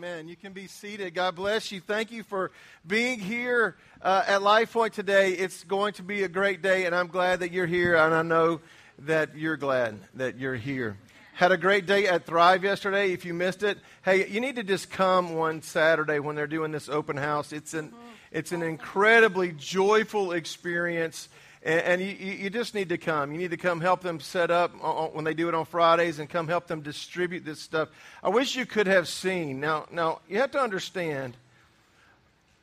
Amen. 0.00 0.28
You 0.28 0.36
can 0.36 0.54
be 0.54 0.66
seated. 0.66 1.12
God 1.12 1.36
bless 1.36 1.70
you. 1.70 1.78
Thank 1.78 2.10
you 2.10 2.22
for 2.22 2.52
being 2.86 3.20
here 3.20 3.76
uh, 4.00 4.24
at 4.26 4.40
Life 4.40 4.72
Point 4.72 4.94
today. 4.94 5.32
It's 5.32 5.62
going 5.64 5.92
to 5.94 6.02
be 6.02 6.22
a 6.22 6.28
great 6.28 6.62
day, 6.62 6.86
and 6.86 6.94
I'm 6.94 7.08
glad 7.08 7.40
that 7.40 7.52
you're 7.52 7.66
here, 7.66 7.96
and 7.96 8.14
I 8.14 8.22
know 8.22 8.62
that 9.00 9.36
you're 9.36 9.58
glad 9.58 9.98
that 10.14 10.38
you're 10.38 10.54
here. 10.54 10.96
Had 11.34 11.52
a 11.52 11.58
great 11.58 11.84
day 11.84 12.06
at 12.06 12.24
Thrive 12.24 12.64
yesterday. 12.64 13.12
If 13.12 13.26
you 13.26 13.34
missed 13.34 13.62
it, 13.62 13.76
hey, 14.02 14.26
you 14.26 14.40
need 14.40 14.56
to 14.56 14.62
just 14.62 14.90
come 14.90 15.34
one 15.34 15.60
Saturday 15.60 16.18
when 16.18 16.34
they're 16.34 16.46
doing 16.46 16.72
this 16.72 16.88
open 16.88 17.18
house. 17.18 17.52
It's 17.52 17.74
an, 17.74 17.92
it's 18.32 18.52
an 18.52 18.62
incredibly 18.62 19.52
joyful 19.52 20.32
experience. 20.32 21.28
And, 21.62 21.80
and 21.80 22.00
you, 22.00 22.08
you, 22.08 22.50
just 22.50 22.74
need 22.74 22.88
to 22.88 22.98
come. 22.98 23.32
You 23.32 23.38
need 23.38 23.50
to 23.50 23.56
come 23.56 23.80
help 23.80 24.00
them 24.00 24.20
set 24.20 24.50
up 24.50 24.72
on, 24.82 25.08
when 25.08 25.24
they 25.24 25.34
do 25.34 25.48
it 25.48 25.54
on 25.54 25.66
Fridays 25.66 26.18
and 26.18 26.28
come 26.28 26.48
help 26.48 26.66
them 26.66 26.80
distribute 26.80 27.44
this 27.44 27.60
stuff. 27.60 27.88
I 28.22 28.30
wish 28.30 28.56
you 28.56 28.64
could 28.64 28.86
have 28.86 29.08
seen. 29.08 29.60
Now, 29.60 29.86
now 29.90 30.20
you 30.28 30.38
have 30.38 30.50
to 30.52 30.60
understand 30.60 31.36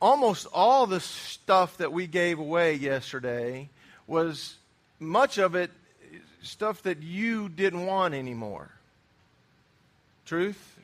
almost 0.00 0.46
all 0.52 0.86
the 0.86 1.00
stuff 1.00 1.76
that 1.78 1.92
we 1.92 2.06
gave 2.06 2.38
away 2.38 2.74
yesterday 2.74 3.68
was 4.06 4.56
much 4.98 5.38
of 5.38 5.54
it 5.54 5.70
stuff 6.42 6.82
that 6.82 7.02
you 7.02 7.48
didn't 7.48 7.86
want 7.86 8.14
anymore. 8.14 8.70
Truth? 10.24 10.80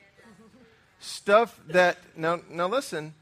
Stuff 1.01 1.59
that, 1.69 1.98
now, 2.17 2.41
now 2.48 2.69
listen, 2.69 3.15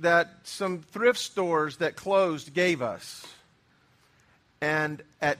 that 0.00 0.30
some 0.44 0.80
thrift 0.80 1.18
stores 1.18 1.76
that 1.78 1.96
closed 1.96 2.54
gave 2.54 2.82
us 2.82 3.26
and 4.62 5.02
at 5.20 5.38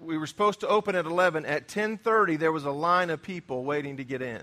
we 0.00 0.16
were 0.16 0.26
supposed 0.26 0.60
to 0.60 0.68
open 0.68 0.96
at 0.96 1.04
11 1.04 1.44
at 1.44 1.68
10:30 1.68 2.38
there 2.38 2.50
was 2.50 2.64
a 2.64 2.70
line 2.70 3.10
of 3.10 3.22
people 3.22 3.62
waiting 3.62 3.98
to 3.98 4.04
get 4.04 4.22
in 4.22 4.42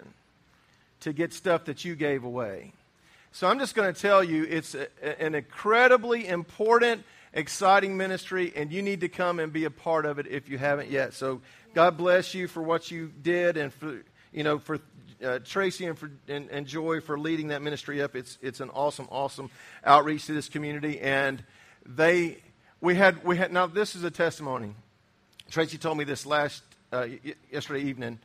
to 1.02 1.12
get 1.12 1.34
stuff 1.34 1.66
that 1.66 1.84
you 1.84 1.95
gave 1.95 2.23
away 2.23 2.72
so 3.31 3.48
i'm 3.48 3.59
just 3.59 3.76
going 3.76 3.92
to 3.92 4.00
tell 4.00 4.23
you 4.23 4.44
it's 4.44 4.76
a, 4.76 4.88
an 5.22 5.36
incredibly 5.36 6.28
important 6.28 7.04
exciting 7.34 7.98
ministry 7.98 8.54
and 8.56 8.72
you 8.72 8.81
need 8.81 9.02
to 9.02 9.09
come 9.09 9.39
and 9.39 9.52
be 9.52 9.66
a 9.66 9.72
part 9.72 10.06
of 10.06 10.20
it 10.20 10.28
if 10.28 10.48
you 10.48 10.58
haven't 10.58 10.89
yet 10.89 11.14
so 11.14 11.42
god 11.73 11.98
bless 11.98 12.34
you 12.34 12.48
for 12.48 12.61
what 12.61 12.92
you 12.92 13.11
did 13.23 13.58
and 13.58 13.73
for 13.73 14.04
you 14.32 14.44
know 14.44 14.59
for 14.59 14.80
uh, 15.26 15.39
Tracy 15.39 15.88
and, 15.88 15.98
for, 15.98 16.11
and, 16.28 16.48
and 16.52 16.67
Joy 16.67 17.02
for 17.02 17.17
leading 17.17 17.48
that 17.48 17.64
ministry 17.64 18.04
up. 18.04 18.16
It's, 18.16 18.38
it's 18.39 18.59
an 18.59 18.70
awesome, 18.70 19.08
awesome 19.09 19.50
outreach 19.84 20.28
to 20.28 20.34
this 20.34 20.48
community. 20.48 21.00
And 21.00 21.44
they 21.88 22.38
we 22.81 22.95
had, 22.95 23.23
we 23.23 23.38
had, 23.38 23.52
now 23.52 23.67
this 23.67 23.95
is 23.95 24.03
a 24.03 24.11
testimony. 24.11 24.73
Tracy 25.50 25.78
told 25.78 25.97
me 25.97 26.03
this 26.03 26.25
last, 26.25 26.64
uh, 26.92 27.08
yesterday 27.52 27.81
evening. 27.81 28.20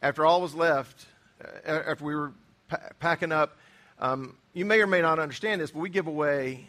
After 0.00 0.24
all 0.24 0.40
was 0.40 0.54
left, 0.54 1.06
uh, 1.44 1.70
after 1.70 2.04
we 2.04 2.14
were 2.14 2.32
pa- 2.68 2.88
packing 3.00 3.32
up, 3.32 3.58
um, 3.98 4.36
you 4.54 4.64
may 4.64 4.80
or 4.80 4.86
may 4.86 5.02
not 5.02 5.18
understand 5.18 5.60
this, 5.60 5.72
but 5.72 5.80
we 5.80 5.90
give 5.90 6.06
away 6.06 6.66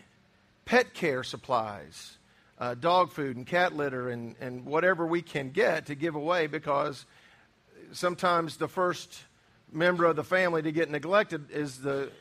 pet 0.65 0.93
care 0.93 1.23
supplies, 1.23 2.17
uh, 2.59 2.73
dog 2.75 3.11
food 3.11 3.37
and 3.37 3.47
cat 3.47 3.75
litter 3.75 4.09
and, 4.09 4.35
and 4.41 4.65
whatever 4.65 5.07
we 5.07 5.21
can 5.21 5.51
get 5.51 5.85
to 5.85 5.95
give 5.95 6.15
away 6.15 6.47
because 6.47 7.05
sometimes 7.93 8.57
the 8.57 8.67
first 8.67 9.23
member 9.71 10.05
of 10.05 10.15
the 10.15 10.23
family 10.23 10.61
to 10.61 10.71
get 10.71 10.89
neglected 10.89 11.51
is 11.51 11.79
the, 11.79 12.11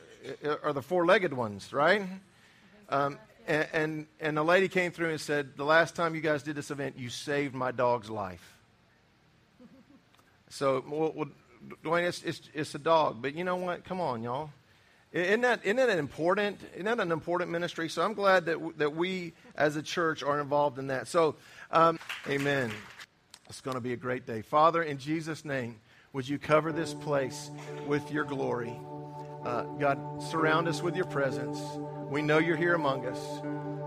uh, 0.45 0.55
are 0.63 0.73
the 0.73 0.81
four-legged 0.81 1.33
ones, 1.33 1.73
right? 1.73 2.03
Um, 2.87 3.19
and, 3.49 3.67
and, 3.73 4.07
and 4.19 4.39
a 4.39 4.43
lady 4.43 4.67
came 4.67 4.91
through 4.91 5.09
and 5.09 5.19
said, 5.19 5.57
The 5.57 5.65
last 5.65 5.95
time 5.95 6.13
you 6.13 6.21
guys 6.21 6.43
did 6.43 6.55
this 6.55 6.69
event, 6.69 6.97
you 6.97 7.09
saved 7.09 7.55
my 7.55 7.71
dog's 7.71 8.09
life. 8.09 8.55
So, 10.49 10.83
well, 10.87 11.11
well, 11.15 11.29
Dwayne, 11.83 12.07
it's, 12.07 12.23
it's, 12.23 12.41
it's 12.53 12.75
a 12.75 12.79
dog. 12.79 13.21
But 13.21 13.35
you 13.35 13.43
know 13.43 13.55
what? 13.55 13.83
Come 13.83 13.99
on, 13.99 14.23
y'all. 14.23 14.51
Isn't 15.11 15.41
that, 15.41 15.61
isn't 15.63 15.77
that 15.77 15.89
important? 15.89 16.59
Isn't 16.73 16.85
that 16.85 16.99
an 16.99 17.11
important 17.11 17.49
ministry? 17.49 17.89
So 17.89 18.03
I'm 18.03 18.13
glad 18.13 18.45
that, 18.45 18.53
w- 18.53 18.73
that 18.77 18.95
we 18.95 19.33
as 19.55 19.75
a 19.75 19.81
church 19.81 20.21
are 20.21 20.39
involved 20.39 20.77
in 20.77 20.87
that. 20.87 21.07
So, 21.07 21.35
um, 21.71 21.99
amen. 22.27 22.71
It's 23.49 23.61
going 23.61 23.75
to 23.75 23.81
be 23.81 23.93
a 23.93 23.97
great 23.97 24.27
day. 24.27 24.43
Father, 24.43 24.83
in 24.83 24.99
Jesus' 24.99 25.43
name, 25.43 25.77
would 26.13 26.27
you 26.27 26.37
cover 26.37 26.71
this 26.71 26.93
place 26.93 27.49
with 27.87 28.11
your 28.11 28.23
glory? 28.23 28.79
Uh, 29.43 29.63
God, 29.79 30.21
surround 30.21 30.67
us 30.67 30.83
with 30.83 30.95
your 30.95 31.05
presence. 31.05 31.59
We 32.09 32.23
know 32.23 32.39
you're 32.39 32.57
here 32.57 32.73
among 32.73 33.05
us. 33.05 33.19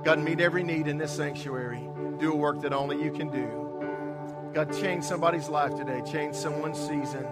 God, 0.05 0.21
meet 0.21 0.41
every 0.41 0.62
need 0.62 0.87
in 0.87 0.97
this 0.97 1.10
sanctuary. 1.10 1.83
Do 2.19 2.33
a 2.33 2.37
work 2.37 2.62
that 2.62 2.72
only 2.72 3.03
you 3.03 3.10
can 3.10 3.31
do. 3.31 4.53
God, 4.55 4.72
change 4.81 5.03
somebody's 5.03 5.49
life 5.49 5.75
today. 5.75 6.03
Change 6.10 6.37
someone's 6.37 6.78
season. 6.78 7.27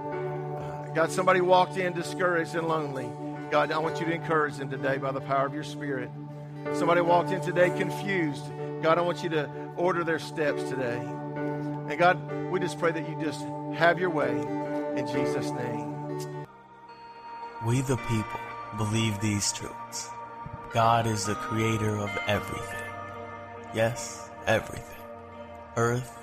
God, 0.93 1.12
somebody 1.12 1.41
walked 1.41 1.77
in 1.77 1.93
discouraged 1.93 2.56
and 2.56 2.67
lonely. 2.67 3.09
God, 3.53 3.71
I 3.71 3.78
want 3.78 4.01
you 4.01 4.06
to 4.06 4.12
encourage 4.12 4.56
them 4.56 4.69
today 4.69 4.99
by 4.99 5.12
the 5.12 5.21
power 5.21 5.47
of 5.47 5.55
your 5.55 5.62
Spirit. 5.62 6.11
Somebody 6.73 7.03
walked 7.03 7.31
in 7.31 7.41
today 7.41 7.71
confused. 7.71 8.43
God, 8.83 8.99
I 8.99 9.03
want 9.03 9.22
you 9.22 9.28
to 9.31 9.49
order 9.77 10.03
their 10.03 10.19
steps 10.19 10.65
today. 10.65 10.99
And 10.99 11.97
God, 11.99 12.51
we 12.51 12.59
just 12.59 12.81
pray 12.81 12.91
that 12.91 13.09
you 13.09 13.17
just 13.22 13.45
have 13.75 14.01
your 14.01 14.11
way 14.11 14.31
in 14.97 15.07
Jesus' 15.07 15.51
name. 15.53 16.47
We, 17.65 17.81
the 17.83 17.97
people, 17.97 18.41
believe 18.77 19.21
these 19.21 19.53
truths. 19.53 20.11
God 20.73 21.09
is 21.09 21.27
the 21.27 21.35
creator 21.35 21.97
of 21.97 22.17
everything. 22.29 22.93
Yes, 23.75 24.31
everything. 24.47 25.03
Earth 25.77 26.17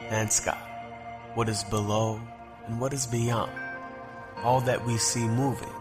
and 0.00 0.32
sky. 0.32 0.56
What 1.34 1.50
is 1.50 1.64
below 1.64 2.18
and 2.66 2.80
what 2.80 2.94
is 2.94 3.06
beyond. 3.06 3.52
All 4.42 4.62
that 4.62 4.86
we 4.86 4.96
see 4.96 5.28
moving. 5.28 5.74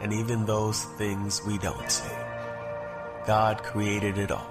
And 0.00 0.12
even 0.12 0.46
those 0.46 0.84
things 0.98 1.40
we 1.46 1.58
don't 1.58 1.88
see. 1.88 2.10
God 3.24 3.62
created 3.62 4.18
it 4.18 4.32
all. 4.32 4.50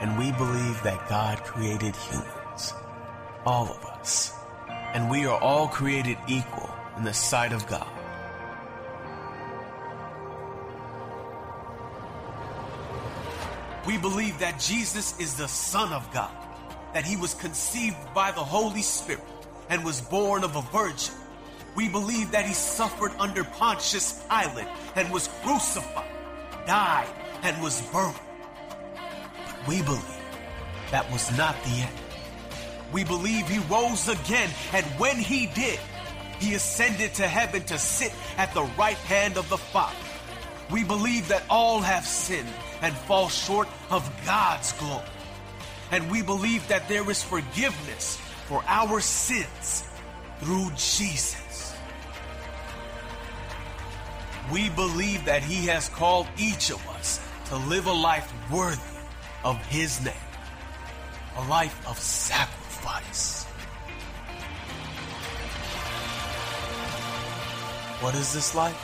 And 0.00 0.18
we 0.18 0.30
believe 0.32 0.82
that 0.82 1.08
God 1.08 1.42
created 1.42 1.96
humans. 1.96 2.74
All 3.46 3.70
of 3.70 3.82
us. 3.86 4.34
And 4.92 5.08
we 5.08 5.24
are 5.24 5.40
all 5.40 5.68
created 5.68 6.18
equal 6.28 6.68
in 6.98 7.04
the 7.04 7.14
sight 7.14 7.54
of 7.54 7.66
God. 7.66 7.93
We 13.86 13.98
believe 13.98 14.38
that 14.38 14.58
Jesus 14.58 15.18
is 15.20 15.34
the 15.34 15.48
Son 15.48 15.92
of 15.92 16.10
God, 16.12 16.30
that 16.94 17.04
he 17.04 17.16
was 17.16 17.34
conceived 17.34 17.96
by 18.14 18.30
the 18.30 18.40
Holy 18.42 18.80
Spirit 18.80 19.22
and 19.68 19.84
was 19.84 20.00
born 20.00 20.42
of 20.42 20.56
a 20.56 20.62
virgin. 20.62 21.14
We 21.76 21.88
believe 21.88 22.30
that 22.30 22.46
he 22.46 22.54
suffered 22.54 23.12
under 23.18 23.44
Pontius 23.44 24.24
Pilate 24.30 24.68
and 24.96 25.12
was 25.12 25.28
crucified, 25.42 26.08
died, 26.66 27.08
and 27.42 27.60
was 27.62 27.82
buried. 27.92 28.14
But 29.36 29.68
we 29.68 29.82
believe 29.82 30.02
that 30.90 31.10
was 31.12 31.36
not 31.36 31.54
the 31.64 31.70
end. 31.70 31.98
We 32.92 33.04
believe 33.04 33.48
he 33.48 33.58
rose 33.70 34.08
again, 34.08 34.50
and 34.72 34.86
when 34.98 35.16
he 35.16 35.46
did, 35.46 35.80
he 36.38 36.54
ascended 36.54 37.14
to 37.14 37.26
heaven 37.26 37.64
to 37.64 37.78
sit 37.78 38.12
at 38.38 38.54
the 38.54 38.62
right 38.78 38.96
hand 38.96 39.36
of 39.36 39.48
the 39.48 39.58
Father. 39.58 39.96
We 40.70 40.84
believe 40.84 41.28
that 41.28 41.42
all 41.50 41.80
have 41.80 42.06
sinned 42.06 42.48
and 42.84 42.94
fall 42.94 43.30
short 43.30 43.66
of 43.90 44.04
God's 44.26 44.72
glory. 44.72 45.08
And 45.90 46.10
we 46.10 46.20
believe 46.20 46.68
that 46.68 46.86
there 46.86 47.10
is 47.10 47.22
forgiveness 47.22 48.18
for 48.46 48.62
our 48.66 49.00
sins 49.00 49.88
through 50.40 50.68
Jesus. 50.76 51.74
We 54.52 54.68
believe 54.68 55.24
that 55.24 55.42
He 55.42 55.66
has 55.68 55.88
called 55.88 56.26
each 56.36 56.70
of 56.70 56.86
us 56.90 57.26
to 57.46 57.56
live 57.56 57.86
a 57.86 57.92
life 57.92 58.30
worthy 58.52 58.82
of 59.44 59.56
His 59.68 60.04
name, 60.04 60.28
a 61.38 61.48
life 61.48 61.88
of 61.88 61.98
sacrifice. 61.98 63.44
What 68.02 68.14
is 68.14 68.34
this 68.34 68.54
life? 68.54 68.76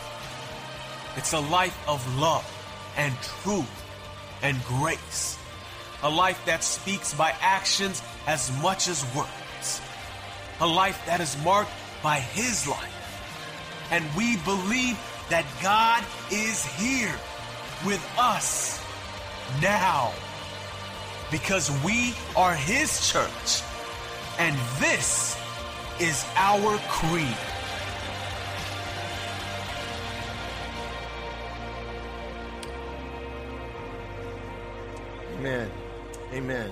It's 1.19 1.35
a 1.35 1.41
life 1.41 1.79
of 1.87 2.01
love 2.19 2.47
and 2.97 3.15
truth 3.43 3.80
and 4.43 4.63
grace. 4.65 5.39
A 6.03 6.11
life 6.11 6.41
that 6.47 6.65
speaks 6.65 7.13
by 7.15 7.35
actions 7.41 8.03
as 8.27 8.51
much 8.63 8.89
as 8.89 9.05
words. 9.15 9.81
A 10.61 10.67
life 10.67 11.01
that 11.07 11.21
is 11.21 11.37
marked 11.45 11.73
by 12.03 12.19
his 12.19 12.67
life. 12.67 13.89
And 13.91 14.05
we 14.17 14.37
believe 14.39 14.99
that 15.29 15.45
God 15.63 16.05
is 16.31 16.65
here 16.65 17.15
with 17.85 18.05
us 18.19 18.83
now 19.61 20.13
because 21.31 21.71
we 21.85 22.15
are 22.37 22.55
his 22.55 23.11
church 23.11 23.63
and 24.39 24.57
this 24.79 25.37
is 26.01 26.25
our 26.37 26.79
creed. 26.89 27.37
Amen. 35.41 35.71
Amen. 36.35 36.71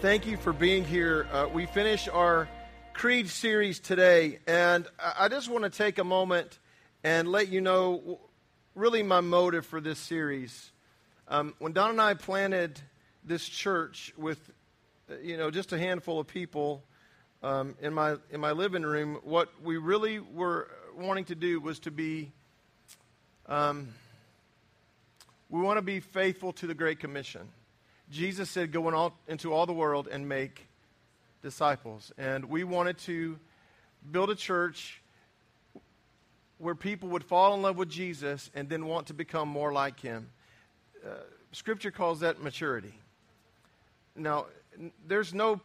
Thank 0.00 0.24
you 0.24 0.38
for 0.38 0.50
being 0.50 0.82
here. 0.82 1.28
Uh, 1.30 1.46
we 1.52 1.66
finish 1.66 2.08
our 2.08 2.48
Creed 2.94 3.28
series 3.28 3.80
today, 3.80 4.38
and 4.46 4.86
I 4.98 5.28
just 5.28 5.50
want 5.50 5.64
to 5.64 5.70
take 5.70 5.98
a 5.98 6.04
moment 6.04 6.58
and 7.04 7.28
let 7.28 7.48
you 7.48 7.60
know 7.60 8.18
really 8.74 9.02
my 9.02 9.20
motive 9.20 9.66
for 9.66 9.78
this 9.78 9.98
series. 9.98 10.72
Um, 11.28 11.52
when 11.58 11.74
Don 11.74 11.90
and 11.90 12.00
I 12.00 12.14
planted 12.14 12.80
this 13.24 13.46
church 13.46 14.14
with, 14.16 14.40
uh, 15.10 15.18
you 15.22 15.36
know, 15.36 15.50
just 15.50 15.70
a 15.74 15.78
handful 15.78 16.18
of 16.18 16.26
people 16.28 16.82
um, 17.42 17.74
in 17.82 17.92
my 17.92 18.16
in 18.30 18.40
my 18.40 18.52
living 18.52 18.84
room, 18.84 19.18
what 19.22 19.50
we 19.62 19.76
really 19.76 20.18
were 20.18 20.70
wanting 20.96 21.26
to 21.26 21.34
do 21.34 21.60
was 21.60 21.78
to 21.80 21.90
be. 21.90 22.32
Um, 23.44 23.88
we 25.50 25.60
want 25.60 25.78
to 25.78 25.82
be 25.82 25.98
faithful 25.98 26.52
to 26.54 26.66
the 26.66 26.74
Great 26.74 27.00
Commission. 27.00 27.48
Jesus 28.10 28.48
said, 28.48 28.70
Go 28.72 28.88
in 28.88 28.94
all, 28.94 29.18
into 29.26 29.52
all 29.52 29.66
the 29.66 29.72
world 29.72 30.08
and 30.10 30.28
make 30.28 30.66
disciples. 31.42 32.12
And 32.16 32.44
we 32.44 32.62
wanted 32.64 32.98
to 32.98 33.38
build 34.10 34.30
a 34.30 34.36
church 34.36 35.02
where 36.58 36.74
people 36.74 37.08
would 37.10 37.24
fall 37.24 37.54
in 37.54 37.62
love 37.62 37.76
with 37.76 37.88
Jesus 37.88 38.50
and 38.54 38.68
then 38.68 38.86
want 38.86 39.08
to 39.08 39.14
become 39.14 39.48
more 39.48 39.72
like 39.72 39.98
him. 39.98 40.28
Uh, 41.04 41.14
scripture 41.52 41.90
calls 41.90 42.20
that 42.20 42.40
maturity. 42.42 42.94
Now, 44.14 44.46
n- 44.78 44.92
there's 45.06 45.34
no 45.34 45.60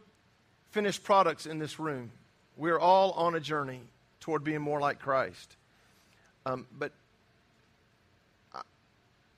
finished 0.72 1.04
products 1.04 1.46
in 1.46 1.60
this 1.60 1.80
room. 1.80 2.12
We're 2.58 2.80
all 2.80 3.12
on 3.12 3.36
a 3.36 3.40
journey 3.40 3.82
toward 4.20 4.44
being 4.44 4.62
more 4.62 4.80
like 4.80 5.00
Christ. 5.00 5.56
Um, 6.46 6.66
but 6.72 6.92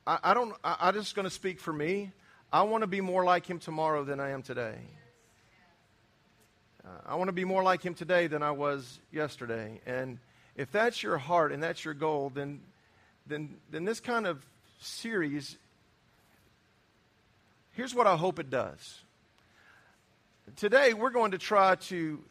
I, 0.08 0.20
I 0.24 0.34
don't, 0.34 0.56
I, 0.64 0.78
I'm 0.80 0.94
just 0.94 1.14
going 1.14 1.26
to 1.26 1.30
speak 1.30 1.60
for 1.60 1.74
me. 1.74 2.12
I 2.52 2.64
want 2.64 2.82
to 2.82 2.88
be 2.88 3.02
more 3.02 3.26
like 3.26 3.46
him 3.46 3.60
tomorrow 3.60 4.06
than 4.06 4.22
I 4.22 4.30
am 4.30 4.42
today. 4.42 4.78
Uh, 6.84 6.90
I 7.06 7.16
want 7.16 7.28
to 7.28 7.34
be 7.34 7.44
more 7.44 7.62
like 7.62 7.84
him 7.84 7.94
today 7.94 8.28
than 8.28 8.42
I 8.42 8.52
was 8.52 9.00
yesterday. 9.12 9.82
And 9.86 10.18
if 10.56 10.72
that's 10.72 11.04
your 11.04 11.18
heart 11.18 11.52
and 11.52 11.62
that's 11.62 11.84
your 11.84 11.94
goal, 11.94 12.32
then, 12.34 12.62
then, 13.28 13.58
then 13.70 13.84
this 13.84 14.00
kind 14.00 14.26
of 14.26 14.42
series, 14.80 15.58
here's 17.74 17.94
what 17.94 18.08
I 18.08 18.16
hope 18.16 18.40
it 18.40 18.50
does. 18.50 19.02
Today, 20.56 20.94
we're 20.94 21.10
going 21.10 21.32
to 21.32 21.38
try 21.38 21.76
to, 21.76 22.24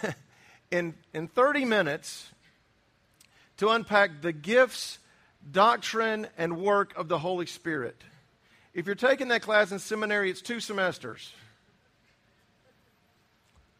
in, 0.70 0.94
in 1.12 1.26
30 1.26 1.64
minutes, 1.64 2.30
to 3.56 3.70
unpack 3.70 4.22
the 4.22 4.32
gifts 4.32 5.00
doctrine 5.50 6.26
and 6.38 6.58
work 6.58 6.96
of 6.96 7.08
the 7.08 7.18
Holy 7.18 7.46
Spirit. 7.46 7.96
If 8.72 8.86
you're 8.86 8.94
taking 8.94 9.28
that 9.28 9.42
class 9.42 9.70
in 9.70 9.78
seminary, 9.78 10.30
it's 10.30 10.42
two 10.42 10.60
semesters. 10.60 11.32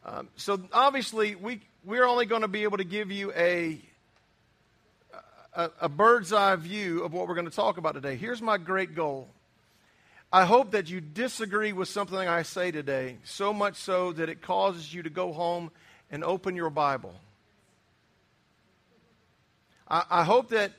Um, 0.04 0.28
so 0.36 0.60
obviously, 0.72 1.34
we, 1.34 1.60
we're 1.84 2.04
only 2.04 2.26
going 2.26 2.42
to 2.42 2.48
be 2.48 2.64
able 2.64 2.76
to 2.76 2.84
give 2.84 3.10
you 3.10 3.32
a, 3.32 3.80
a, 5.54 5.70
a 5.82 5.88
bird's 5.88 6.32
eye 6.32 6.56
view 6.56 7.02
of 7.02 7.12
what 7.12 7.26
we're 7.26 7.34
going 7.34 7.48
to 7.48 7.54
talk 7.54 7.78
about 7.78 7.94
today. 7.94 8.16
Here's 8.16 8.42
my 8.42 8.58
great 8.58 8.94
goal. 8.94 9.28
I 10.32 10.44
hope 10.44 10.72
that 10.72 10.90
you 10.90 11.00
disagree 11.00 11.72
with 11.72 11.88
something 11.88 12.18
I 12.18 12.42
say 12.42 12.70
today, 12.70 13.18
so 13.24 13.52
much 13.52 13.76
so 13.76 14.12
that 14.12 14.28
it 14.28 14.42
causes 14.42 14.92
you 14.92 15.02
to 15.04 15.10
go 15.10 15.32
home 15.32 15.70
and 16.10 16.22
open 16.22 16.54
your 16.54 16.70
Bible. 16.70 17.14
I, 19.88 20.04
I 20.10 20.24
hope 20.24 20.50
that 20.50 20.72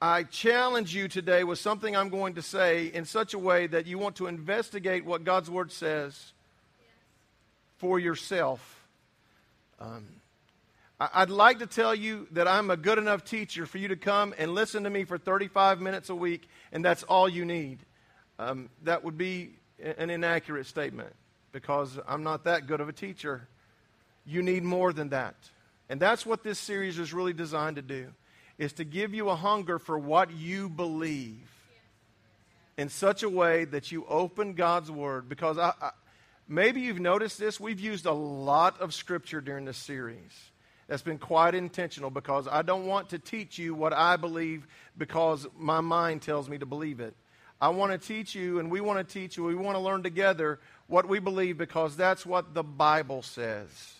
I 0.00 0.24
challenge 0.24 0.94
you 0.94 1.08
today 1.08 1.42
with 1.42 1.58
something 1.58 1.96
I'm 1.96 2.10
going 2.10 2.34
to 2.34 2.42
say 2.42 2.88
in 2.88 3.06
such 3.06 3.32
a 3.32 3.38
way 3.38 3.66
that 3.66 3.86
you 3.86 3.96
want 3.96 4.16
to 4.16 4.26
investigate 4.26 5.06
what 5.06 5.24
God's 5.24 5.50
Word 5.50 5.72
says 5.72 6.32
for 7.78 7.98
yourself. 7.98 8.84
Um, 9.80 10.04
I, 11.00 11.20
would 11.20 11.30
like 11.30 11.60
to 11.60 11.66
tell 11.66 11.94
you 11.94 12.28
that 12.32 12.46
I'm 12.46 12.70
a 12.70 12.76
good 12.76 12.98
enough 12.98 13.24
teacher 13.24 13.64
for 13.64 13.78
you 13.78 13.88
to 13.88 13.96
come 13.96 14.34
and 14.36 14.54
listen 14.54 14.84
to 14.84 14.90
me 14.90 15.04
for 15.04 15.16
35 15.16 15.80
minutes 15.80 16.10
a 16.10 16.14
week, 16.14 16.46
and 16.72 16.84
that's 16.84 17.02
all 17.04 17.26
you 17.26 17.46
need. 17.46 17.78
Um, 18.38 18.68
that 18.82 19.02
would 19.02 19.16
be 19.16 19.52
an 19.82 20.10
inaccurate 20.10 20.66
statement 20.66 21.14
because 21.52 21.98
I'm 22.06 22.22
not 22.22 22.44
that 22.44 22.66
good 22.66 22.82
of 22.82 22.90
a 22.90 22.92
teacher. 22.92 23.48
You 24.26 24.42
need 24.42 24.62
more 24.62 24.92
than 24.92 25.08
that. 25.10 25.36
And 25.88 26.00
that's 26.00 26.26
what 26.26 26.42
this 26.42 26.58
series 26.58 26.98
is 26.98 27.14
really 27.14 27.32
designed 27.32 27.76
to 27.76 27.82
do 27.82 28.12
is 28.58 28.72
to 28.74 28.84
give 28.84 29.14
you 29.14 29.28
a 29.28 29.36
hunger 29.36 29.78
for 29.78 29.98
what 29.98 30.30
you 30.30 30.68
believe 30.68 31.48
in 32.76 32.88
such 32.88 33.22
a 33.22 33.28
way 33.28 33.64
that 33.64 33.90
you 33.92 34.04
open 34.06 34.54
God's 34.54 34.90
Word. 34.90 35.28
Because 35.28 35.58
I, 35.58 35.72
I, 35.80 35.90
maybe 36.48 36.80
you've 36.80 37.00
noticed 37.00 37.38
this, 37.38 37.58
we've 37.58 37.80
used 37.80 38.06
a 38.06 38.12
lot 38.12 38.80
of 38.80 38.94
Scripture 38.94 39.40
during 39.40 39.64
this 39.64 39.78
series. 39.78 40.32
That's 40.88 41.02
been 41.02 41.18
quite 41.18 41.54
intentional 41.54 42.10
because 42.10 42.46
I 42.46 42.62
don't 42.62 42.86
want 42.86 43.10
to 43.10 43.18
teach 43.18 43.58
you 43.58 43.74
what 43.74 43.92
I 43.92 44.16
believe 44.16 44.66
because 44.96 45.46
my 45.58 45.80
mind 45.80 46.22
tells 46.22 46.48
me 46.48 46.58
to 46.58 46.66
believe 46.66 47.00
it. 47.00 47.14
I 47.60 47.70
want 47.70 47.92
to 47.92 47.98
teach 47.98 48.34
you, 48.34 48.58
and 48.58 48.70
we 48.70 48.82
want 48.82 49.06
to 49.06 49.12
teach 49.12 49.36
you, 49.36 49.44
we 49.44 49.54
want 49.54 49.76
to 49.76 49.80
learn 49.80 50.02
together 50.02 50.60
what 50.88 51.08
we 51.08 51.18
believe 51.18 51.56
because 51.56 51.96
that's 51.96 52.26
what 52.26 52.52
the 52.54 52.62
Bible 52.62 53.22
says. 53.22 53.95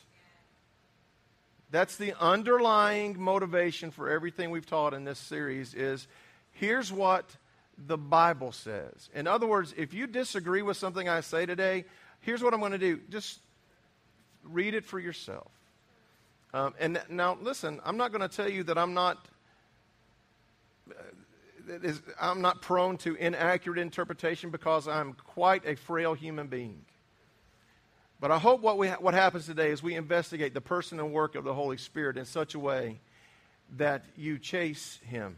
That's 1.76 1.96
the 1.96 2.14
underlying 2.18 3.20
motivation 3.20 3.90
for 3.90 4.08
everything 4.08 4.50
we've 4.50 4.64
taught 4.64 4.94
in 4.94 5.04
this 5.04 5.18
series 5.18 5.74
is 5.74 6.08
here's 6.52 6.90
what 6.90 7.36
the 7.76 7.98
Bible 7.98 8.52
says. 8.52 9.10
In 9.14 9.26
other 9.26 9.46
words, 9.46 9.74
if 9.76 9.92
you 9.92 10.06
disagree 10.06 10.62
with 10.62 10.78
something 10.78 11.06
I 11.06 11.20
say 11.20 11.44
today, 11.44 11.84
here's 12.20 12.42
what 12.42 12.54
I'm 12.54 12.60
going 12.60 12.72
to 12.72 12.78
do. 12.78 12.98
Just 13.10 13.40
read 14.42 14.72
it 14.72 14.86
for 14.86 14.98
yourself. 14.98 15.50
Um, 16.54 16.72
and 16.80 16.98
now, 17.10 17.36
listen, 17.42 17.78
I'm 17.84 17.98
not 17.98 18.10
going 18.10 18.26
to 18.26 18.34
tell 18.34 18.48
you 18.48 18.62
that 18.62 18.78
I'm 18.78 18.94
not. 18.94 19.28
Uh, 20.90 20.94
is, 21.82 22.00
I'm 22.18 22.40
not 22.40 22.62
prone 22.62 22.96
to 22.98 23.16
inaccurate 23.16 23.78
interpretation 23.78 24.48
because 24.48 24.88
I'm 24.88 25.12
quite 25.12 25.66
a 25.66 25.76
frail 25.76 26.14
human 26.14 26.46
being. 26.46 26.86
But 28.18 28.30
I 28.30 28.38
hope 28.38 28.60
what, 28.60 28.78
we 28.78 28.88
ha- 28.88 28.96
what 28.98 29.14
happens 29.14 29.46
today 29.46 29.70
is 29.70 29.82
we 29.82 29.94
investigate 29.94 30.54
the 30.54 30.60
person 30.60 30.98
and 30.98 31.12
work 31.12 31.34
of 31.34 31.44
the 31.44 31.54
Holy 31.54 31.76
Spirit 31.76 32.16
in 32.16 32.24
such 32.24 32.54
a 32.54 32.58
way 32.58 33.00
that 33.76 34.04
you 34.16 34.38
chase 34.38 34.98
Him 35.04 35.36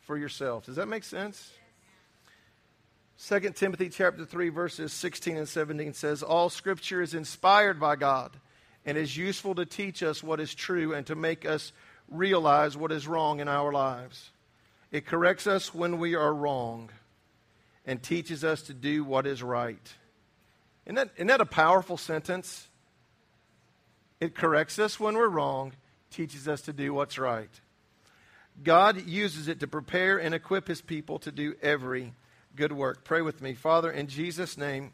for 0.00 0.16
yourself. 0.16 0.66
Does 0.66 0.76
that 0.76 0.86
make 0.86 1.04
sense? 1.04 1.52
2 3.28 3.40
Timothy 3.54 3.88
chapter 3.88 4.24
3 4.24 4.48
verses 4.48 4.92
16 4.92 5.36
and 5.36 5.48
17 5.48 5.94
says 5.94 6.22
all 6.22 6.50
scripture 6.50 7.00
is 7.00 7.14
inspired 7.14 7.78
by 7.78 7.94
God 7.94 8.36
and 8.84 8.98
is 8.98 9.16
useful 9.16 9.54
to 9.54 9.64
teach 9.64 10.02
us 10.02 10.22
what 10.22 10.40
is 10.40 10.54
true 10.54 10.92
and 10.92 11.06
to 11.06 11.14
make 11.14 11.46
us 11.46 11.72
realize 12.08 12.76
what 12.76 12.92
is 12.92 13.06
wrong 13.06 13.40
in 13.40 13.48
our 13.48 13.72
lives. 13.72 14.30
It 14.90 15.06
corrects 15.06 15.46
us 15.46 15.72
when 15.72 15.98
we 15.98 16.16
are 16.16 16.34
wrong 16.34 16.90
and 17.86 18.02
teaches 18.02 18.44
us 18.44 18.62
to 18.62 18.74
do 18.74 19.04
what 19.04 19.26
is 19.26 19.42
right. 19.42 19.94
Isn't 20.86 20.96
that, 20.96 21.10
isn't 21.16 21.26
that 21.28 21.40
a 21.40 21.46
powerful 21.46 21.96
sentence? 21.96 22.68
It 24.20 24.34
corrects 24.34 24.78
us 24.78 25.00
when 25.00 25.16
we're 25.16 25.28
wrong, 25.28 25.72
teaches 26.10 26.46
us 26.48 26.62
to 26.62 26.72
do 26.72 26.94
what's 26.94 27.18
right. 27.18 27.50
God 28.62 29.06
uses 29.06 29.48
it 29.48 29.60
to 29.60 29.66
prepare 29.66 30.18
and 30.18 30.34
equip 30.34 30.68
his 30.68 30.80
people 30.80 31.18
to 31.20 31.32
do 31.32 31.54
every 31.60 32.12
good 32.54 32.72
work. 32.72 33.04
Pray 33.04 33.20
with 33.20 33.42
me. 33.42 33.54
Father, 33.54 33.90
in 33.90 34.06
Jesus' 34.06 34.56
name, 34.56 34.92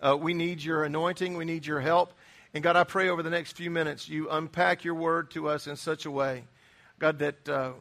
uh, 0.00 0.16
we 0.16 0.32
need 0.32 0.62
your 0.62 0.84
anointing, 0.84 1.36
we 1.36 1.44
need 1.44 1.66
your 1.66 1.80
help. 1.80 2.14
And 2.54 2.64
God, 2.64 2.76
I 2.76 2.84
pray 2.84 3.10
over 3.10 3.22
the 3.22 3.30
next 3.30 3.52
few 3.52 3.70
minutes 3.70 4.08
you 4.08 4.30
unpack 4.30 4.84
your 4.84 4.94
word 4.94 5.30
to 5.32 5.48
us 5.48 5.66
in 5.66 5.76
such 5.76 6.06
a 6.06 6.10
way, 6.10 6.44
God, 6.98 7.18
that 7.18 7.48
uh, 7.48 7.72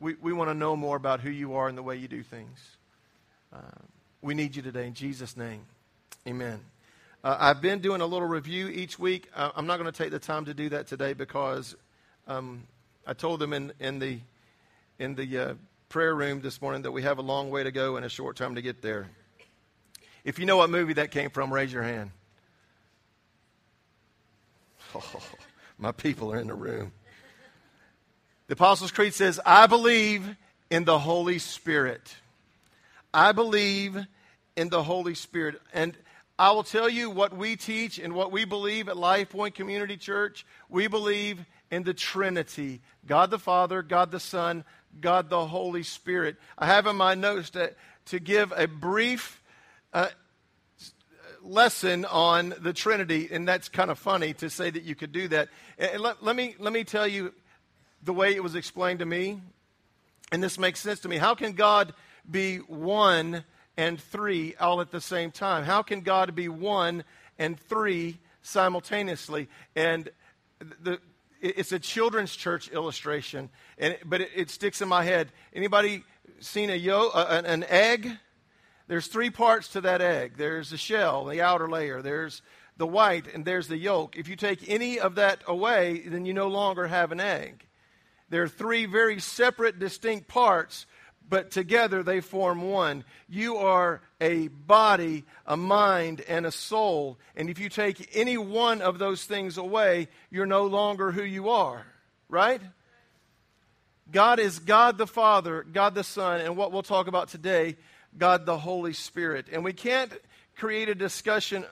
we, 0.00 0.14
we 0.14 0.32
want 0.32 0.48
to 0.48 0.54
know 0.54 0.74
more 0.74 0.96
about 0.96 1.20
who 1.20 1.30
you 1.30 1.54
are 1.54 1.68
and 1.68 1.76
the 1.76 1.82
way 1.82 1.96
you 1.96 2.08
do 2.08 2.22
things. 2.22 2.58
Uh, 3.52 3.58
we 4.22 4.34
need 4.34 4.56
you 4.56 4.62
today 4.62 4.86
in 4.86 4.94
Jesus' 4.94 5.36
name. 5.36 5.66
Amen. 6.26 6.60
Uh, 7.24 7.36
I've 7.40 7.60
been 7.60 7.80
doing 7.80 8.00
a 8.00 8.06
little 8.06 8.28
review 8.28 8.68
each 8.68 8.96
week. 8.96 9.28
Uh, 9.34 9.50
I'm 9.56 9.66
not 9.66 9.80
going 9.80 9.90
to 9.90 9.96
take 9.96 10.12
the 10.12 10.20
time 10.20 10.44
to 10.44 10.54
do 10.54 10.68
that 10.68 10.86
today 10.86 11.14
because 11.14 11.74
um, 12.28 12.62
I 13.04 13.12
told 13.12 13.40
them 13.40 13.52
in, 13.52 13.72
in 13.80 13.98
the, 13.98 14.20
in 15.00 15.16
the 15.16 15.38
uh, 15.38 15.54
prayer 15.88 16.14
room 16.14 16.40
this 16.40 16.62
morning 16.62 16.82
that 16.82 16.92
we 16.92 17.02
have 17.02 17.18
a 17.18 17.22
long 17.22 17.50
way 17.50 17.64
to 17.64 17.72
go 17.72 17.96
and 17.96 18.06
a 18.06 18.08
short 18.08 18.36
time 18.36 18.54
to 18.54 18.62
get 18.62 18.82
there. 18.82 19.08
If 20.24 20.38
you 20.38 20.46
know 20.46 20.58
what 20.58 20.70
movie 20.70 20.92
that 20.92 21.10
came 21.10 21.30
from, 21.30 21.52
raise 21.52 21.72
your 21.72 21.82
hand. 21.82 22.12
Oh, 24.94 25.02
my 25.78 25.90
people 25.90 26.32
are 26.32 26.38
in 26.38 26.46
the 26.46 26.54
room. 26.54 26.92
The 28.46 28.52
Apostles' 28.52 28.92
Creed 28.92 29.12
says, 29.12 29.40
I 29.44 29.66
believe 29.66 30.36
in 30.70 30.84
the 30.84 31.00
Holy 31.00 31.40
Spirit. 31.40 32.14
I 33.12 33.32
believe 33.32 33.98
in 34.56 34.68
the 34.68 34.84
Holy 34.84 35.16
Spirit. 35.16 35.60
And 35.74 35.96
I 36.42 36.50
will 36.50 36.64
tell 36.64 36.88
you 36.88 37.08
what 37.08 37.32
we 37.32 37.54
teach 37.54 38.00
and 38.00 38.14
what 38.14 38.32
we 38.32 38.44
believe 38.44 38.88
at 38.88 38.96
Life 38.96 39.28
Point 39.28 39.54
Community 39.54 39.96
Church. 39.96 40.44
We 40.68 40.88
believe 40.88 41.38
in 41.70 41.84
the 41.84 41.94
Trinity 41.94 42.80
God 43.06 43.30
the 43.30 43.38
Father, 43.38 43.80
God 43.80 44.10
the 44.10 44.18
Son, 44.18 44.64
God 45.00 45.30
the 45.30 45.46
Holy 45.46 45.84
Spirit. 45.84 46.34
I 46.58 46.66
have 46.66 46.88
in 46.88 46.96
my 46.96 47.14
notes 47.14 47.50
to, 47.50 47.72
to 48.06 48.18
give 48.18 48.52
a 48.56 48.66
brief 48.66 49.40
uh, 49.92 50.08
lesson 51.44 52.04
on 52.06 52.54
the 52.58 52.72
Trinity, 52.72 53.28
and 53.30 53.46
that's 53.46 53.68
kind 53.68 53.88
of 53.88 53.96
funny 53.96 54.34
to 54.34 54.50
say 54.50 54.68
that 54.68 54.82
you 54.82 54.96
could 54.96 55.12
do 55.12 55.28
that. 55.28 55.48
And 55.78 56.00
let, 56.00 56.24
let, 56.24 56.34
me, 56.34 56.56
let 56.58 56.72
me 56.72 56.82
tell 56.82 57.06
you 57.06 57.32
the 58.02 58.12
way 58.12 58.34
it 58.34 58.42
was 58.42 58.56
explained 58.56 58.98
to 58.98 59.06
me, 59.06 59.40
and 60.32 60.42
this 60.42 60.58
makes 60.58 60.80
sense 60.80 60.98
to 61.00 61.08
me. 61.08 61.18
How 61.18 61.36
can 61.36 61.52
God 61.52 61.94
be 62.28 62.56
one 62.56 63.44
and 63.76 64.00
three 64.00 64.54
all 64.60 64.80
at 64.80 64.90
the 64.90 65.00
same 65.00 65.30
time? 65.30 65.64
How 65.64 65.82
can 65.82 66.00
God 66.00 66.34
be 66.34 66.48
one 66.48 67.04
and 67.38 67.58
three 67.58 68.18
simultaneously? 68.42 69.48
And 69.74 70.10
the, 70.82 70.98
it's 71.40 71.72
a 71.72 71.78
children's 71.78 72.36
church 72.36 72.68
illustration, 72.68 73.50
and, 73.78 73.96
but 74.04 74.20
it, 74.20 74.30
it 74.34 74.50
sticks 74.50 74.80
in 74.80 74.88
my 74.88 75.04
head. 75.04 75.32
Anybody 75.52 76.04
seen 76.40 76.70
a 76.70 76.76
yo, 76.76 77.08
uh, 77.08 77.42
an 77.44 77.64
egg? 77.64 78.10
There's 78.88 79.06
three 79.06 79.30
parts 79.30 79.68
to 79.68 79.80
that 79.82 80.00
egg. 80.00 80.34
There's 80.36 80.70
the 80.70 80.76
shell, 80.76 81.24
the 81.24 81.40
outer 81.40 81.68
layer. 81.68 82.02
There's 82.02 82.42
the 82.76 82.86
white, 82.86 83.32
and 83.32 83.44
there's 83.44 83.68
the 83.68 83.76
yolk. 83.76 84.16
If 84.16 84.28
you 84.28 84.36
take 84.36 84.68
any 84.68 84.98
of 84.98 85.14
that 85.16 85.42
away, 85.46 86.02
then 86.06 86.24
you 86.24 86.34
no 86.34 86.48
longer 86.48 86.86
have 86.88 87.12
an 87.12 87.20
egg. 87.20 87.66
There 88.28 88.42
are 88.42 88.48
three 88.48 88.86
very 88.86 89.20
separate, 89.20 89.78
distinct 89.78 90.26
parts, 90.26 90.86
but 91.32 91.50
together 91.50 92.02
they 92.02 92.20
form 92.20 92.60
one. 92.60 93.04
You 93.26 93.56
are 93.56 94.02
a 94.20 94.48
body, 94.48 95.24
a 95.46 95.56
mind, 95.56 96.20
and 96.28 96.44
a 96.44 96.52
soul. 96.52 97.18
And 97.34 97.48
if 97.48 97.58
you 97.58 97.70
take 97.70 98.10
any 98.14 98.36
one 98.36 98.82
of 98.82 98.98
those 98.98 99.24
things 99.24 99.56
away, 99.56 100.08
you're 100.30 100.44
no 100.44 100.66
longer 100.66 101.10
who 101.10 101.22
you 101.22 101.48
are, 101.48 101.86
right? 102.28 102.60
God 104.10 104.40
is 104.40 104.58
God 104.58 104.98
the 104.98 105.06
Father, 105.06 105.62
God 105.62 105.94
the 105.94 106.04
Son, 106.04 106.42
and 106.42 106.54
what 106.54 106.70
we'll 106.70 106.82
talk 106.82 107.06
about 107.06 107.28
today, 107.28 107.78
God 108.18 108.44
the 108.44 108.58
Holy 108.58 108.92
Spirit. 108.92 109.46
And 109.50 109.64
we 109.64 109.72
can't 109.72 110.12
create 110.54 110.90
a 110.90 110.94
discussion 110.94 111.64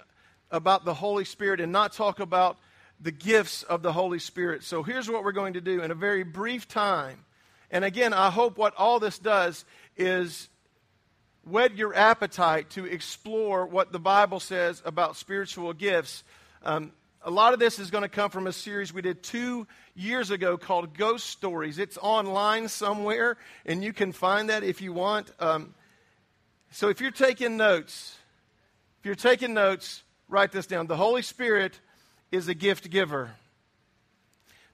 about 0.51 0.87
the 0.87 0.95
Holy 0.95 1.27
Spirit 1.27 1.61
and 1.61 1.71
not 1.71 1.93
talk 1.93 2.19
about 2.19 2.57
the 2.99 3.13
gifts 3.13 3.63
of 3.63 3.83
the 3.83 3.93
Holy 3.93 4.21
Spirit. 4.21 4.65
So 4.65 4.83
here's 4.83 5.11
what 5.11 5.23
we're 5.23 5.33
going 5.33 5.53
to 5.53 5.61
do 5.61 5.83
in 5.83 5.91
a 5.91 5.95
very 5.95 6.23
brief 6.23 6.67
time. 6.67 7.27
And 7.71 7.85
again, 7.85 8.13
I 8.13 8.31
hope 8.31 8.59
what 8.59 8.75
all 8.77 8.99
this 8.99 9.19
does 9.19 9.65
is 9.97 10.49
whet 11.45 11.77
your 11.77 11.95
appetite 11.95 12.71
to 12.71 12.85
explore 12.85 13.67
what 13.67 13.93
the 13.93 13.99
Bible 13.99 14.41
says 14.41 14.83
about 14.85 15.17
spiritual 15.17 15.73
gifts. 15.73 16.25
Um, 16.63 16.93
a 17.23 17.31
lot 17.31 17.53
of 17.53 17.61
this 17.61 17.79
is 17.79 17.91
going 17.91 18.03
to 18.03 18.09
come 18.09 18.31
from 18.31 18.47
a 18.47 18.53
series 18.53 18.93
we 18.93 19.03
did 19.03 19.23
two 19.23 19.67
years 19.95 20.31
ago 20.31 20.57
called 20.57 20.97
Ghost 20.97 21.27
Stories. 21.27 21.79
It's 21.79 21.99
online 21.99 22.69
somewhere, 22.69 23.37
and 23.67 23.85
you 23.85 23.93
can 23.93 24.13
find 24.13 24.49
that 24.49 24.65
if 24.65 24.81
you 24.81 24.93
want. 24.93 25.31
Um, 25.39 25.75
so 26.71 26.89
if 26.89 27.01
you're 27.01 27.11
taking 27.11 27.57
notes, 27.57 28.17
if 29.01 29.07
you're 29.07 29.15
taking 29.15 29.55
notes, 29.55 30.03
write 30.29 30.53
this 30.53 30.67
down. 30.67 30.87
The 30.87 30.97
Holy 30.97 31.23
Spirit 31.23 31.79
is 32.33 32.49
a 32.49 32.55
gift 32.55 32.89
giver. 32.91 33.33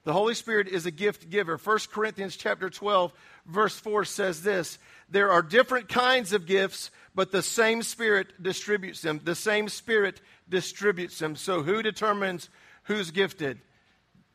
The 0.06 0.12
Holy 0.12 0.34
Spirit 0.34 0.68
is 0.68 0.86
a 0.86 0.92
gift 0.92 1.30
giver. 1.30 1.56
1 1.56 1.78
Corinthians 1.90 2.36
chapter 2.36 2.70
12 2.70 3.12
verse 3.44 3.76
4 3.76 4.04
says 4.04 4.40
this, 4.40 4.78
there 5.10 5.32
are 5.32 5.42
different 5.42 5.88
kinds 5.88 6.32
of 6.32 6.46
gifts, 6.46 6.92
but 7.12 7.32
the 7.32 7.42
same 7.42 7.82
Spirit 7.82 8.40
distributes 8.40 9.02
them. 9.02 9.20
The 9.25 9.34
same 9.34 9.68
Spirit 9.68 10.20
distributes 10.48 11.18
them. 11.18 11.34
So 11.34 11.64
who 11.64 11.82
determines 11.82 12.48
who's 12.84 13.10
gifted? 13.10 13.58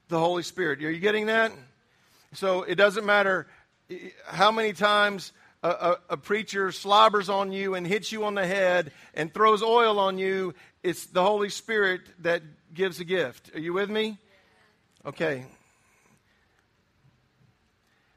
The 0.09 0.19
Holy 0.19 0.43
Spirit. 0.43 0.83
Are 0.83 0.91
you 0.91 0.99
getting 0.99 1.27
that? 1.27 1.53
So 2.33 2.63
it 2.63 2.75
doesn't 2.75 3.05
matter 3.05 3.47
how 4.25 4.51
many 4.51 4.73
times 4.73 5.31
a, 5.63 5.69
a, 5.69 5.97
a, 6.09 6.17
preacher 6.17 6.73
slobbers 6.73 7.29
on 7.29 7.53
you 7.53 7.75
and 7.75 7.87
hits 7.87 8.11
you 8.11 8.25
on 8.25 8.35
the 8.35 8.45
head 8.45 8.91
and 9.13 9.33
throws 9.33 9.63
oil 9.63 9.99
on 9.99 10.17
you, 10.17 10.53
it's 10.83 11.05
the 11.05 11.23
Holy 11.23 11.49
Spirit 11.49 12.01
that 12.23 12.43
gives 12.73 12.99
a 12.99 13.05
gift. 13.05 13.55
Are 13.55 13.59
you 13.59 13.71
with 13.71 13.89
me? 13.89 14.17
Okay. 15.05 15.45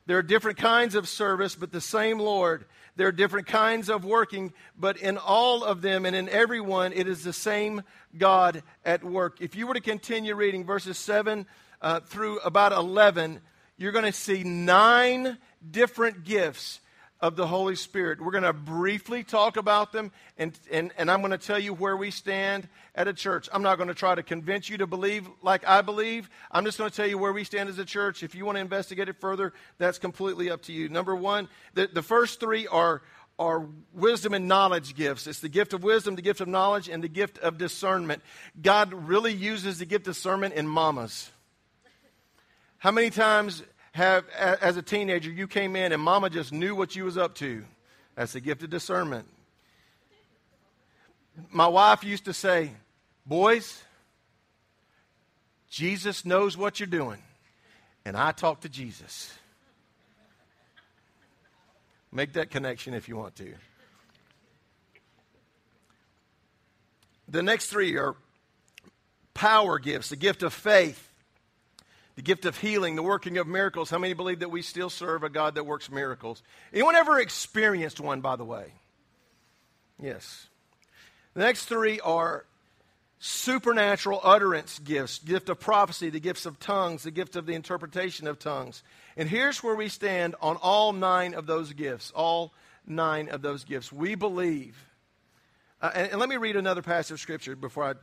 There 0.07 0.19
are 0.19 0.23
different 0.23 0.59
kinds 0.59 0.95
of 0.95 1.09
service, 1.09 1.55
but 1.55 1.73
the 1.73 1.81
same 1.81 2.19
Lord. 2.19 2.67
There 2.97 3.09
are 3.09 3.13
different 3.13 3.47
kinds 3.47 3.89
of 3.89 4.05
working, 4.05 4.53
but 4.79 4.99
in 4.99 5.17
all 5.17 5.65
of 5.65 5.83
them 5.83 6.05
and 6.05 6.15
in 6.15 6.29
every 6.29 6.61
one, 6.61 6.93
it 6.93 7.09
is 7.09 7.25
the 7.25 7.33
same 7.33 7.83
God 8.17 8.63
at 8.85 9.03
work. 9.03 9.41
If 9.41 9.57
you 9.57 9.67
were 9.67 9.75
to 9.75 9.81
continue 9.81 10.35
reading 10.35 10.65
verses 10.65 10.99
7 10.99 11.47
uh, 11.81 12.01
through 12.01 12.39
about 12.41 12.73
11, 12.73 13.41
you're 13.77 13.93
going 13.93 14.05
to 14.05 14.13
see 14.13 14.45
nine 14.45 15.39
different 15.69 16.25
gifts 16.25 16.81
of 17.25 17.37
the 17.37 17.47
Holy 17.47 17.75
Spirit. 17.75 18.21
We're 18.21 18.33
going 18.33 18.45
to 18.45 18.53
briefly 18.53 19.25
talk 19.25 19.57
about 19.57 19.93
them, 19.93 20.13
and, 20.37 20.53
and, 20.71 20.93
and 20.99 21.11
I'm 21.11 21.21
going 21.21 21.31
to 21.31 21.39
tell 21.39 21.59
you 21.59 21.73
where 21.73 21.97
we 21.97 22.11
stand 22.11 22.69
at 22.95 23.09
a 23.09 23.15
church. 23.15 23.49
I'm 23.51 23.63
not 23.63 23.77
going 23.77 23.89
to 23.89 23.95
try 23.95 24.15
to 24.15 24.23
convince 24.23 24.69
you 24.69 24.77
to 24.77 24.87
believe 24.87 25.27
like 25.41 25.67
I 25.67 25.81
believe. 25.81 26.29
I'm 26.51 26.67
just 26.67 26.77
going 26.77 26.91
to 26.91 26.95
tell 26.95 27.07
you 27.07 27.17
where 27.17 27.33
we 27.33 27.43
stand 27.43 27.71
as 27.71 27.79
a 27.79 27.85
church. 27.87 28.23
If 28.23 28.35
you 28.35 28.45
want 28.45 28.57
to 28.57 28.61
investigate 28.61 29.09
it 29.09 29.17
further, 29.21 29.55
that's 29.79 29.99
completely 29.99 30.51
up 30.51 30.61
to 30.65 30.75
you. 30.75 30.91
Number 30.91 31.17
one, 31.17 31.49
the, 31.73 31.87
the 31.91 32.03
first 32.03 32.41
three 32.41 32.67
are, 32.67 33.01
are 33.39 33.69
wisdom 33.95 34.35
and 34.35 34.47
knowledge 34.47 34.95
gifts. 34.95 35.27
It's 35.27 35.41
the 35.41 35.49
gift 35.49 35.73
of 35.73 35.83
wisdom, 35.83 36.17
the 36.17 36.23
gift 36.23 36.43
of 36.43 36.49
knowledge, 36.49 36.91
and 36.91 37.03
the 37.03 37.09
gift 37.09 37.39
of 37.39 37.57
discernment. 37.57 38.23
God 38.61 38.93
really 38.93 39.33
uses 39.33 39.79
the 39.79 39.87
gift 39.87 40.07
of 40.07 40.13
discernment 40.13 40.53
in 40.53 40.69
mamas. 40.69 41.31
How 42.77 42.91
many 42.91 43.09
times 43.09 43.63
have, 43.95 44.29
as 44.31 44.77
a 44.77 44.83
teenager, 44.83 45.31
you 45.31 45.47
came 45.47 45.77
in 45.77 45.93
and 45.93 46.03
mama 46.03 46.29
just 46.29 46.53
knew 46.53 46.75
what 46.75 46.97
you 46.97 47.05
was 47.05 47.17
up 47.17 47.37
to. 47.37 47.65
That's 48.17 48.33
the 48.33 48.41
gift 48.41 48.65
of 48.65 48.71
discernment. 48.71 49.29
My 51.51 51.69
wife 51.69 52.03
used 52.03 52.25
to 52.25 52.33
say, 52.33 52.73
Boys, 53.25 53.83
Jesus 55.71 56.25
knows 56.25 56.57
what 56.57 56.81
you're 56.81 56.87
doing, 56.89 57.23
and 58.05 58.17
I 58.17 58.33
talk 58.33 58.61
to 58.63 58.69
Jesus. 58.69 59.33
Make 62.13 62.33
that 62.35 62.51
connection 62.51 62.95
if 62.95 63.09
you 63.09 63.17
want 63.17 63.37
to. 63.37 63.55
The 67.29 67.43
next 67.43 67.67
three 67.67 67.97
are 67.97 68.17
power 69.35 69.79
gifts 69.79 70.09
the 70.09 70.17
gift 70.17 70.43
of 70.43 70.53
faith, 70.53 71.11
the 72.17 72.23
gift 72.23 72.45
of 72.45 72.59
healing, 72.59 72.97
the 72.97 73.03
working 73.03 73.39
of 73.39 73.47
miracles. 73.47 73.91
How 73.91 73.99
many 73.99 74.15
believe 74.15 74.41
that 74.41 74.51
we 74.51 74.63
still 74.63 74.91
serve 74.91 75.25
a 75.25 75.29
God 75.29 75.57
that 75.57 75.65
works 75.65 75.91
miracles? 75.91 76.43
Anyone 76.73 76.95
ever 76.95 77.19
experienced 77.19 78.01
one, 78.01 78.21
by 78.21 78.37
the 78.37 78.45
way? 78.45 78.73
Yes. 80.01 80.49
The 81.35 81.41
next 81.41 81.67
three 81.67 82.01
are 82.01 82.45
supernatural 83.19 84.21
utterance 84.23 84.79
gifts 84.81 85.19
gift 85.19 85.49
of 85.49 85.59
prophecy, 85.59 86.11
the 86.11 86.21
gifts 86.21 86.47
of 86.47 86.61
tongues, 86.61 87.05
the 87.05 87.11
gift 87.11 87.37
of 87.37 87.47
the 87.47 87.55
interpretation 87.55 88.27
of 88.27 88.39
tongues. 88.39 88.83
And 89.17 89.29
here's 89.29 89.63
where 89.63 89.75
we 89.75 89.89
stand 89.89 90.35
on 90.41 90.57
all 90.57 90.93
nine 90.93 91.35
of 91.35 91.47
those 91.47 91.73
gifts. 91.73 92.13
All 92.15 92.53
nine 92.87 93.29
of 93.29 93.43
those 93.43 93.65
gifts. 93.65 93.93
We 93.93 94.15
believe. 94.15 94.77
Uh, 95.81 95.91
and, 95.95 96.13
and 96.13 96.21
let 96.21 96.29
me 96.29 96.37
read 96.37 96.57
another 96.57 96.83
passage 96.83 97.13
of 97.13 97.21
Scripture 97.21 97.57
before 97.57 97.85
I 97.85 97.95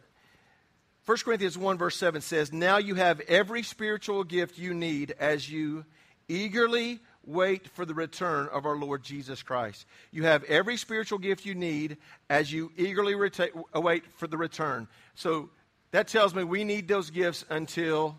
1 1.11 1.17
Corinthians 1.25 1.57
1, 1.57 1.77
verse 1.77 1.97
7 1.97 2.21
says, 2.21 2.53
Now 2.53 2.77
you 2.77 2.95
have 2.95 3.19
every 3.27 3.63
spiritual 3.63 4.23
gift 4.23 4.57
you 4.57 4.73
need 4.73 5.13
as 5.19 5.51
you 5.51 5.83
eagerly 6.29 7.01
wait 7.25 7.67
for 7.67 7.83
the 7.83 7.93
return 7.93 8.47
of 8.47 8.65
our 8.65 8.77
Lord 8.77 9.03
Jesus 9.03 9.43
Christ. 9.43 9.85
You 10.11 10.23
have 10.23 10.45
every 10.45 10.77
spiritual 10.77 11.19
gift 11.19 11.45
you 11.45 11.53
need 11.53 11.97
as 12.29 12.53
you 12.53 12.71
eagerly 12.77 13.11
reta- 13.11 14.01
for 14.15 14.27
the 14.27 14.37
return. 14.37 14.87
So 15.13 15.49
that 15.91 16.07
tells 16.07 16.33
me 16.33 16.45
we 16.45 16.63
need 16.63 16.87
those 16.87 17.09
gifts 17.09 17.43
until, 17.49 18.17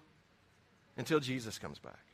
until 0.98 1.18
Jesus 1.18 1.58
comes 1.58 1.78
back. 1.78 2.04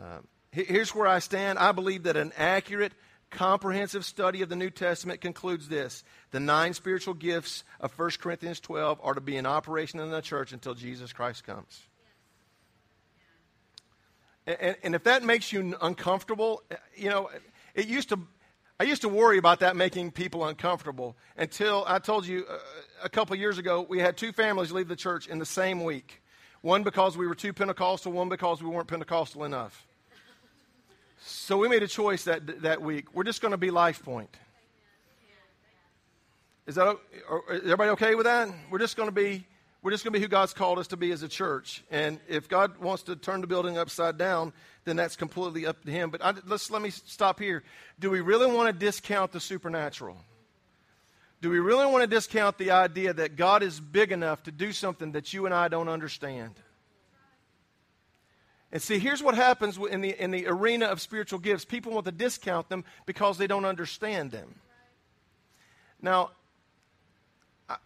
Um, 0.00 0.26
here's 0.50 0.92
where 0.92 1.06
I 1.06 1.20
stand. 1.20 1.60
I 1.60 1.70
believe 1.70 2.02
that 2.02 2.16
an 2.16 2.32
accurate 2.36 2.92
comprehensive 3.30 4.04
study 4.04 4.42
of 4.42 4.48
the 4.48 4.56
New 4.56 4.70
Testament 4.70 5.20
concludes 5.20 5.68
this 5.68 6.04
the 6.30 6.40
nine 6.40 6.74
spiritual 6.74 7.14
gifts 7.14 7.64
of 7.80 7.96
1 7.98 8.10
Corinthians 8.20 8.60
12 8.60 9.00
are 9.02 9.14
to 9.14 9.20
be 9.20 9.36
in 9.36 9.46
operation 9.46 10.00
in 10.00 10.10
the 10.10 10.20
church 10.20 10.52
until 10.52 10.74
Jesus 10.74 11.12
Christ 11.12 11.44
comes. 11.44 11.82
And, 14.46 14.76
and, 14.82 14.94
if 14.94 15.04
that 15.04 15.22
makes 15.22 15.52
you 15.52 15.76
uncomfortable, 15.82 16.62
you 16.96 17.10
know, 17.10 17.28
it 17.74 17.86
used 17.86 18.08
to, 18.08 18.18
I 18.80 18.84
used 18.84 19.02
to 19.02 19.08
worry 19.08 19.36
about 19.36 19.60
that 19.60 19.76
making 19.76 20.12
people 20.12 20.46
uncomfortable 20.46 21.18
until 21.36 21.84
I 21.86 21.98
told 21.98 22.26
you 22.26 22.46
uh, 22.48 22.56
a 23.02 23.10
couple 23.10 23.36
years 23.36 23.58
ago 23.58 23.84
we 23.86 23.98
had 23.98 24.16
two 24.16 24.32
families 24.32 24.72
leave 24.72 24.88
the 24.88 24.96
church 24.96 25.26
in 25.26 25.38
the 25.38 25.46
same 25.46 25.84
week. 25.84 26.22
One 26.62 26.82
because 26.82 27.16
we 27.16 27.26
were 27.26 27.34
too 27.34 27.52
Pentecostal, 27.52 28.10
one 28.10 28.30
because 28.30 28.62
we 28.62 28.70
weren't 28.70 28.88
Pentecostal 28.88 29.44
enough. 29.44 29.87
So 31.20 31.58
we 31.58 31.68
made 31.68 31.82
a 31.82 31.88
choice 31.88 32.24
that, 32.24 32.62
that 32.62 32.82
week. 32.82 33.14
We're 33.14 33.24
just 33.24 33.40
going 33.40 33.52
to 33.52 33.58
be 33.58 33.70
Life 33.70 34.02
Point. 34.02 34.34
Is 36.66 36.74
that 36.74 36.98
is 37.50 37.62
everybody 37.62 37.90
okay 37.90 38.14
with 38.14 38.26
that? 38.26 38.50
We're 38.70 38.78
just 38.78 38.96
going 38.96 39.08
to 39.08 39.14
be 39.14 39.46
we're 39.80 39.92
just 39.92 40.04
going 40.04 40.12
to 40.12 40.18
be 40.18 40.22
who 40.22 40.28
God's 40.28 40.52
called 40.52 40.78
us 40.78 40.88
to 40.88 40.96
be 40.96 41.12
as 41.12 41.22
a 41.22 41.28
church. 41.28 41.84
And 41.90 42.20
if 42.28 42.48
God 42.48 42.78
wants 42.78 43.04
to 43.04 43.16
turn 43.16 43.40
the 43.40 43.46
building 43.46 43.78
upside 43.78 44.18
down, 44.18 44.52
then 44.84 44.96
that's 44.96 45.16
completely 45.16 45.66
up 45.66 45.82
to 45.84 45.90
Him. 45.90 46.10
But 46.10 46.22
I, 46.22 46.34
let's 46.46 46.70
let 46.70 46.82
me 46.82 46.90
stop 46.90 47.40
here. 47.40 47.62
Do 47.98 48.10
we 48.10 48.20
really 48.20 48.52
want 48.52 48.66
to 48.68 48.78
discount 48.78 49.32
the 49.32 49.40
supernatural? 49.40 50.16
Do 51.40 51.48
we 51.48 51.60
really 51.60 51.86
want 51.86 52.02
to 52.02 52.06
discount 52.06 52.58
the 52.58 52.72
idea 52.72 53.14
that 53.14 53.36
God 53.36 53.62
is 53.62 53.78
big 53.78 54.10
enough 54.10 54.42
to 54.42 54.52
do 54.52 54.72
something 54.72 55.12
that 55.12 55.32
you 55.32 55.46
and 55.46 55.54
I 55.54 55.68
don't 55.68 55.88
understand? 55.88 56.54
And 58.70 58.82
see, 58.82 58.98
here's 58.98 59.22
what 59.22 59.34
happens 59.34 59.78
in 59.78 60.02
the, 60.02 60.22
in 60.22 60.30
the 60.30 60.46
arena 60.46 60.86
of 60.86 61.00
spiritual 61.00 61.38
gifts 61.38 61.64
people 61.64 61.92
want 61.92 62.06
to 62.06 62.12
discount 62.12 62.68
them 62.68 62.84
because 63.06 63.38
they 63.38 63.46
don't 63.46 63.64
understand 63.64 64.30
them. 64.30 64.56
Now, 66.02 66.30
I, 67.68 67.76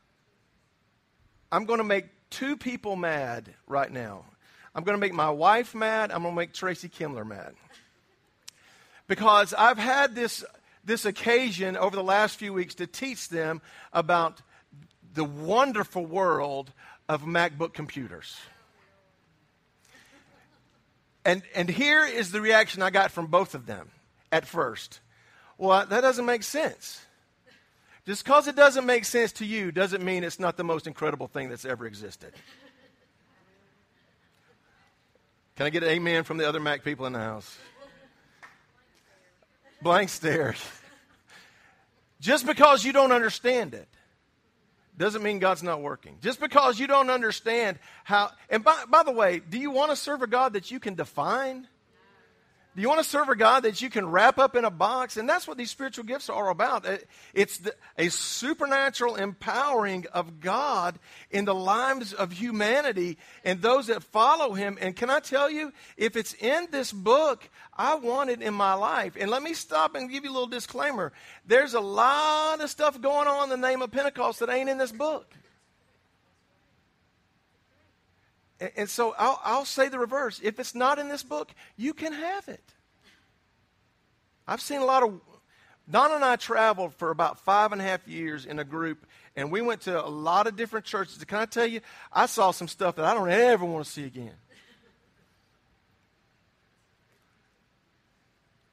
I'm 1.52 1.64
going 1.64 1.78
to 1.78 1.84
make 1.84 2.06
two 2.30 2.56
people 2.56 2.96
mad 2.96 3.54
right 3.66 3.90
now. 3.90 4.24
I'm 4.74 4.84
going 4.84 4.96
to 4.96 5.00
make 5.00 5.12
my 5.12 5.30
wife 5.30 5.74
mad. 5.74 6.10
I'm 6.10 6.22
going 6.22 6.34
to 6.34 6.36
make 6.36 6.52
Tracy 6.52 6.88
Kimler 6.88 7.26
mad. 7.26 7.54
Because 9.06 9.54
I've 9.54 9.78
had 9.78 10.14
this, 10.14 10.44
this 10.84 11.04
occasion 11.04 11.76
over 11.76 11.94
the 11.94 12.02
last 12.02 12.38
few 12.38 12.52
weeks 12.52 12.74
to 12.76 12.86
teach 12.86 13.28
them 13.28 13.60
about 13.92 14.40
the 15.14 15.24
wonderful 15.24 16.06
world 16.06 16.72
of 17.08 17.22
MacBook 17.22 17.74
computers. 17.74 18.36
And, 21.24 21.42
and 21.54 21.68
here 21.68 22.04
is 22.04 22.32
the 22.32 22.40
reaction 22.40 22.82
I 22.82 22.90
got 22.90 23.10
from 23.10 23.26
both 23.26 23.54
of 23.54 23.66
them 23.66 23.90
at 24.30 24.46
first. 24.46 25.00
Well, 25.56 25.86
that 25.86 26.00
doesn't 26.00 26.26
make 26.26 26.42
sense. 26.42 27.04
Just 28.04 28.24
because 28.24 28.48
it 28.48 28.56
doesn't 28.56 28.84
make 28.84 29.04
sense 29.04 29.30
to 29.32 29.46
you 29.46 29.70
doesn't 29.70 30.04
mean 30.04 30.24
it's 30.24 30.40
not 30.40 30.56
the 30.56 30.64
most 30.64 30.88
incredible 30.88 31.28
thing 31.28 31.48
that's 31.48 31.64
ever 31.64 31.86
existed. 31.86 32.32
Can 35.56 35.66
I 35.66 35.70
get 35.70 35.84
an 35.84 35.90
amen 35.90 36.24
from 36.24 36.38
the 36.38 36.48
other 36.48 36.58
Mac 36.58 36.82
people 36.82 37.06
in 37.06 37.12
the 37.12 37.20
house? 37.20 37.58
Blank 39.82 40.08
stares. 40.08 40.58
Just 42.20 42.46
because 42.46 42.84
you 42.84 42.92
don't 42.92 43.12
understand 43.12 43.74
it 43.74 43.88
doesn't 45.02 45.22
mean 45.22 45.38
God's 45.38 45.62
not 45.62 45.82
working. 45.82 46.16
Just 46.22 46.40
because 46.40 46.78
you 46.78 46.86
don't 46.86 47.10
understand 47.10 47.78
how, 48.04 48.30
and 48.48 48.64
by, 48.64 48.84
by 48.88 49.02
the 49.02 49.12
way, 49.12 49.40
do 49.40 49.58
you 49.58 49.70
want 49.70 49.90
to 49.90 49.96
serve 49.96 50.22
a 50.22 50.26
God 50.26 50.54
that 50.54 50.70
you 50.70 50.80
can 50.80 50.94
define? 50.94 51.66
Do 52.74 52.80
you 52.80 52.88
want 52.88 53.02
to 53.02 53.08
serve 53.08 53.28
a 53.28 53.36
God 53.36 53.64
that 53.64 53.82
you 53.82 53.90
can 53.90 54.08
wrap 54.08 54.38
up 54.38 54.56
in 54.56 54.64
a 54.64 54.70
box? 54.70 55.18
And 55.18 55.28
that's 55.28 55.46
what 55.46 55.58
these 55.58 55.70
spiritual 55.70 56.04
gifts 56.04 56.30
are 56.30 56.48
about. 56.48 56.86
It's 57.34 57.58
the, 57.58 57.74
a 57.98 58.08
supernatural 58.08 59.16
empowering 59.16 60.06
of 60.14 60.40
God 60.40 60.98
in 61.30 61.44
the 61.44 61.54
lives 61.54 62.14
of 62.14 62.32
humanity 62.32 63.18
and 63.44 63.60
those 63.60 63.88
that 63.88 64.02
follow 64.02 64.54
Him. 64.54 64.78
And 64.80 64.96
can 64.96 65.10
I 65.10 65.20
tell 65.20 65.50
you, 65.50 65.70
if 65.98 66.16
it's 66.16 66.32
in 66.34 66.68
this 66.70 66.92
book, 66.92 67.50
I 67.76 67.96
want 67.96 68.30
it 68.30 68.40
in 68.40 68.54
my 68.54 68.72
life. 68.72 69.16
And 69.20 69.30
let 69.30 69.42
me 69.42 69.52
stop 69.52 69.94
and 69.94 70.10
give 70.10 70.24
you 70.24 70.30
a 70.30 70.32
little 70.32 70.46
disclaimer. 70.46 71.12
There's 71.46 71.74
a 71.74 71.80
lot 71.80 72.62
of 72.62 72.70
stuff 72.70 72.98
going 73.02 73.28
on 73.28 73.52
in 73.52 73.60
the 73.60 73.68
name 73.68 73.82
of 73.82 73.90
Pentecost 73.90 74.40
that 74.40 74.48
ain't 74.48 74.70
in 74.70 74.78
this 74.78 74.92
book. 74.92 75.34
And 78.76 78.88
so 78.88 79.14
I'll, 79.18 79.40
I'll, 79.42 79.64
say 79.64 79.88
the 79.88 79.98
reverse. 79.98 80.40
If 80.42 80.60
it's 80.60 80.74
not 80.74 80.98
in 80.98 81.08
this 81.08 81.22
book, 81.22 81.50
you 81.76 81.92
can 81.94 82.12
have 82.12 82.48
it. 82.48 82.62
I've 84.46 84.60
seen 84.60 84.80
a 84.80 84.84
lot 84.84 85.02
of. 85.02 85.20
Don 85.90 86.12
and 86.12 86.24
I 86.24 86.36
traveled 86.36 86.94
for 86.94 87.10
about 87.10 87.40
five 87.40 87.72
and 87.72 87.80
a 87.80 87.84
half 87.84 88.06
years 88.06 88.46
in 88.46 88.60
a 88.60 88.64
group, 88.64 89.04
and 89.34 89.50
we 89.50 89.60
went 89.60 89.82
to 89.82 90.04
a 90.04 90.06
lot 90.06 90.46
of 90.46 90.54
different 90.54 90.86
churches. 90.86 91.22
Can 91.24 91.38
I 91.38 91.46
tell 91.46 91.66
you, 91.66 91.80
I 92.12 92.26
saw 92.26 92.52
some 92.52 92.68
stuff 92.68 92.94
that 92.96 93.04
I 93.04 93.14
don't 93.14 93.30
ever 93.30 93.64
want 93.64 93.84
to 93.84 93.90
see 93.90 94.04
again. 94.04 94.34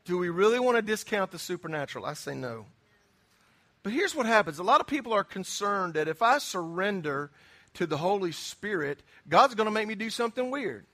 Do 0.06 0.18
we 0.18 0.30
really 0.30 0.60
want 0.60 0.76
to 0.76 0.82
discount 0.84 1.32
the 1.32 1.40
supernatural? 1.40 2.06
I 2.06 2.14
say 2.14 2.36
no. 2.36 2.66
But 3.82 3.94
here's 3.94 4.14
what 4.14 4.26
happens 4.26 4.60
a 4.60 4.64
lot 4.64 4.82
of 4.82 4.88
people 4.88 5.14
are 5.14 5.24
concerned 5.24 5.96
that 5.96 6.08
if 6.08 6.22
I 6.22 6.38
surrender 6.38 7.32
to 7.80 7.88
the 7.88 7.96
Holy 7.96 8.34
Spirit, 8.34 9.02
God's 9.30 9.56
going 9.56 9.66
to 9.66 9.72
make 9.72 9.88
me 9.88 9.96
do 9.96 10.10
something 10.10 10.52
weird. 10.52 10.86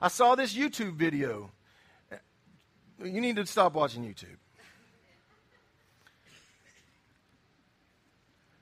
I 0.00 0.08
saw 0.08 0.34
this 0.34 0.54
YouTube 0.54 0.94
video. 0.94 1.50
You 2.98 3.20
need 3.20 3.36
to 3.36 3.44
stop 3.44 3.74
watching 3.74 4.02
YouTube. 4.02 4.38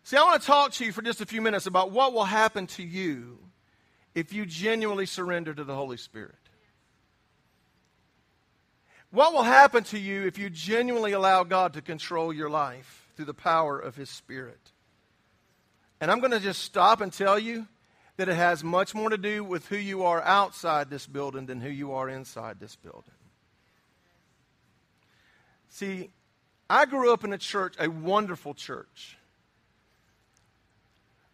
See, 0.02 0.16
I 0.16 0.24
want 0.24 0.42
to 0.42 0.46
talk 0.46 0.72
to 0.72 0.84
you 0.84 0.90
for 0.90 1.02
just 1.02 1.20
a 1.20 1.26
few 1.26 1.40
minutes 1.40 1.66
about 1.66 1.92
what 1.92 2.12
will 2.12 2.24
happen 2.24 2.66
to 2.66 2.82
you 2.82 3.38
if 4.16 4.32
you 4.32 4.44
genuinely 4.44 5.06
surrender 5.06 5.54
to 5.54 5.62
the 5.62 5.74
Holy 5.74 5.96
Spirit. 5.96 6.34
What 9.12 9.32
will 9.32 9.44
happen 9.44 9.84
to 9.84 10.00
you 10.00 10.26
if 10.26 10.36
you 10.36 10.50
genuinely 10.50 11.12
allow 11.12 11.44
God 11.44 11.74
to 11.74 11.80
control 11.80 12.32
your 12.32 12.50
life 12.50 13.06
through 13.14 13.26
the 13.26 13.34
power 13.34 13.78
of 13.78 13.94
His 13.94 14.10
Spirit? 14.10 14.72
And 16.04 16.10
I'm 16.10 16.20
going 16.20 16.32
to 16.32 16.38
just 16.38 16.60
stop 16.60 17.00
and 17.00 17.10
tell 17.10 17.38
you 17.38 17.66
that 18.18 18.28
it 18.28 18.34
has 18.34 18.62
much 18.62 18.94
more 18.94 19.08
to 19.08 19.16
do 19.16 19.42
with 19.42 19.66
who 19.68 19.78
you 19.78 20.02
are 20.02 20.20
outside 20.20 20.90
this 20.90 21.06
building 21.06 21.46
than 21.46 21.62
who 21.62 21.70
you 21.70 21.94
are 21.94 22.10
inside 22.10 22.60
this 22.60 22.76
building. 22.76 23.14
See, 25.70 26.10
I 26.68 26.84
grew 26.84 27.10
up 27.10 27.24
in 27.24 27.32
a 27.32 27.38
church, 27.38 27.76
a 27.78 27.88
wonderful 27.88 28.52
church. 28.52 29.16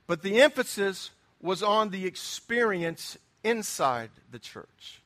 But 0.06 0.22
the 0.22 0.40
emphasis 0.40 1.10
was 1.42 1.64
on 1.64 1.90
the 1.90 2.06
experience 2.06 3.18
inside 3.42 4.10
the 4.30 4.38
church. 4.38 5.02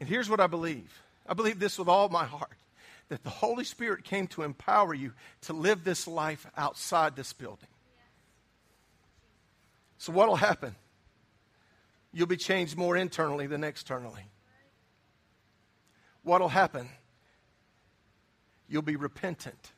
And 0.00 0.08
here's 0.08 0.28
what 0.28 0.40
I 0.40 0.48
believe 0.48 1.00
I 1.28 1.34
believe 1.34 1.60
this 1.60 1.78
with 1.78 1.86
all 1.86 2.08
my 2.08 2.24
heart 2.24 2.58
that 3.08 3.22
the 3.22 3.30
Holy 3.30 3.62
Spirit 3.62 4.02
came 4.02 4.26
to 4.26 4.42
empower 4.42 4.94
you 4.94 5.12
to 5.42 5.52
live 5.52 5.84
this 5.84 6.08
life 6.08 6.44
outside 6.56 7.14
this 7.14 7.32
building. 7.32 7.68
So, 9.98 10.12
what 10.12 10.28
will 10.28 10.36
happen? 10.36 10.74
You'll 12.12 12.26
be 12.26 12.36
changed 12.36 12.76
more 12.76 12.96
internally 12.96 13.46
than 13.46 13.64
externally. 13.64 14.24
What 16.22 16.40
will 16.40 16.48
happen? 16.48 16.88
You'll 18.68 18.82
be 18.82 18.96
repentant. 18.96 19.72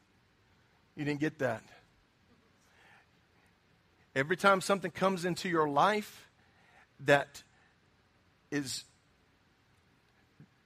You 0.97 1.05
didn't 1.05 1.21
get 1.21 1.39
that. 1.39 1.63
Every 4.15 4.37
time 4.37 4.61
something 4.61 4.91
comes 4.91 5.25
into 5.25 5.49
your 5.49 5.69
life 5.69 6.29
that 7.01 7.43
is 8.51 8.85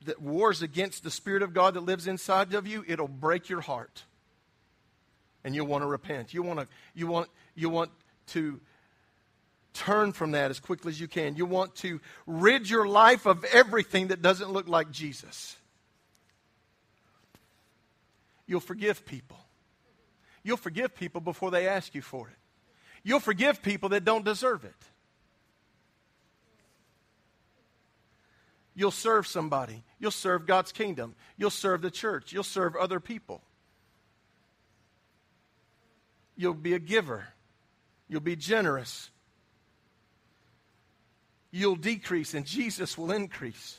that 0.05 0.21
wars 0.21 0.63
against 0.63 1.03
the 1.03 1.11
spirit 1.11 1.43
of 1.43 1.55
God 1.55 1.75
that 1.75 1.81
lives 1.81 2.07
inside 2.07 2.53
of 2.55 2.67
you, 2.67 2.85
it'll 2.87 3.09
break 3.09 3.49
your 3.49 3.61
heart. 3.61 4.05
And 5.45 5.55
you'll 5.55 5.67
want 5.67 5.83
to 5.83 5.87
repent. 5.87 6.33
You 6.33 6.43
want 6.43 6.61
to 6.61 6.69
you 6.95 7.07
want 7.07 7.29
you 7.55 7.69
want 7.69 7.91
to 8.29 8.61
turn 9.75 10.13
from 10.13 10.31
that 10.31 10.51
as 10.51 10.61
quickly 10.61 10.91
as 10.91 11.01
you 11.01 11.09
can. 11.09 11.37
You 11.37 11.45
want 11.45 11.75
to 11.77 12.01
rid 12.27 12.71
your 12.71 12.87
life 12.87 13.27
of 13.27 13.45
everything 13.45 14.09
that 14.09 14.23
doesn't 14.23 14.51
look 14.51 14.69
like 14.69 14.91
Jesus. 14.91 15.57
You'll 18.47 18.61
forgive 18.61 19.05
people. 19.05 19.39
You'll 20.43 20.57
forgive 20.57 20.95
people 20.95 21.21
before 21.21 21.51
they 21.51 21.67
ask 21.67 21.95
you 21.95 22.03
for 22.03 22.29
it. 22.29 22.37
You'll 23.03 23.21
forgive 23.21 23.63
people 23.63 23.91
that 23.91 24.05
don't 24.05 24.25
deserve 24.25 24.65
it. 24.65 24.75
You'll 28.75 28.91
serve 28.91 29.27
somebody. 29.27 29.85
You'll 29.99 30.11
serve 30.11 30.47
God's 30.47 30.73
kingdom. 30.73 31.15
You'll 31.37 31.51
serve 31.51 31.83
the 31.83 31.91
church. 31.91 32.33
You'll 32.33 32.43
serve 32.43 32.77
other 32.77 33.01
people. 33.01 33.43
You'll 36.37 36.55
be 36.55 36.75
a 36.75 36.79
giver. 36.79 37.29
You'll 38.09 38.21
be 38.21 38.37
generous 38.37 39.11
you'll 41.55 41.77
decrease 41.77 42.35
and 42.35 42.45
Jesus 42.45 42.99
will 42.99 43.13
increase. 43.13 43.79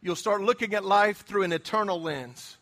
You'll 0.00 0.16
start 0.16 0.40
looking 0.40 0.74
at 0.74 0.86
life 0.86 1.26
through 1.26 1.42
an 1.42 1.52
eternal 1.52 2.00
lens. 2.00 2.56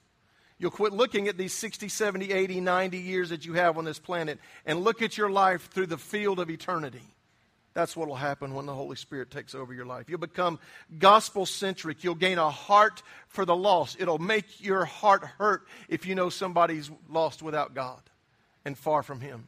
You'll 0.58 0.72
quit 0.72 0.92
looking 0.92 1.28
at 1.28 1.38
these 1.38 1.52
60, 1.52 1.88
70, 1.88 2.32
80, 2.32 2.60
90 2.60 2.98
years 2.98 3.28
that 3.28 3.46
you 3.46 3.52
have 3.52 3.78
on 3.78 3.84
this 3.84 4.00
planet 4.00 4.40
and 4.64 4.80
look 4.80 5.00
at 5.00 5.16
your 5.16 5.30
life 5.30 5.70
through 5.70 5.86
the 5.86 5.98
field 5.98 6.40
of 6.40 6.50
eternity. 6.50 7.02
That's 7.72 7.96
what 7.96 8.08
will 8.08 8.16
happen 8.16 8.54
when 8.54 8.66
the 8.66 8.74
Holy 8.74 8.96
Spirit 8.96 9.30
takes 9.30 9.54
over 9.54 9.72
your 9.72 9.86
life. 9.86 10.08
You'll 10.08 10.18
become 10.18 10.58
gospel 10.98 11.46
centric. 11.46 12.02
You'll 12.02 12.14
gain 12.16 12.38
a 12.38 12.50
heart 12.50 13.02
for 13.28 13.44
the 13.44 13.54
lost. 13.54 13.98
It'll 14.00 14.18
make 14.18 14.60
your 14.60 14.86
heart 14.86 15.24
hurt 15.38 15.68
if 15.88 16.04
you 16.04 16.16
know 16.16 16.30
somebody's 16.30 16.90
lost 17.08 17.42
without 17.42 17.74
God 17.74 18.00
and 18.64 18.76
far 18.76 19.04
from 19.04 19.20
Him. 19.20 19.46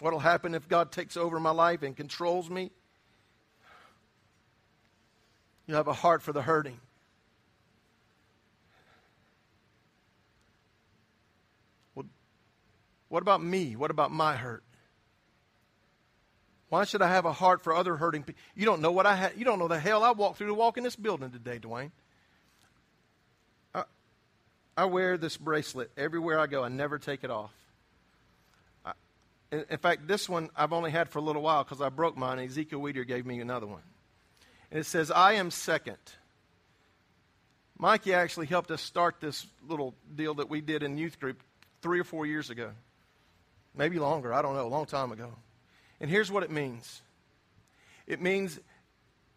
What'll 0.00 0.20
happen 0.20 0.54
if 0.54 0.68
God 0.68 0.92
takes 0.92 1.16
over 1.16 1.40
my 1.40 1.50
life 1.50 1.82
and 1.82 1.96
controls 1.96 2.48
me? 2.48 2.70
You 5.66 5.74
have 5.74 5.88
a 5.88 5.92
heart 5.92 6.22
for 6.22 6.32
the 6.32 6.40
hurting. 6.40 6.80
Well, 11.94 12.06
what 13.08 13.22
about 13.22 13.42
me? 13.42 13.76
What 13.76 13.90
about 13.90 14.12
my 14.12 14.36
hurt? 14.36 14.62
Why 16.68 16.84
should 16.84 17.02
I 17.02 17.08
have 17.08 17.24
a 17.24 17.32
heart 17.32 17.64
for 17.64 17.74
other 17.74 17.96
hurting 17.96 18.22
people? 18.22 18.40
You 18.54 18.66
don't 18.66 18.80
know 18.80 18.92
what 18.92 19.06
I 19.06 19.16
had. 19.16 19.32
You 19.36 19.44
don't 19.44 19.58
know 19.58 19.68
the 19.68 19.80
hell 19.80 20.04
I 20.04 20.12
walked 20.12 20.38
through 20.38 20.48
to 20.48 20.54
walk 20.54 20.76
in 20.76 20.84
this 20.84 20.96
building 20.96 21.30
today, 21.30 21.58
Dwayne. 21.58 21.90
I, 23.74 23.84
I 24.76 24.84
wear 24.84 25.16
this 25.16 25.36
bracelet 25.36 25.90
everywhere 25.96 26.38
I 26.38 26.46
go. 26.46 26.62
I 26.62 26.68
never 26.68 26.98
take 26.98 27.24
it 27.24 27.30
off. 27.30 27.52
In, 29.50 29.78
fact, 29.78 30.06
this 30.06 30.28
one 30.28 30.50
I've 30.54 30.72
only 30.72 30.90
had 30.90 31.08
for 31.08 31.18
a 31.18 31.22
little 31.22 31.42
while 31.42 31.64
because 31.64 31.80
I 31.80 31.88
broke 31.88 32.16
mine. 32.16 32.38
Ezekiel 32.38 32.80
Weeder 32.80 33.04
gave 33.04 33.24
me 33.24 33.40
another 33.40 33.66
one. 33.66 33.82
And 34.70 34.80
it 34.80 34.84
says, 34.84 35.10
I 35.10 35.34
am 35.34 35.50
second. 35.50 35.96
Mikey 37.78 38.12
actually 38.12 38.46
helped 38.46 38.70
us 38.70 38.82
start 38.82 39.16
this 39.20 39.46
little 39.66 39.94
deal 40.14 40.34
that 40.34 40.50
we 40.50 40.60
did 40.60 40.82
in 40.82 40.98
youth 40.98 41.18
group 41.18 41.42
three 41.80 42.00
or 42.00 42.04
four 42.04 42.26
years 42.26 42.50
ago. 42.50 42.72
Maybe 43.74 43.98
longer. 43.98 44.34
I 44.34 44.42
don't 44.42 44.54
know. 44.54 44.66
A 44.66 44.68
long 44.68 44.84
time 44.84 45.12
ago. 45.12 45.32
And 46.00 46.10
here's 46.10 46.30
what 46.30 46.42
it 46.42 46.50
means 46.50 47.00
it 48.06 48.20
means 48.20 48.58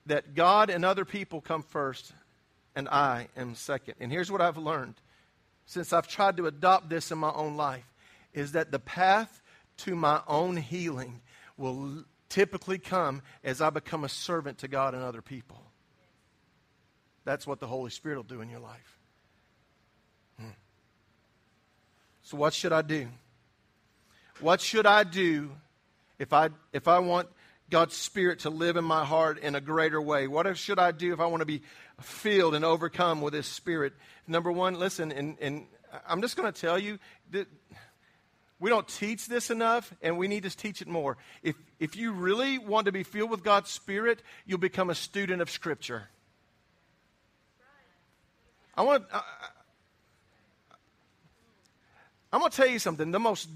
that 0.08 0.34
God 0.34 0.69
and 0.69 0.84
other 0.84 1.06
people 1.06 1.41
come 1.41 1.62
first, 1.62 2.12
and 2.76 2.89
I 2.89 3.28
am 3.38 3.56
second. 3.56 3.95
And 4.00 4.12
here's 4.12 4.32
what 4.32 4.41
I've 4.41 4.58
learned 4.58 4.95
since 5.65 5.93
I've 5.93 6.08
tried 6.08 6.38
to 6.38 6.47
adopt 6.47 6.89
this 6.89 7.12
in 7.12 7.17
my 7.17 7.32
own 7.32 7.56
life 7.56 7.86
is 8.34 8.54
that 8.54 8.71
the 8.71 8.80
path 8.80 9.41
to 9.82 9.96
my 9.96 10.22
own 10.28 10.58
healing 10.58 11.22
will 11.58 12.04
typically 12.30 12.78
come 12.78 13.22
as 13.44 13.62
I 13.62 13.70
become 13.70 14.04
a 14.04 14.10
servant 14.10 14.60
to 14.60 14.67
God 14.67 14.94
and 14.94 15.04
other 15.04 15.22
people. 15.22 15.62
That's 17.24 17.46
what 17.46 17.60
the 17.60 17.67
Holy 17.67 17.91
Spirit 17.91 18.15
will 18.15 18.24
do 18.24 18.41
in 18.41 18.50
your 18.50 18.60
life. 18.60 18.98
Hmm. 20.39 20.50
So, 22.24 22.38
what 22.38 22.54
should 22.54 22.74
I 22.74 22.82
do? 22.82 23.08
What 24.39 24.60
should 24.60 24.88
I 24.88 25.04
do 25.04 25.52
if 26.17 26.34
I, 26.34 26.50
if 26.74 26.88
I 26.88 27.00
want 27.00 27.28
God's 27.70 27.96
Spirit 27.96 28.39
to 28.39 28.50
live 28.50 28.76
in 28.76 28.84
my 28.84 29.06
heart 29.06 29.38
in 29.38 29.54
a 29.54 29.62
greater 29.62 30.02
way? 30.02 30.28
What 30.28 30.58
should 30.58 30.80
I 30.80 30.91
do 30.91 31.13
if 31.13 31.20
I 31.20 31.28
want 31.28 31.41
to 31.41 31.46
be 31.46 31.62
filled 32.02 32.56
and 32.56 32.65
overcome 32.65 33.22
with 33.22 33.34
His 33.34 33.46
Spirit? 33.46 33.94
Number 34.26 34.52
one, 34.52 34.80
listen, 34.80 35.12
and, 35.12 35.38
and 35.39 35.67
I'm 36.08 36.22
just 36.22 36.38
going 36.38 36.52
to 36.52 36.60
tell 36.60 36.80
you 36.80 36.98
that 37.32 37.48
we 38.62 38.69
don't 38.69 38.88
teach 38.88 39.26
this 39.26 39.50
enough, 39.50 39.91
and 40.04 40.19
we 40.19 40.28
need 40.28 40.43
to 40.43 40.56
teach 40.56 40.84
it 40.84 40.88
more. 40.88 41.17
If, 41.41 41.56
if 41.80 41.95
you 41.95 42.12
really 42.12 42.60
want 42.60 42.86
to 42.86 42.91
be 42.91 43.02
filled 43.02 43.32
with 43.32 43.43
God's 43.43 43.71
Spirit, 43.71 44.21
you'll 44.45 44.60
become 44.60 44.91
a 44.91 44.95
student 44.95 45.41
of 45.41 45.50
Scripture. 45.50 46.08
I 48.78 48.84
want 48.84 49.04
I, 49.12 49.21
I'm 52.32 52.39
going 52.39 52.52
to 52.52 52.56
tell 52.56 52.67
you 52.67 52.78
something. 52.78 53.12
The 53.12 53.19
most 53.19 53.50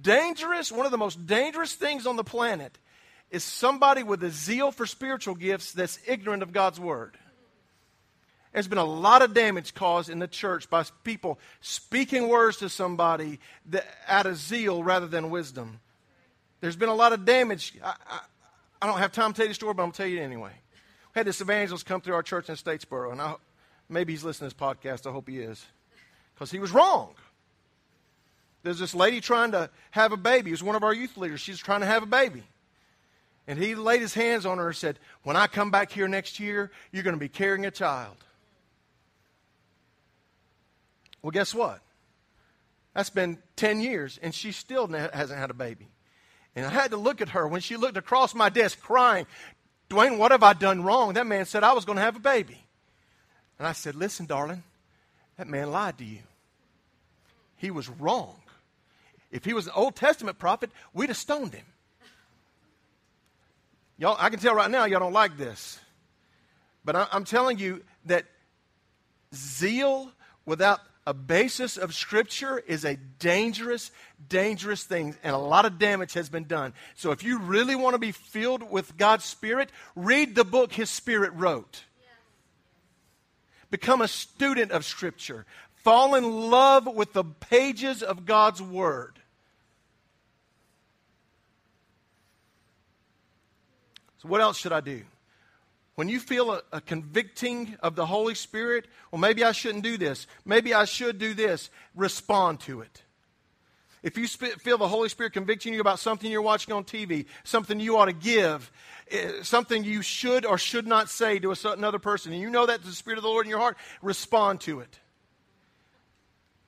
dangerous, 0.00 0.70
one 0.70 0.86
of 0.86 0.92
the 0.92 0.98
most 0.98 1.26
dangerous 1.26 1.74
things 1.74 2.06
on 2.06 2.14
the 2.14 2.24
planet 2.24 2.78
is 3.32 3.42
somebody 3.42 4.04
with 4.04 4.22
a 4.22 4.30
zeal 4.30 4.70
for 4.70 4.86
spiritual 4.86 5.34
gifts 5.34 5.72
that's 5.72 5.98
ignorant 6.06 6.44
of 6.44 6.52
God's 6.52 6.78
word. 6.78 7.18
There's 8.58 8.66
been 8.66 8.78
a 8.78 8.84
lot 8.84 9.22
of 9.22 9.34
damage 9.34 9.72
caused 9.72 10.10
in 10.10 10.18
the 10.18 10.26
church 10.26 10.68
by 10.68 10.82
people 11.04 11.38
speaking 11.60 12.26
words 12.26 12.56
to 12.56 12.68
somebody 12.68 13.38
that, 13.66 13.86
out 14.08 14.26
of 14.26 14.36
zeal 14.36 14.82
rather 14.82 15.06
than 15.06 15.30
wisdom. 15.30 15.78
There's 16.60 16.74
been 16.74 16.88
a 16.88 16.94
lot 16.94 17.12
of 17.12 17.24
damage. 17.24 17.74
I, 17.80 17.94
I, 18.10 18.20
I 18.82 18.86
don't 18.88 18.98
have 18.98 19.12
time 19.12 19.32
to 19.32 19.36
tell 19.36 19.44
you 19.44 19.50
the 19.50 19.54
story, 19.54 19.74
but 19.74 19.82
I'm 19.82 19.90
going 19.90 19.92
to 19.92 19.96
tell 19.98 20.06
you 20.08 20.20
anyway. 20.20 20.50
We 21.14 21.20
had 21.20 21.24
this 21.24 21.40
evangelist 21.40 21.86
come 21.86 22.00
through 22.00 22.14
our 22.14 22.22
church 22.24 22.48
in 22.48 22.56
Statesboro, 22.56 23.12
and 23.12 23.22
I, 23.22 23.36
maybe 23.88 24.12
he's 24.12 24.24
listening 24.24 24.50
to 24.50 24.56
this 24.56 24.60
podcast. 24.60 25.08
I 25.08 25.12
hope 25.12 25.28
he 25.28 25.38
is. 25.38 25.64
Because 26.34 26.50
he 26.50 26.58
was 26.58 26.72
wrong. 26.72 27.14
There's 28.64 28.80
this 28.80 28.92
lady 28.92 29.20
trying 29.20 29.52
to 29.52 29.70
have 29.92 30.10
a 30.10 30.16
baby. 30.16 30.50
Was 30.50 30.64
one 30.64 30.74
of 30.74 30.82
our 30.82 30.92
youth 30.92 31.16
leaders. 31.16 31.40
She's 31.40 31.60
trying 31.60 31.82
to 31.82 31.86
have 31.86 32.02
a 32.02 32.06
baby. 32.06 32.42
And 33.46 33.56
he 33.56 33.76
laid 33.76 34.00
his 34.00 34.14
hands 34.14 34.44
on 34.46 34.58
her 34.58 34.66
and 34.66 34.76
said, 34.76 34.98
When 35.22 35.36
I 35.36 35.46
come 35.46 35.70
back 35.70 35.92
here 35.92 36.08
next 36.08 36.40
year, 36.40 36.72
you're 36.90 37.04
going 37.04 37.14
to 37.14 37.20
be 37.20 37.28
carrying 37.28 37.64
a 37.64 37.70
child. 37.70 38.16
Well, 41.22 41.30
guess 41.30 41.54
what? 41.54 41.80
That's 42.94 43.10
been 43.10 43.38
10 43.56 43.80
years, 43.80 44.18
and 44.22 44.34
she 44.34 44.52
still 44.52 44.86
hasn't 44.88 45.38
had 45.38 45.50
a 45.50 45.54
baby. 45.54 45.88
And 46.56 46.66
I 46.66 46.70
had 46.70 46.90
to 46.90 46.96
look 46.96 47.20
at 47.20 47.30
her 47.30 47.46
when 47.46 47.60
she 47.60 47.76
looked 47.76 47.96
across 47.96 48.34
my 48.34 48.48
desk 48.48 48.80
crying, 48.80 49.26
Dwayne, 49.88 50.18
what 50.18 50.32
have 50.32 50.42
I 50.42 50.52
done 50.52 50.82
wrong? 50.82 51.14
That 51.14 51.26
man 51.26 51.46
said 51.46 51.62
I 51.62 51.72
was 51.72 51.84
going 51.84 51.96
to 51.96 52.02
have 52.02 52.16
a 52.16 52.20
baby. 52.20 52.58
And 53.58 53.66
I 53.66 53.72
said, 53.72 53.94
Listen, 53.94 54.26
darling, 54.26 54.62
that 55.36 55.46
man 55.46 55.70
lied 55.70 55.98
to 55.98 56.04
you. 56.04 56.20
He 57.56 57.70
was 57.70 57.88
wrong. 57.88 58.36
If 59.30 59.44
he 59.44 59.52
was 59.52 59.66
an 59.66 59.72
Old 59.74 59.96
Testament 59.96 60.38
prophet, 60.38 60.70
we'd 60.92 61.08
have 61.08 61.16
stoned 61.16 61.54
him. 61.54 61.64
Y'all, 63.96 64.16
I 64.18 64.30
can 64.30 64.38
tell 64.38 64.54
right 64.54 64.70
now, 64.70 64.84
y'all 64.84 65.00
don't 65.00 65.12
like 65.12 65.36
this. 65.36 65.80
But 66.84 66.96
I, 66.96 67.06
I'm 67.12 67.24
telling 67.24 67.58
you 67.58 67.82
that 68.06 68.24
zeal 69.34 70.12
without 70.46 70.80
a 71.08 71.14
basis 71.14 71.78
of 71.78 71.94
Scripture 71.94 72.58
is 72.58 72.84
a 72.84 72.96
dangerous, 73.18 73.90
dangerous 74.28 74.84
thing, 74.84 75.16
and 75.22 75.34
a 75.34 75.38
lot 75.38 75.64
of 75.64 75.78
damage 75.78 76.12
has 76.12 76.28
been 76.28 76.44
done. 76.44 76.74
So 76.96 77.12
if 77.12 77.22
you 77.22 77.38
really 77.38 77.74
want 77.74 77.94
to 77.94 77.98
be 77.98 78.12
filled 78.12 78.70
with 78.70 78.94
God's 78.98 79.24
Spirit, 79.24 79.72
read 79.96 80.34
the 80.34 80.44
book 80.44 80.70
His 80.70 80.90
Spirit 80.90 81.32
wrote. 81.32 81.84
Become 83.70 84.02
a 84.02 84.08
student 84.08 84.70
of 84.70 84.84
Scripture. 84.84 85.46
Fall 85.76 86.14
in 86.14 86.50
love 86.50 86.86
with 86.86 87.14
the 87.14 87.24
pages 87.24 88.02
of 88.02 88.26
God's 88.26 88.60
Word. 88.60 89.18
So, 94.18 94.28
what 94.28 94.42
else 94.42 94.58
should 94.58 94.74
I 94.74 94.82
do? 94.82 95.04
When 95.98 96.08
you 96.08 96.20
feel 96.20 96.52
a, 96.52 96.62
a, 96.70 96.80
convicting 96.80 97.76
of 97.80 97.96
the 97.96 98.06
Holy 98.06 98.36
Spirit, 98.36 98.86
well, 99.10 99.18
maybe 99.18 99.42
I 99.42 99.50
shouldn't 99.50 99.82
do 99.82 99.96
this. 99.96 100.28
Maybe 100.44 100.72
I 100.72 100.84
should 100.84 101.18
do 101.18 101.34
this. 101.34 101.70
Respond 101.96 102.60
to 102.60 102.82
it. 102.82 103.02
If 104.04 104.16
you 104.16 104.28
sp- 104.30 104.62
feel 104.62 104.78
the 104.78 104.86
Holy 104.86 105.08
Spirit 105.08 105.32
convicting 105.32 105.74
you 105.74 105.80
about 105.80 105.98
something 105.98 106.30
you're 106.30 106.40
watching 106.40 106.72
on 106.72 106.84
TV, 106.84 107.26
something 107.42 107.80
you 107.80 107.96
ought 107.96 108.04
to 108.04 108.12
give, 108.12 108.70
uh, 109.12 109.42
something 109.42 109.82
you 109.82 110.00
should 110.00 110.46
or 110.46 110.56
should 110.56 110.86
not 110.86 111.10
say 111.10 111.40
to 111.40 111.50
a, 111.50 111.56
another 111.72 111.98
person, 111.98 112.32
and 112.32 112.40
you 112.40 112.48
know 112.48 112.64
that's 112.64 112.84
the 112.84 112.92
Spirit 112.92 113.16
of 113.16 113.24
the 113.24 113.28
Lord 113.28 113.46
in 113.46 113.50
your 113.50 113.58
heart, 113.58 113.76
respond 114.00 114.60
to 114.60 114.78
it. 114.78 115.00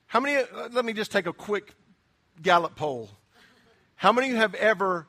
How 0.07 0.19
many, 0.19 0.35
uh, 0.35 0.67
let 0.73 0.83
me 0.83 0.91
just 0.91 1.09
take 1.09 1.25
a 1.25 1.31
quick 1.31 1.73
Gallup 2.41 2.75
poll. 2.75 3.09
How 3.95 4.11
many 4.11 4.27
of 4.27 4.33
you 4.33 4.39
have 4.39 4.55
ever 4.55 5.07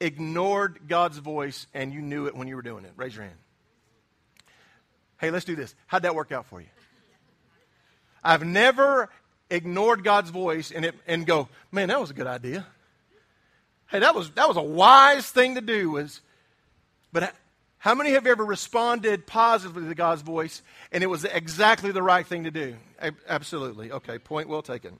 ignored 0.00 0.80
God's 0.88 1.18
voice 1.18 1.66
and 1.74 1.92
you 1.92 2.00
knew 2.00 2.26
it 2.26 2.36
when 2.36 2.48
you 2.48 2.56
were 2.56 2.62
doing 2.62 2.84
it? 2.84 2.92
Raise 2.96 3.14
your 3.14 3.24
hand. 3.24 3.36
Hey, 5.18 5.30
let's 5.30 5.44
do 5.44 5.56
this. 5.56 5.74
How'd 5.86 6.02
that 6.02 6.14
work 6.14 6.32
out 6.32 6.46
for 6.46 6.60
you? 6.60 6.66
I've 8.22 8.44
never 8.44 9.08
ignored 9.48 10.04
God's 10.04 10.30
voice 10.30 10.70
and, 10.70 10.84
it, 10.84 10.94
and 11.06 11.26
go, 11.26 11.48
man, 11.70 11.88
that 11.88 12.00
was 12.00 12.10
a 12.10 12.14
good 12.14 12.26
idea. 12.26 12.66
Hey, 13.88 14.00
that 14.00 14.14
was, 14.14 14.30
that 14.30 14.48
was 14.48 14.56
a 14.56 14.62
wise 14.62 15.30
thing 15.30 15.54
to 15.54 15.60
do. 15.60 15.90
Was, 15.90 16.20
but 17.12 17.32
how 17.78 17.94
many 17.94 18.10
have 18.10 18.26
ever 18.26 18.44
responded 18.44 19.26
positively 19.26 19.88
to 19.88 19.94
God's 19.94 20.22
voice 20.22 20.60
and 20.90 21.04
it 21.04 21.06
was 21.06 21.24
exactly 21.24 21.92
the 21.92 22.02
right 22.02 22.26
thing 22.26 22.44
to 22.44 22.50
do? 22.50 22.76
Absolutely. 23.28 23.92
Okay, 23.92 24.18
point 24.18 24.48
well 24.48 24.62
taken. 24.62 24.98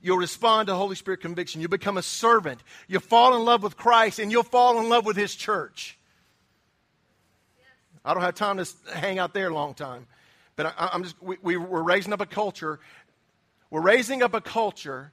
You'll 0.00 0.18
respond 0.18 0.68
to 0.68 0.74
Holy 0.74 0.96
Spirit 0.96 1.20
conviction. 1.20 1.60
You'll 1.60 1.70
become 1.70 1.96
a 1.96 2.02
servant. 2.02 2.60
You'll 2.86 3.00
fall 3.00 3.36
in 3.36 3.44
love 3.44 3.62
with 3.62 3.76
Christ 3.76 4.18
and 4.18 4.30
you'll 4.30 4.42
fall 4.42 4.80
in 4.80 4.88
love 4.88 5.04
with 5.04 5.16
His 5.16 5.34
church. 5.34 5.98
I 8.04 8.14
don't 8.14 8.22
have 8.22 8.34
time 8.34 8.58
to 8.58 8.66
hang 8.94 9.18
out 9.18 9.34
there 9.34 9.48
a 9.48 9.54
long 9.54 9.74
time. 9.74 10.06
But 10.56 10.74
I, 10.78 10.90
am 10.92 11.02
just, 11.02 11.20
we, 11.22 11.36
we, 11.42 11.56
we're 11.56 11.82
raising 11.82 12.12
up 12.12 12.20
a 12.20 12.26
culture. 12.26 12.80
We're 13.70 13.82
raising 13.82 14.22
up 14.22 14.34
a 14.34 14.40
culture. 14.40 15.12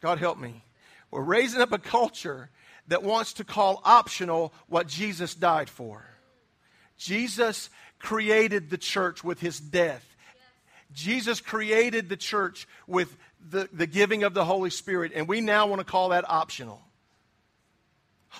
God 0.00 0.18
help 0.18 0.38
me. 0.38 0.64
We're 1.10 1.22
raising 1.22 1.60
up 1.60 1.72
a 1.72 1.78
culture 1.78 2.50
that 2.88 3.02
wants 3.02 3.34
to 3.34 3.44
call 3.44 3.80
optional 3.84 4.52
what 4.68 4.86
Jesus 4.88 5.34
died 5.34 5.68
for. 5.68 6.04
Jesus 6.96 7.70
created 7.98 8.70
the 8.70 8.78
church 8.78 9.24
with 9.24 9.40
his 9.40 9.58
death. 9.58 10.04
Jesus 10.92 11.40
created 11.40 12.08
the 12.08 12.16
church 12.16 12.66
with 12.86 13.16
the, 13.48 13.68
the 13.72 13.86
giving 13.86 14.22
of 14.22 14.34
the 14.34 14.44
Holy 14.44 14.70
Spirit, 14.70 15.12
and 15.14 15.28
we 15.28 15.40
now 15.40 15.66
want 15.66 15.80
to 15.80 15.84
call 15.84 16.10
that 16.10 16.28
optional. 16.28 16.80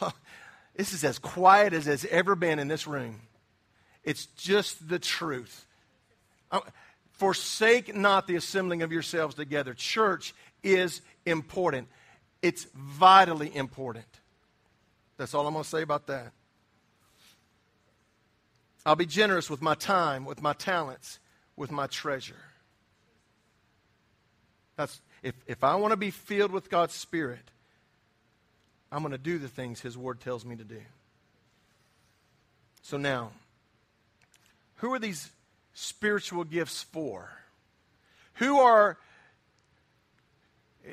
this 0.77 0.93
is 0.93 1.05
as 1.05 1.19
quiet 1.19 1.73
as 1.73 1.87
has 1.87 2.05
ever 2.07 2.35
been 2.35 2.59
in 2.59 2.69
this 2.69 2.87
room. 2.87 3.21
It's 4.05 4.27
just 4.27 4.89
the 4.89 4.99
truth. 4.99 5.67
Uh, 6.51 6.61
forsake 7.13 7.95
not 7.95 8.27
the 8.27 8.37
assembling 8.37 8.83
of 8.83 8.93
yourselves 8.93 9.35
together. 9.35 9.75
Church 9.75 10.35
is 10.63 11.03
important, 11.27 11.89
it's 12.43 12.67
vitally 12.75 13.55
important. 13.55 14.07
That's 15.17 15.35
all 15.35 15.47
I'm 15.47 15.53
going 15.53 15.65
to 15.65 15.69
say 15.69 15.83
about 15.83 16.07
that. 16.07 16.33
I'll 18.87 18.97
be 18.97 19.05
generous 19.05 19.51
with 19.51 19.61
my 19.61 19.75
time, 19.75 20.25
with 20.25 20.41
my 20.41 20.55
talents, 20.55 21.19
with 21.57 21.71
my 21.71 21.87
treasure. 21.87 22.50
That's, 24.81 24.99
if, 25.23 25.35
if 25.47 25.63
I 25.63 25.75
want 25.75 25.93
to 25.93 25.97
be 25.99 26.11
filled 26.11 26.53
with 26.53 26.71
God's 26.71 26.95
Spirit, 26.95 27.51
I'm 28.91 29.01
going 29.01 29.13
to 29.13 29.19
do 29.19 29.39
the 29.39 29.47
things 29.47 29.83
His 29.83 29.99
Word 29.99 30.21
tells 30.21 30.43
me 30.43 30.57
to 30.57 30.65
do. 30.65 30.81
So 32.81 32.97
now, 32.97 33.33
who 34.77 34.91
are 34.95 34.99
these 34.99 35.29
spiritual 35.75 36.45
gifts 36.45 36.83
for? 36.83 37.31
Who 38.37 38.59
are, 38.59 38.97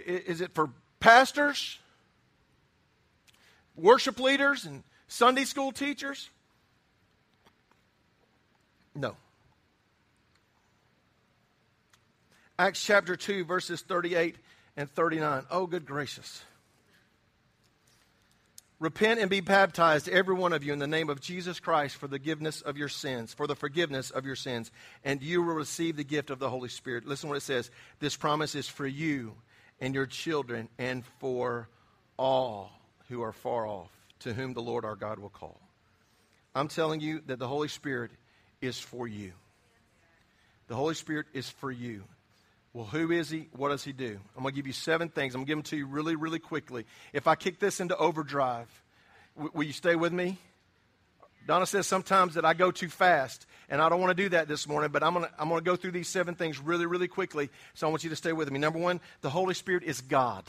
is 0.06 0.41
it 0.41 0.52
for 0.54 0.69
pastors, 1.00 1.80
worship 3.78 4.19
leaders, 4.19 4.65
and 4.65 4.84
Sunday 5.08 5.45
school 5.45 5.71
teachers? 5.71 6.30
No. 8.93 9.15
Acts 12.60 12.84
chapter 12.84 13.15
2, 13.15 13.46
verses 13.46 13.82
38 13.82 14.36
and 14.76 14.89
39. 14.89 15.43
Oh, 15.52 15.67
good 15.67 15.86
gracious. 15.86 16.43
Repent 18.80 19.20
and 19.20 19.30
be 19.30 19.41
baptized, 19.41 20.08
every 20.10 20.36
one 20.36 20.54
of 20.54 20.63
you, 20.63 20.74
in 20.74 20.80
the 20.80 20.88
name 20.88 21.10
of 21.10 21.20
Jesus 21.20 21.60
Christ 21.60 21.96
for 21.96 22.08
the 22.08 22.17
forgiveness 22.17 22.62
of 22.62 22.78
your 22.78 22.89
sins, 22.89 23.34
for 23.34 23.48
the 23.48 23.56
forgiveness 23.56 24.12
of 24.12 24.26
your 24.26 24.36
sins, 24.36 24.72
and 25.04 25.22
you 25.22 25.41
will 25.41 25.56
receive 25.56 25.98
the 25.98 26.04
gift 26.04 26.30
of 26.30 26.39
the 26.39 26.50
Holy 26.50 26.70
Spirit. 26.70 27.06
Listen 27.06 27.30
what 27.30 27.38
it 27.38 27.41
says. 27.41 27.72
This 28.00 28.15
promise 28.15 28.54
is 28.54 28.67
for 28.67 28.86
you 28.86 29.34
and 29.80 29.96
your 29.96 30.06
children 30.06 30.70
and 30.78 31.04
for 31.20 31.70
all 32.17 32.72
who 33.10 33.22
are 33.22 33.34
far 33.34 33.67
off, 33.67 33.91
to 34.20 34.34
whom 34.34 34.54
the 34.54 34.62
Lord 34.62 34.86
our 34.86 34.96
God 34.96 35.20
will 35.20 35.30
call. 35.30 35.60
I'm 36.54 36.67
telling 36.67 37.02
you 37.02 37.22
that 37.28 37.38
the 37.39 37.48
Holy 37.48 37.67
Spirit 37.67 38.12
is 38.62 38.80
for 38.80 39.08
you. 39.08 39.34
The 40.67 40.76
Holy 40.76 40.96
Spirit 40.96 41.28
is 41.34 41.50
for 41.50 41.72
you. 41.72 42.04
Well, 42.78 42.86
who 42.86 43.12
is 43.12 43.32
he? 43.32 43.50
What 43.54 43.70
does 43.70 43.84
he 43.84 43.92
do? 43.92 44.20
I'm 44.36 44.44
going 44.44 44.54
to 44.54 44.56
give 44.56 44.68
you 44.68 44.72
seven 44.72 45.10
things. 45.10 45.34
I'm 45.34 45.40
going 45.40 45.46
to 45.48 45.50
give 45.50 45.58
them 45.58 45.63
to 45.63 45.78
you 45.78 45.88
really, 45.88 46.16
really 46.16 46.38
quickly. 46.38 46.86
If 47.12 47.26
I 47.26 47.34
kick 47.34 47.58
this 47.58 47.80
into 47.80 47.98
overdrive, 47.98 48.68
w- 49.36 49.52
will 49.52 49.63
you 49.63 49.74
stay 49.74 49.96
with 49.96 50.13
me? 50.13 50.38
Donna 51.48 51.66
says 51.66 51.88
sometimes 51.88 52.36
that 52.36 52.46
I 52.46 52.54
go 52.54 52.70
too 52.70 52.90
fast, 52.90 53.48
and 53.68 53.82
I 53.82 53.90
don't 53.90 54.00
want 54.00 54.16
to 54.16 54.24
do 54.24 54.30
that 54.30 54.48
this 54.48 54.68
morning, 54.68 54.92
but 54.92 55.02
I'm 55.02 55.16
going 55.16 55.26
to, 55.26 55.32
I'm 55.40 55.50
going 55.50 55.60
to 55.60 55.66
go 55.66 55.76
through 55.76 55.94
these 55.94 56.08
seven 56.08 56.36
things 56.36 56.60
really, 56.60 56.86
really 56.86 57.08
quickly, 57.08 57.50
so 57.74 57.88
I 57.88 57.90
want 57.90 58.04
you 58.04 58.12
to 58.12 58.16
stay 58.16 58.32
with 58.32 58.52
me. 58.52 58.60
Number 58.60 58.78
one, 58.78 59.02
the 59.22 59.32
Holy 59.32 59.56
Spirit 59.56 59.82
is 59.82 60.02
God. 60.02 60.44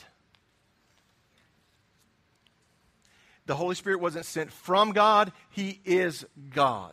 The 3.47 3.55
Holy 3.55 3.75
Spirit 3.75 4.01
wasn't 4.01 4.27
sent 4.27 4.53
from 4.53 4.93
God, 4.93 5.33
He 5.49 5.81
is 5.87 6.27
God. 6.51 6.93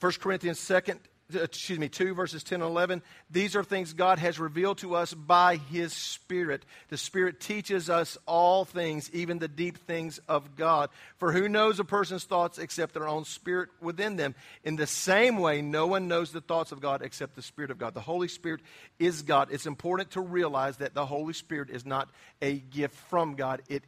1 0.00 0.12
Corinthians 0.12 0.58
2nd 0.60 0.96
Uh, 1.34 1.42
excuse 1.42 1.78
me, 1.78 1.90
2 1.90 2.14
verses 2.14 2.42
10 2.42 2.62
and 2.62 2.70
11. 2.70 3.02
These 3.30 3.54
are 3.54 3.62
things 3.62 3.92
God 3.92 4.18
has 4.18 4.40
revealed 4.40 4.78
to 4.78 4.94
us 4.94 5.12
by 5.12 5.56
His 5.56 5.92
Spirit. 5.92 6.64
The 6.88 6.96
Spirit 6.96 7.38
teaches 7.38 7.90
us 7.90 8.16
all 8.24 8.64
things, 8.64 9.10
even 9.12 9.38
the 9.38 9.48
deep 9.48 9.76
things 9.76 10.18
of 10.26 10.56
God. 10.56 10.88
For 11.18 11.32
who 11.32 11.46
knows 11.46 11.80
a 11.80 11.84
person's 11.84 12.24
thoughts 12.24 12.58
except 12.58 12.94
their 12.94 13.06
own 13.06 13.24
spirit 13.24 13.68
within 13.82 14.16
them? 14.16 14.34
In 14.64 14.76
the 14.76 14.86
same 14.86 15.36
way, 15.36 15.60
no 15.60 15.86
one 15.86 16.08
knows 16.08 16.32
the 16.32 16.40
thoughts 16.40 16.72
of 16.72 16.80
God 16.80 17.02
except 17.02 17.36
the 17.36 17.42
Spirit 17.42 17.70
of 17.70 17.78
God. 17.78 17.92
The 17.92 18.00
Holy 18.00 18.28
Spirit 18.28 18.62
is 18.98 19.20
God. 19.20 19.48
It's 19.50 19.66
important 19.66 20.12
to 20.12 20.22
realize 20.22 20.78
that 20.78 20.94
the 20.94 21.04
Holy 21.04 21.34
Spirit 21.34 21.68
is 21.68 21.84
not 21.84 22.08
a 22.40 22.54
gift 22.54 22.94
from 23.10 23.34
God, 23.34 23.60
it, 23.68 23.84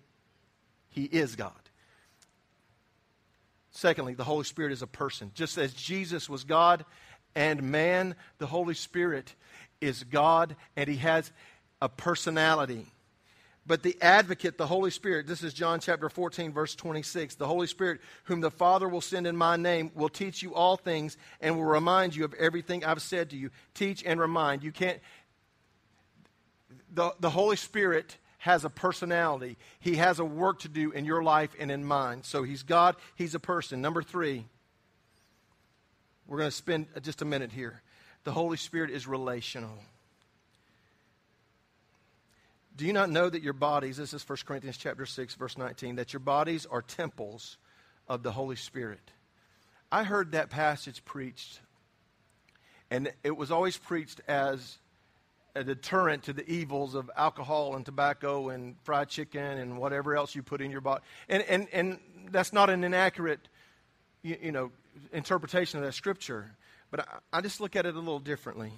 He 0.90 1.05
is 1.05 1.37
God. 1.37 1.53
Secondly, 3.72 4.14
the 4.14 4.24
Holy 4.24 4.44
Spirit 4.44 4.72
is 4.72 4.83
a 4.83 4.87
person. 4.87 5.31
Just 5.35 5.57
as 5.57 5.72
Jesus 5.72 6.29
was 6.29 6.44
God, 6.44 6.85
and 7.35 7.62
man, 7.62 8.14
the 8.38 8.47
Holy 8.47 8.75
Spirit, 8.75 9.35
is 9.81 10.05
God 10.05 10.57
and 10.77 10.88
he 10.88 10.97
has 10.97 11.31
a 11.81 11.88
personality. 11.88 12.87
But 13.66 13.83
the 13.83 13.97
advocate, 14.01 14.59
the 14.59 14.66
Holy 14.66 14.90
Spirit, 14.90 15.27
this 15.27 15.43
is 15.43 15.55
John 15.55 15.81
chapter 15.81 16.09
14, 16.09 16.53
verse 16.53 16.75
26. 16.75 17.37
The 17.37 17.47
Holy 17.47 17.66
Spirit, 17.66 18.01
whom 18.25 18.40
the 18.40 18.51
Father 18.51 18.88
will 18.88 19.01
send 19.01 19.27
in 19.27 19.37
my 19.37 19.57
name, 19.57 19.93
will 19.95 20.09
teach 20.09 20.43
you 20.43 20.55
all 20.55 20.77
things 20.77 21.16
and 21.40 21.57
will 21.57 21.64
remind 21.64 22.16
you 22.16 22.25
of 22.25 22.35
everything 22.35 22.85
I've 22.85 23.03
said 23.03 23.31
to 23.31 23.37
you. 23.37 23.51
Teach 23.75 24.03
and 24.05 24.19
remind. 24.19 24.64
You 24.64 24.73
can't. 24.73 24.99
The, 26.93 27.14
the 27.21 27.31
Holy 27.31 27.57
Spirit 27.57 28.16
has 28.38 28.64
a 28.64 28.71
personality, 28.71 29.59
He 29.79 29.97
has 29.97 30.19
a 30.19 30.25
work 30.25 30.61
to 30.61 30.69
do 30.69 30.90
in 30.93 31.05
your 31.05 31.23
life 31.23 31.51
and 31.61 31.71
in 31.71 31.85
mine. 31.85 32.23
So 32.25 32.43
He's 32.43 32.62
God, 32.62 32.97
He's 33.14 33.35
a 33.35 33.40
person. 33.40 33.83
Number 33.83 34.03
three, 34.03 34.47
we're 36.31 36.38
going 36.38 36.49
to 36.49 36.57
spend 36.57 36.87
uh, 36.97 37.01
just 37.01 37.23
a 37.23 37.25
minute 37.25 37.51
here. 37.51 37.83
The 38.23 38.31
Holy 38.31 38.57
Spirit 38.57 38.90
is 38.90 39.07
relational. 39.09 39.77
Do 42.77 42.87
you 42.87 42.93
not 42.93 43.11
know 43.11 43.29
that 43.29 43.43
your 43.43 43.53
bodies, 43.53 43.97
this 43.97 44.14
is 44.14 44.27
1 44.27 44.38
Corinthians 44.47 44.77
chapter 44.79 45.05
6, 45.05 45.35
verse 45.35 45.59
19, 45.59 45.97
that 45.97 46.12
your 46.12 46.21
bodies 46.21 46.66
are 46.66 46.83
temples 46.83 47.59
of 48.09 48.23
the 48.23 48.31
Holy 48.31 48.55
Spirit? 48.55 49.11
I 49.90 50.05
heard 50.05 50.33
that 50.33 50.51
passage 50.51 51.05
preached, 51.05 51.59
and 52.93 53.12
it 53.25 53.37
was 53.37 53.51
always 53.51 53.77
preached 53.77 54.21
as 54.29 54.79
a 55.57 55.64
deterrent 55.64 56.23
to 56.23 56.33
the 56.33 56.49
evils 56.49 56.95
of 56.95 57.11
alcohol 57.16 57.75
and 57.75 57.85
tobacco 57.85 58.51
and 58.51 58.77
fried 58.85 59.09
chicken 59.09 59.43
and 59.43 59.79
whatever 59.79 60.14
else 60.14 60.37
you 60.37 60.45
put 60.45 60.61
in 60.61 60.71
your 60.71 60.81
body. 60.81 61.03
And, 61.29 61.43
and, 61.49 61.66
and 61.73 61.99
that's 62.31 62.53
not 62.53 62.71
an 62.71 62.85
inaccurate 62.85 63.40
you, 64.23 64.37
you 64.43 64.53
know, 64.53 64.71
interpretation 65.12 65.79
of 65.79 65.87
that 65.87 65.92
scripture, 65.92 66.50
but 66.90 67.00
I, 67.00 67.38
I 67.38 67.40
just 67.40 67.61
look 67.61 67.76
at 67.76 67.87
it 67.87 67.94
a 67.94 67.98
little 67.98 68.18
differently. 68.18 68.72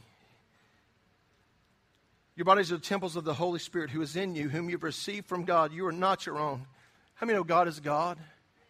Your 2.35 2.45
bodies 2.45 2.73
are 2.73 2.77
the 2.77 2.83
temples 2.83 3.17
of 3.17 3.25
the 3.25 3.35
Holy 3.35 3.59
Spirit 3.59 3.91
who 3.91 4.01
is 4.01 4.17
in 4.17 4.35
you, 4.35 4.49
whom 4.49 4.71
you've 4.71 4.83
received 4.83 5.27
from 5.27 5.45
God. 5.45 5.73
You 5.73 5.87
are 5.87 5.93
not 5.93 6.25
your 6.25 6.39
own. 6.39 6.67
How 7.15 7.27
many 7.27 7.37
know 7.37 7.45
God 7.45 7.69
is 7.69 7.79
God? 7.79 8.19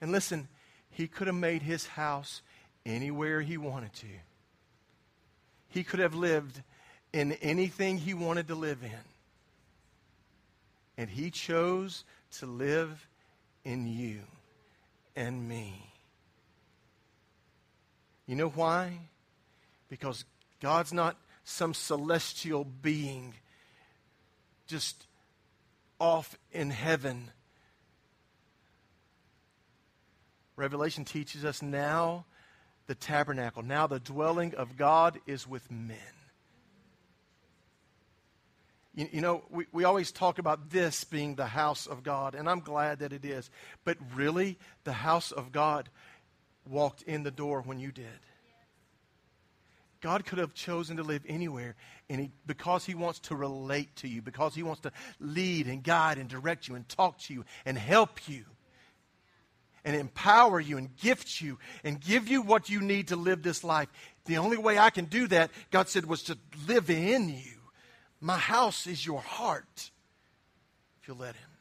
And 0.01 0.11
listen, 0.11 0.49
He 0.91 1.07
could 1.07 1.29
have 1.29 1.37
made 1.37 1.63
His 1.63 1.87
house 1.87 2.43
anywhere 2.85 3.41
He 3.41 3.57
wanted 3.57 3.93
to. 3.95 4.07
He 5.69 5.85
could 5.85 6.01
have 6.01 6.15
lived 6.15 6.61
in 7.13 7.33
anything 7.35 7.99
He 7.99 8.15
wanted 8.15 8.49
to 8.49 8.57
live 8.57 8.83
in. 8.83 8.91
And 10.99 11.09
He 11.09 11.31
chose 11.31 12.05
to 12.39 12.47
live 12.47 13.07
in 13.65 13.87
you 13.87 14.21
and 15.15 15.49
me. 15.49 15.92
You 18.33 18.39
know 18.39 18.49
why? 18.49 18.99
Because 19.91 20.25
God's 20.59 20.91
not 20.91 21.19
some 21.45 21.75
celestial 21.75 22.65
being 22.65 23.35
just 24.67 25.07
off 26.01 26.39
in 26.51 26.71
heaven. 26.71 27.31
Revelation 30.57 31.05
teaches 31.05 31.45
us 31.45 31.61
now 31.61 32.25
the 32.87 32.95
tabernacle, 32.95 33.63
now 33.63 33.87
the 33.87 34.01
dwelling 34.01 34.55
of 34.55 34.79
God 34.79 35.21
is 35.27 35.47
with 35.47 35.71
men. 35.71 35.99
You, 38.95 39.09
you, 39.13 39.21
know, 39.21 39.43
we, 39.51 39.67
we 39.73 39.85
always 39.85 40.11
talk 40.11 40.39
about 40.39 40.71
this 40.71 41.05
being 41.05 41.35
the 41.35 41.45
house 41.45 41.87
of 41.87 42.03
God, 42.03 42.35
and 42.35 42.49
I'm 42.49 42.61
glad 42.61 43.01
that 43.01 43.13
it 43.13 43.27
is. 43.27 43.51
But 43.85 43.99
really, 44.15 44.59
the 44.85 44.95
house 44.95 45.33
of 45.33 45.53
God 45.53 45.91
walked 46.69 47.03
in 47.03 47.23
the 47.23 47.31
door 47.31 47.63
when 47.63 47.79
you 47.79 47.93
did. 47.93 48.07
God 50.01 50.27
could 50.27 50.39
have 50.39 50.53
chosen 50.53 50.97
to 50.97 51.05
live 51.05 51.23
anywhere, 51.29 51.77
and 52.11 52.21
he, 52.21 52.31
because 52.45 52.85
He 52.85 52.95
wants 52.95 53.21
to 53.21 53.37
relate 53.37 53.95
to 53.97 54.09
you, 54.09 54.21
because 54.21 54.55
He 54.55 54.65
wants 54.65 54.81
to 54.83 54.93
lead 55.21 55.69
and 55.69 55.83
guide 55.83 56.19
and 56.19 56.29
direct 56.29 56.67
you 56.67 56.75
and 56.75 56.89
talk 56.89 57.19
to 57.19 57.35
you 57.35 57.45
and 57.65 57.79
help 57.79 58.29
you 58.29 58.45
and 59.85 59.97
empower 59.97 60.61
you 60.61 60.77
and 60.77 60.97
gift 60.97 61.41
you 61.41 61.59
and 61.85 62.01
give 62.01 62.29
you 62.29 62.43
what 62.43 62.69
you 62.69 62.81
need 62.81 63.09
to 63.09 63.17
live 63.17 63.43
this 63.43 63.63
life. 63.63 63.89
The 64.27 64.39
only 64.39 64.57
way 64.57 64.79
I 64.79 64.91
can 64.91 65.07
do 65.07 65.29
that, 65.29 65.51
God 65.71 65.89
said, 65.89 66.07
was 66.07 66.25
to 66.25 66.39
live 66.67 66.91
in 66.91 67.29
you. 67.29 67.59
My 68.21 68.39
house 68.39 68.87
is 68.87 69.05
your 69.05 69.21
heart, 69.21 69.91
if 71.01 71.09
you 71.09 71.15
let 71.15 71.37
Him. 71.37 71.52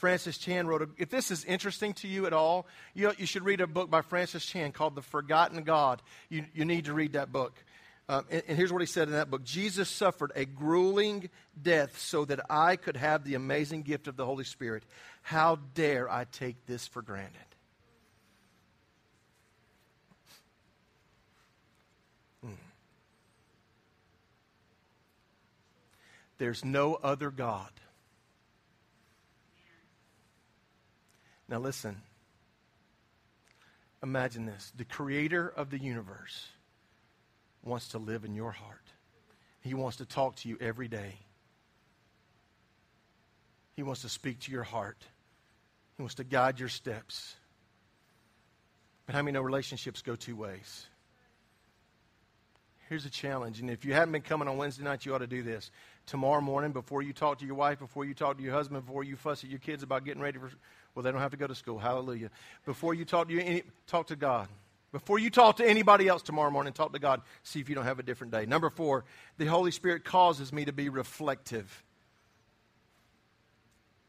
Francis 0.00 0.38
Chan 0.38 0.66
wrote 0.66 0.80
a, 0.80 0.88
if 0.96 1.10
this 1.10 1.30
is 1.30 1.44
interesting 1.44 1.92
to 1.92 2.08
you 2.08 2.24
at 2.24 2.32
all, 2.32 2.66
you, 2.94 3.12
you 3.18 3.26
should 3.26 3.44
read 3.44 3.60
a 3.60 3.66
book 3.66 3.90
by 3.90 4.00
Francis 4.00 4.46
Chan 4.46 4.72
called 4.72 4.94
The 4.94 5.02
Forgotten 5.02 5.62
God. 5.62 6.00
You, 6.30 6.46
you 6.54 6.64
need 6.64 6.86
to 6.86 6.94
read 6.94 7.12
that 7.12 7.30
book. 7.30 7.52
Um, 8.08 8.24
and, 8.30 8.42
and 8.48 8.56
here's 8.56 8.72
what 8.72 8.80
he 8.80 8.86
said 8.86 9.08
in 9.08 9.14
that 9.14 9.30
book 9.30 9.44
Jesus 9.44 9.90
suffered 9.90 10.32
a 10.34 10.46
grueling 10.46 11.28
death 11.62 11.98
so 11.98 12.24
that 12.24 12.40
I 12.48 12.76
could 12.76 12.96
have 12.96 13.24
the 13.24 13.34
amazing 13.34 13.82
gift 13.82 14.08
of 14.08 14.16
the 14.16 14.24
Holy 14.24 14.44
Spirit. 14.44 14.84
How 15.20 15.58
dare 15.74 16.10
I 16.10 16.24
take 16.24 16.64
this 16.64 16.86
for 16.86 17.02
granted? 17.02 17.36
Hmm. 22.42 22.52
There's 26.38 26.64
no 26.64 26.94
other 26.94 27.30
God. 27.30 27.68
Now, 31.50 31.58
listen. 31.58 32.00
Imagine 34.02 34.46
this 34.46 34.72
the 34.76 34.84
creator 34.84 35.46
of 35.48 35.68
the 35.68 35.78
universe 35.78 36.48
wants 37.62 37.88
to 37.88 37.98
live 37.98 38.24
in 38.24 38.34
your 38.34 38.52
heart. 38.52 38.86
He 39.60 39.74
wants 39.74 39.98
to 39.98 40.06
talk 40.06 40.36
to 40.36 40.48
you 40.48 40.56
every 40.58 40.88
day. 40.88 41.18
He 43.74 43.82
wants 43.82 44.02
to 44.02 44.08
speak 44.08 44.40
to 44.40 44.52
your 44.52 44.62
heart. 44.62 45.04
He 45.96 46.02
wants 46.02 46.14
to 46.14 46.24
guide 46.24 46.58
your 46.58 46.70
steps. 46.70 47.34
But 49.04 49.14
how 49.14 49.22
many 49.22 49.32
know 49.32 49.42
relationships 49.42 50.00
go 50.00 50.16
two 50.16 50.36
ways? 50.36 50.86
Here's 52.88 53.04
a 53.04 53.10
challenge. 53.10 53.60
And 53.60 53.70
if 53.70 53.84
you 53.84 53.92
haven't 53.92 54.12
been 54.12 54.22
coming 54.22 54.48
on 54.48 54.56
Wednesday 54.56 54.82
night, 54.82 55.04
you 55.04 55.14
ought 55.14 55.18
to 55.18 55.26
do 55.26 55.42
this. 55.42 55.70
Tomorrow 56.06 56.40
morning, 56.40 56.72
before 56.72 57.02
you 57.02 57.12
talk 57.12 57.38
to 57.38 57.46
your 57.46 57.54
wife, 57.54 57.78
before 57.78 58.04
you 58.04 58.14
talk 58.14 58.38
to 58.38 58.42
your 58.42 58.52
husband, 58.52 58.84
before 58.84 59.04
you 59.04 59.16
fuss 59.16 59.44
at 59.44 59.50
your 59.50 59.60
kids 59.60 59.82
about 59.82 60.04
getting 60.04 60.22
ready 60.22 60.38
for, 60.38 60.50
well, 60.94 61.02
they 61.02 61.12
don't 61.12 61.20
have 61.20 61.30
to 61.30 61.36
go 61.36 61.46
to 61.46 61.54
school. 61.54 61.78
Hallelujah. 61.78 62.30
Before 62.64 62.94
you 62.94 63.04
talk 63.04 63.28
to 63.28 63.34
you, 63.34 63.40
any, 63.40 63.62
talk 63.86 64.08
to 64.08 64.16
God. 64.16 64.48
Before 64.92 65.18
you 65.20 65.30
talk 65.30 65.58
to 65.58 65.68
anybody 65.68 66.08
else 66.08 66.22
tomorrow 66.22 66.50
morning, 66.50 66.72
talk 66.72 66.92
to 66.92 66.98
God. 66.98 67.22
See 67.44 67.60
if 67.60 67.68
you 67.68 67.76
don't 67.76 67.84
have 67.84 68.00
a 68.00 68.02
different 68.02 68.32
day. 68.32 68.44
Number 68.44 68.70
four, 68.70 69.04
the 69.38 69.46
Holy 69.46 69.70
Spirit 69.70 70.04
causes 70.04 70.52
me 70.52 70.64
to 70.64 70.72
be 70.72 70.88
reflective. 70.88 71.84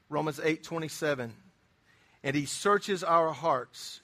Romans 0.09 0.39
8 0.43 0.63
27. 0.63 1.33
And 2.23 2.35
he 2.35 2.45
searches 2.45 3.03
our 3.03 3.31
hearts. 3.31 4.01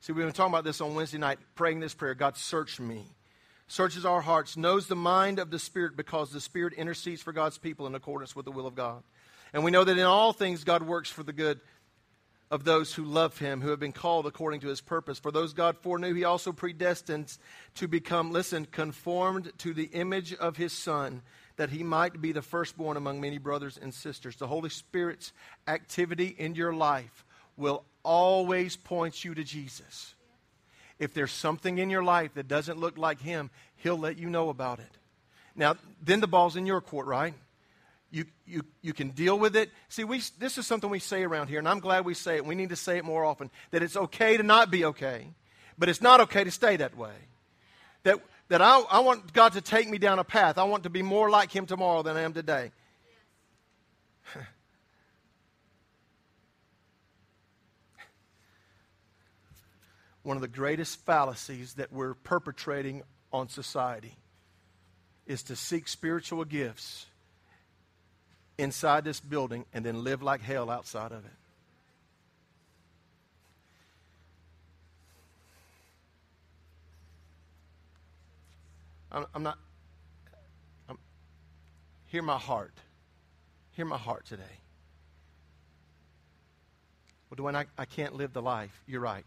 See, 0.00 0.12
we've 0.12 0.24
been 0.24 0.32
talking 0.32 0.52
about 0.52 0.64
this 0.64 0.80
on 0.80 0.94
Wednesday 0.94 1.18
night, 1.18 1.38
praying 1.54 1.80
this 1.80 1.94
prayer 1.94 2.14
God, 2.14 2.36
search 2.36 2.80
me. 2.80 3.04
Searches 3.66 4.04
our 4.04 4.20
hearts, 4.20 4.56
knows 4.56 4.88
the 4.88 4.96
mind 4.96 5.38
of 5.38 5.50
the 5.50 5.58
Spirit 5.58 5.96
because 5.96 6.32
the 6.32 6.40
Spirit 6.40 6.72
intercedes 6.72 7.22
for 7.22 7.32
God's 7.32 7.56
people 7.56 7.86
in 7.86 7.94
accordance 7.94 8.34
with 8.34 8.44
the 8.44 8.50
will 8.50 8.66
of 8.66 8.74
God. 8.74 9.02
And 9.52 9.62
we 9.62 9.70
know 9.70 9.84
that 9.84 9.96
in 9.96 10.04
all 10.04 10.32
things 10.32 10.64
God 10.64 10.82
works 10.82 11.08
for 11.08 11.22
the 11.22 11.32
good 11.32 11.60
of 12.50 12.64
those 12.64 12.94
who 12.94 13.04
love 13.04 13.38
him, 13.38 13.60
who 13.60 13.70
have 13.70 13.78
been 13.78 13.92
called 13.92 14.26
according 14.26 14.60
to 14.60 14.68
his 14.68 14.80
purpose. 14.80 15.18
For 15.18 15.30
those 15.30 15.52
God 15.52 15.76
foreknew, 15.78 16.14
he 16.14 16.24
also 16.24 16.52
predestined 16.52 17.36
to 17.76 17.86
become, 17.86 18.32
listen, 18.32 18.66
conformed 18.66 19.52
to 19.58 19.72
the 19.72 19.84
image 19.92 20.34
of 20.34 20.56
his 20.56 20.72
Son, 20.72 21.22
that 21.56 21.70
he 21.70 21.84
might 21.84 22.20
be 22.20 22.32
the 22.32 22.42
firstborn 22.42 22.96
among 22.96 23.20
many 23.20 23.38
brothers 23.38 23.78
and 23.80 23.94
sisters. 23.94 24.36
The 24.36 24.48
Holy 24.48 24.70
Spirit's 24.70 25.32
activity 25.68 26.34
in 26.38 26.54
your 26.56 26.72
life 26.72 27.24
will 27.56 27.84
always 28.02 28.76
point 28.76 29.24
you 29.24 29.34
to 29.34 29.44
Jesus. 29.44 30.14
If 30.98 31.14
there's 31.14 31.32
something 31.32 31.78
in 31.78 31.88
your 31.88 32.02
life 32.02 32.34
that 32.34 32.48
doesn't 32.48 32.78
look 32.78 32.98
like 32.98 33.20
him, 33.20 33.50
he'll 33.76 33.98
let 33.98 34.18
you 34.18 34.28
know 34.28 34.48
about 34.48 34.80
it. 34.80 34.98
Now, 35.54 35.76
then 36.02 36.20
the 36.20 36.26
ball's 36.26 36.56
in 36.56 36.66
your 36.66 36.80
court, 36.80 37.06
right? 37.06 37.34
You, 38.10 38.24
you, 38.44 38.62
you 38.82 38.92
can 38.92 39.10
deal 39.10 39.38
with 39.38 39.54
it. 39.54 39.70
See, 39.88 40.02
we, 40.02 40.20
this 40.38 40.58
is 40.58 40.66
something 40.66 40.90
we 40.90 40.98
say 40.98 41.22
around 41.22 41.46
here, 41.46 41.60
and 41.60 41.68
I'm 41.68 41.78
glad 41.78 42.04
we 42.04 42.14
say 42.14 42.36
it. 42.36 42.44
We 42.44 42.56
need 42.56 42.70
to 42.70 42.76
say 42.76 42.98
it 42.98 43.04
more 43.04 43.24
often 43.24 43.50
that 43.70 43.84
it's 43.84 43.96
okay 43.96 44.36
to 44.36 44.42
not 44.42 44.70
be 44.70 44.84
okay, 44.86 45.28
but 45.78 45.88
it's 45.88 46.02
not 46.02 46.20
okay 46.22 46.42
to 46.42 46.50
stay 46.50 46.76
that 46.76 46.96
way. 46.96 47.14
That, 48.02 48.18
that 48.48 48.60
I, 48.60 48.80
I 48.80 48.98
want 49.00 49.32
God 49.32 49.52
to 49.52 49.60
take 49.60 49.88
me 49.88 49.98
down 49.98 50.18
a 50.18 50.24
path. 50.24 50.58
I 50.58 50.64
want 50.64 50.82
to 50.84 50.90
be 50.90 51.02
more 51.02 51.30
like 51.30 51.54
Him 51.54 51.66
tomorrow 51.66 52.02
than 52.02 52.16
I 52.16 52.22
am 52.22 52.32
today. 52.32 52.72
One 60.24 60.36
of 60.36 60.40
the 60.40 60.48
greatest 60.48 61.04
fallacies 61.06 61.74
that 61.74 61.92
we're 61.92 62.14
perpetrating 62.14 63.02
on 63.32 63.48
society 63.48 64.16
is 65.26 65.44
to 65.44 65.54
seek 65.54 65.86
spiritual 65.86 66.44
gifts 66.44 67.06
inside 68.60 69.04
this 69.04 69.20
building 69.20 69.64
and 69.72 69.84
then 69.84 70.04
live 70.04 70.22
like 70.22 70.42
hell 70.42 70.70
outside 70.70 71.12
of 71.12 71.24
it. 71.24 71.32
I'm, 79.12 79.26
I'm 79.34 79.42
not. 79.42 79.58
I'm, 80.88 80.98
hear 82.06 82.22
my 82.22 82.38
heart. 82.38 82.74
Hear 83.72 83.84
my 83.84 83.98
heart 83.98 84.26
today. 84.26 84.42
Well, 87.28 87.36
Dwayne, 87.38 87.56
I, 87.56 87.66
I 87.78 87.86
can't 87.86 88.14
live 88.14 88.32
the 88.32 88.42
life. 88.42 88.82
You're 88.86 89.00
right. 89.00 89.24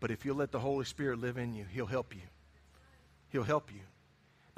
But 0.00 0.10
if 0.10 0.24
you'll 0.24 0.36
let 0.36 0.52
the 0.52 0.60
Holy 0.60 0.84
Spirit 0.84 1.20
live 1.20 1.36
in 1.36 1.54
you, 1.54 1.64
He'll 1.72 1.86
help 1.86 2.14
you. 2.14 2.22
He'll 3.30 3.44
help 3.44 3.72
you. 3.72 3.80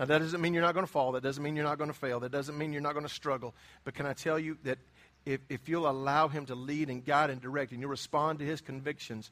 Now, 0.01 0.07
that 0.07 0.21
doesn't 0.21 0.41
mean 0.41 0.55
you're 0.55 0.63
not 0.63 0.73
going 0.73 0.87
to 0.87 0.91
fall. 0.91 1.13
That 1.13 1.23
doesn't 1.23 1.43
mean 1.43 1.57
you're 1.57 1.65
not 1.67 1.77
going 1.77 1.91
to 1.91 1.97
fail. 1.97 2.21
That 2.21 2.33
doesn't 2.33 2.57
mean 2.57 2.73
you're 2.73 2.81
not 2.81 2.95
going 2.95 3.07
to 3.07 3.13
struggle. 3.13 3.55
But 3.85 3.93
can 3.93 4.07
I 4.07 4.15
tell 4.15 4.39
you 4.39 4.57
that 4.65 4.79
if, 5.27 5.41
if 5.51 5.69
you'll 5.69 5.91
allow 5.91 6.27
Him 6.27 6.47
to 6.47 6.55
lead 6.55 6.89
and 6.89 7.05
guide 7.05 7.29
and 7.29 7.39
direct 7.39 7.73
and 7.73 7.83
you 7.83 7.87
respond 7.87 8.39
to 8.39 8.47
His 8.47 8.63
convictions, 8.63 9.31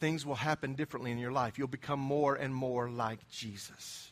things 0.00 0.26
will 0.26 0.34
happen 0.34 0.74
differently 0.74 1.10
in 1.10 1.16
your 1.16 1.32
life. 1.32 1.56
You'll 1.56 1.68
become 1.68 2.00
more 2.00 2.34
and 2.34 2.54
more 2.54 2.90
like 2.90 3.18
Jesus. 3.30 4.10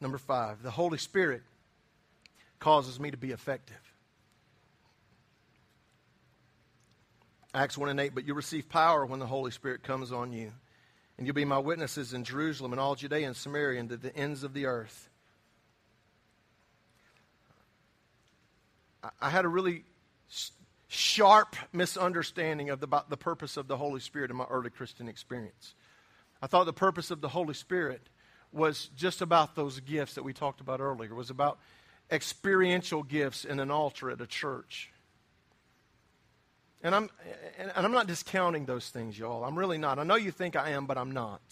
Number 0.00 0.16
five, 0.16 0.62
the 0.62 0.70
Holy 0.70 0.96
Spirit 0.96 1.42
causes 2.58 2.98
me 2.98 3.10
to 3.10 3.18
be 3.18 3.32
effective. 3.32 3.76
Acts 7.52 7.76
1 7.76 7.90
and 7.90 8.00
8, 8.00 8.14
but 8.14 8.26
you 8.26 8.32
receive 8.32 8.70
power 8.70 9.04
when 9.04 9.20
the 9.20 9.26
Holy 9.26 9.50
Spirit 9.50 9.82
comes 9.82 10.10
on 10.10 10.32
you 10.32 10.52
and 11.20 11.26
you'll 11.26 11.34
be 11.34 11.44
my 11.44 11.58
witnesses 11.58 12.14
in 12.14 12.24
Jerusalem 12.24 12.72
and 12.72 12.80
all 12.80 12.94
Judea 12.94 13.26
and 13.26 13.36
Samaria 13.36 13.78
and 13.78 13.90
to 13.90 13.98
the 13.98 14.16
ends 14.16 14.42
of 14.42 14.54
the 14.54 14.64
earth. 14.64 15.10
I 19.20 19.28
had 19.28 19.44
a 19.44 19.48
really 19.48 19.84
sharp 20.88 21.56
misunderstanding 21.74 22.70
of 22.70 22.80
the, 22.80 22.84
about 22.84 23.10
the 23.10 23.18
purpose 23.18 23.58
of 23.58 23.68
the 23.68 23.76
Holy 23.76 24.00
Spirit 24.00 24.30
in 24.30 24.36
my 24.38 24.46
early 24.46 24.70
Christian 24.70 25.08
experience. 25.08 25.74
I 26.40 26.46
thought 26.46 26.64
the 26.64 26.72
purpose 26.72 27.10
of 27.10 27.20
the 27.20 27.28
Holy 27.28 27.52
Spirit 27.52 28.00
was 28.50 28.88
just 28.96 29.20
about 29.20 29.54
those 29.54 29.78
gifts 29.80 30.14
that 30.14 30.22
we 30.22 30.32
talked 30.32 30.62
about 30.62 30.80
earlier, 30.80 31.10
it 31.10 31.14
was 31.14 31.28
about 31.28 31.58
experiential 32.10 33.02
gifts 33.02 33.44
in 33.44 33.60
an 33.60 33.70
altar 33.70 34.10
at 34.10 34.22
a 34.22 34.26
church. 34.26 34.90
And 36.82 36.94
I'm, 36.94 37.10
and 37.58 37.72
I'm 37.76 37.92
not 37.92 38.06
discounting 38.06 38.64
those 38.64 38.88
things, 38.88 39.18
y'all. 39.18 39.44
I'm 39.44 39.58
really 39.58 39.76
not. 39.76 39.98
I 39.98 40.04
know 40.04 40.14
you 40.14 40.30
think 40.30 40.56
I 40.56 40.70
am, 40.70 40.86
but 40.86 40.96
I'm 40.96 41.10
not. 41.12 41.42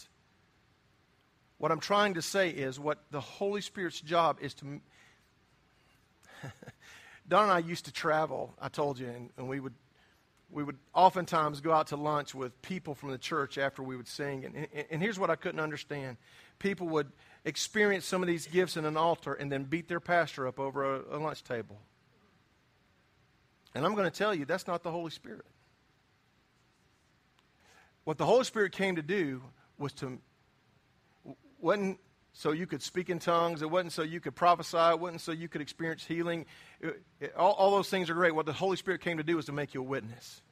What 1.59 1.71
I'm 1.71 1.81
trying 1.81 2.15
to 2.15 2.23
say 2.23 2.51
is 2.51 2.81
what 2.81 2.99
the 3.11 3.21
Holy 3.21 3.61
Spirit's 3.61 4.01
job 4.01 4.39
is 4.41 4.55
to. 4.55 4.81
Don 7.29 7.43
and 7.43 7.53
I 7.53 7.59
used 7.59 7.85
to 7.85 7.93
travel, 7.93 8.55
I 8.59 8.69
told 8.69 8.99
you, 8.99 9.09
and, 9.09 9.29
and, 9.37 9.49
we 9.49 9.61
would 9.61 9.75
we 10.51 10.65
would 10.65 10.79
oftentimes 10.95 11.61
go 11.61 11.73
out 11.73 11.89
to 11.89 11.97
lunch 11.97 12.35
with 12.35 12.63
people 12.63 12.95
from 12.95 13.11
the 13.11 13.19
church 13.19 13.59
after 13.59 13.83
we 13.83 13.97
would 13.97 14.09
sing. 14.09 14.47
And, 14.47 14.57
and, 14.57 14.87
and 14.91 15.03
here's 15.03 15.19
what 15.19 15.29
I 15.29 15.37
couldn't 15.37 15.61
understand 15.61 16.17
people 16.59 16.89
would 16.89 17.13
experience 17.45 18.07
some 18.07 18.23
of 18.23 18.29
these 18.29 18.47
gifts 18.47 18.77
in 18.77 18.85
an 18.85 18.97
altar 18.97 19.35
and 19.35 19.53
then 19.53 19.65
beat 19.65 19.89
their 19.89 20.01
pastor 20.01 20.47
up 20.47 20.59
over 20.59 20.97
a, 20.97 21.17
a 21.17 21.19
lunch 21.19 21.45
table. 21.45 21.79
And 23.79 23.87
I'm 23.87 23.95
going 23.95 24.11
to 24.11 24.19
tell 24.19 24.35
you, 24.35 24.45
that's 24.45 24.67
not 24.67 24.83
the 24.83 24.91
Holy 24.91 25.13
Spirit. 25.13 25.47
What 28.03 28.19
the 28.19 28.27
Holy 28.27 28.43
Spirit 28.43 28.73
came 28.73 28.97
to 28.97 29.03
do 29.03 29.41
was 29.79 29.93
to, 29.93 30.19
wasn't 31.61 32.01
so 32.33 32.51
you 32.51 32.67
could 32.67 32.83
speak 32.83 33.09
in 33.09 33.21
tongues, 33.21 33.63
it 33.63 33.71
wasn't 33.71 33.93
so 33.93 34.03
you 34.03 34.19
could 34.19 34.35
prophesy, 34.35 34.77
it 34.77 34.99
wasn't 34.99 35.21
so 35.21 35.31
you 35.31 35.47
could 35.47 35.61
experience 35.61 36.05
healing. 36.05 36.47
It, 36.81 37.01
it, 37.21 37.37
all, 37.37 37.53
all 37.53 37.71
those 37.71 37.89
things 37.89 38.11
are 38.11 38.15
great. 38.15 38.35
What 38.35 38.47
the 38.47 38.53
Holy 38.53 38.77
Spirit 38.77 39.01
came 39.01 39.19
to 39.19 39.23
do 39.23 39.37
was 39.37 39.47
to 39.47 39.53
make 39.53 39.75
you 39.75 39.81
a 39.81 39.85
witness. 39.85 40.43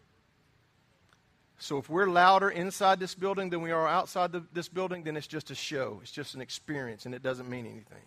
So 1.58 1.78
if 1.78 1.90
we're 1.90 2.06
louder 2.06 2.48
inside 2.48 3.00
this 3.00 3.16
building 3.16 3.50
than 3.50 3.60
we 3.60 3.72
are 3.72 3.88
outside 3.88 4.30
the, 4.30 4.44
this 4.52 4.68
building, 4.68 5.02
then 5.02 5.16
it's 5.16 5.26
just 5.26 5.50
a 5.50 5.56
show. 5.56 5.98
It's 6.00 6.12
just 6.12 6.36
an 6.36 6.40
experience, 6.40 7.06
and 7.06 7.14
it 7.14 7.24
doesn't 7.24 7.50
mean 7.50 7.66
anything. 7.66 8.04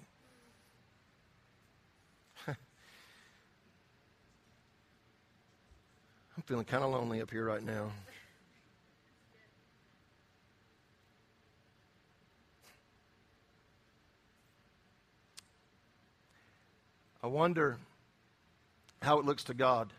I'm 6.40 6.44
feeling 6.44 6.64
kind 6.64 6.86
of 6.86 6.92
lonely 6.92 7.22
up 7.22 7.32
here 7.32 7.44
right 7.44 7.62
now. 7.62 7.92
I 17.22 17.28
wonder 17.28 17.78
how 19.02 19.20
it 19.20 19.26
looks 19.26 19.44
to 19.44 19.54
God. 19.54 19.92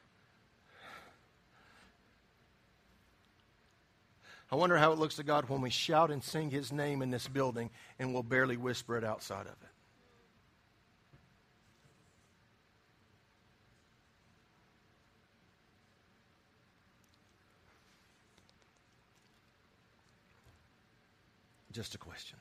I 4.50 4.54
wonder 4.56 4.78
how 4.78 4.92
it 4.92 4.98
looks 4.98 5.16
to 5.16 5.22
God 5.22 5.46
when 5.50 5.60
we 5.60 5.68
shout 5.68 6.10
and 6.10 6.24
sing 6.24 6.50
His 6.50 6.72
name 6.72 7.02
in 7.02 7.10
this 7.10 7.28
building 7.28 7.68
and 7.98 8.14
we'll 8.14 8.22
barely 8.22 8.56
whisper 8.56 8.96
it 8.96 9.04
outside 9.04 9.42
of 9.42 9.52
it. 9.62 9.69
Just 21.72 21.94
a 21.94 21.98
question. 21.98 22.38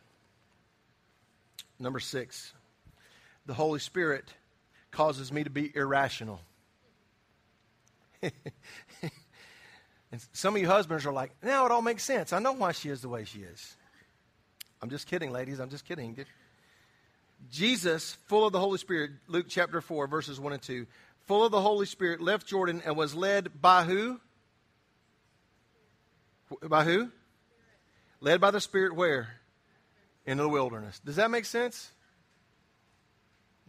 Number 1.79 1.99
six, 1.99 2.51
the 3.45 3.53
Holy 3.53 3.79
Spirit 3.79 4.33
causes 4.91 5.31
me 5.31 5.43
to 5.43 5.49
be 5.49 5.71
irrational. 5.75 6.41
and 8.21 8.31
some 10.33 10.55
of 10.55 10.61
you 10.61 10.67
husbands 10.67 11.05
are 11.05 11.13
like, 11.13 11.31
now 11.43 11.65
it 11.65 11.71
all 11.71 11.81
makes 11.81 12.03
sense. 12.03 12.33
I 12.33 12.39
know 12.39 12.53
why 12.53 12.73
she 12.73 12.89
is 12.89 13.01
the 13.01 13.09
way 13.09 13.23
she 13.23 13.39
is. 13.39 13.77
I'm 14.81 14.89
just 14.89 15.07
kidding, 15.07 15.31
ladies. 15.31 15.59
I'm 15.59 15.69
just 15.69 15.85
kidding. 15.85 16.17
Jesus, 17.49 18.15
full 18.27 18.45
of 18.45 18.51
the 18.51 18.59
Holy 18.59 18.77
Spirit, 18.77 19.11
Luke 19.27 19.45
chapter 19.47 19.79
4, 19.79 20.07
verses 20.07 20.39
1 20.39 20.53
and 20.53 20.61
2, 20.61 20.85
full 21.27 21.45
of 21.45 21.51
the 21.51 21.61
Holy 21.61 21.85
Spirit, 21.85 22.21
left 22.21 22.47
Jordan 22.47 22.81
and 22.85 22.97
was 22.97 23.15
led 23.15 23.61
by 23.61 23.83
who? 23.83 24.19
By 26.67 26.83
who? 26.83 27.11
Led 28.21 28.41
by 28.41 28.51
the 28.51 28.61
Spirit 28.61 28.95
where? 28.95 29.29
Into 30.25 30.43
the 30.43 30.49
wilderness. 30.49 30.99
Does 30.99 31.15
that 31.15 31.31
make 31.31 31.45
sense? 31.45 31.91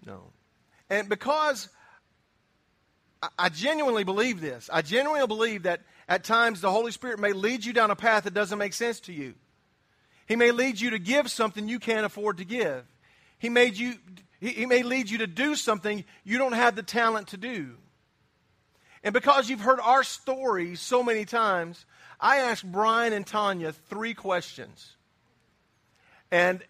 No. 0.05 0.33
And 0.89 1.09
because 1.09 1.69
I 3.39 3.49
genuinely 3.49 4.05
believe 4.05 4.41
this, 4.41 4.69
I 4.73 4.83
genuinely 4.83 5.27
believe 5.27 5.65
that 5.65 5.83
at 6.09 6.25
times 6.25 6.61
the 6.61 6.71
Holy 6.71 6.91
Spirit 6.91 7.21
may 7.21 7.33
lead 7.33 7.65
you 7.65 7.73
down 7.73 7.91
a 7.91 7.97
path 7.97 8.25
that 8.25 8.35
doesn't 8.35 8.59
make 8.59 8.73
sense 8.73 9.01
to 9.01 9.13
you. 9.13 9.35
He 10.27 10.37
may 10.37 10.51
lead 10.53 10.81
you 10.81 10.91
to 10.91 10.99
give 10.99 11.31
something 11.31 11.69
you 11.69 11.79
can't 11.79 12.07
afford 12.07 12.39
to 12.39 12.45
give. 12.45 12.85
He, 13.39 13.49
made 13.49 13.77
you, 13.77 13.95
he 14.41 14.67
may 14.67 14.83
lead 14.83 15.11
you 15.11 15.19
to 15.19 15.27
do 15.27 15.55
something 15.55 16.05
you 16.25 16.39
don't 16.39 16.53
have 16.53 16.77
the 16.77 16.83
talent 16.83 17.29
to 17.29 17.37
do. 17.37 17.77
And 19.03 19.13
because 19.13 19.49
you've 19.49 19.61
heard 19.61 19.81
our 19.81 20.05
stories 20.05 20.81
so 20.81 21.03
many 21.03 21.25
times, 21.25 21.85
I 22.21 22.39
asked 22.39 22.71
Brian 22.71 23.13
and 23.13 23.27
Tanya 23.27 23.73
three 23.73 24.15
questions. 24.15 24.97
And 26.31 26.63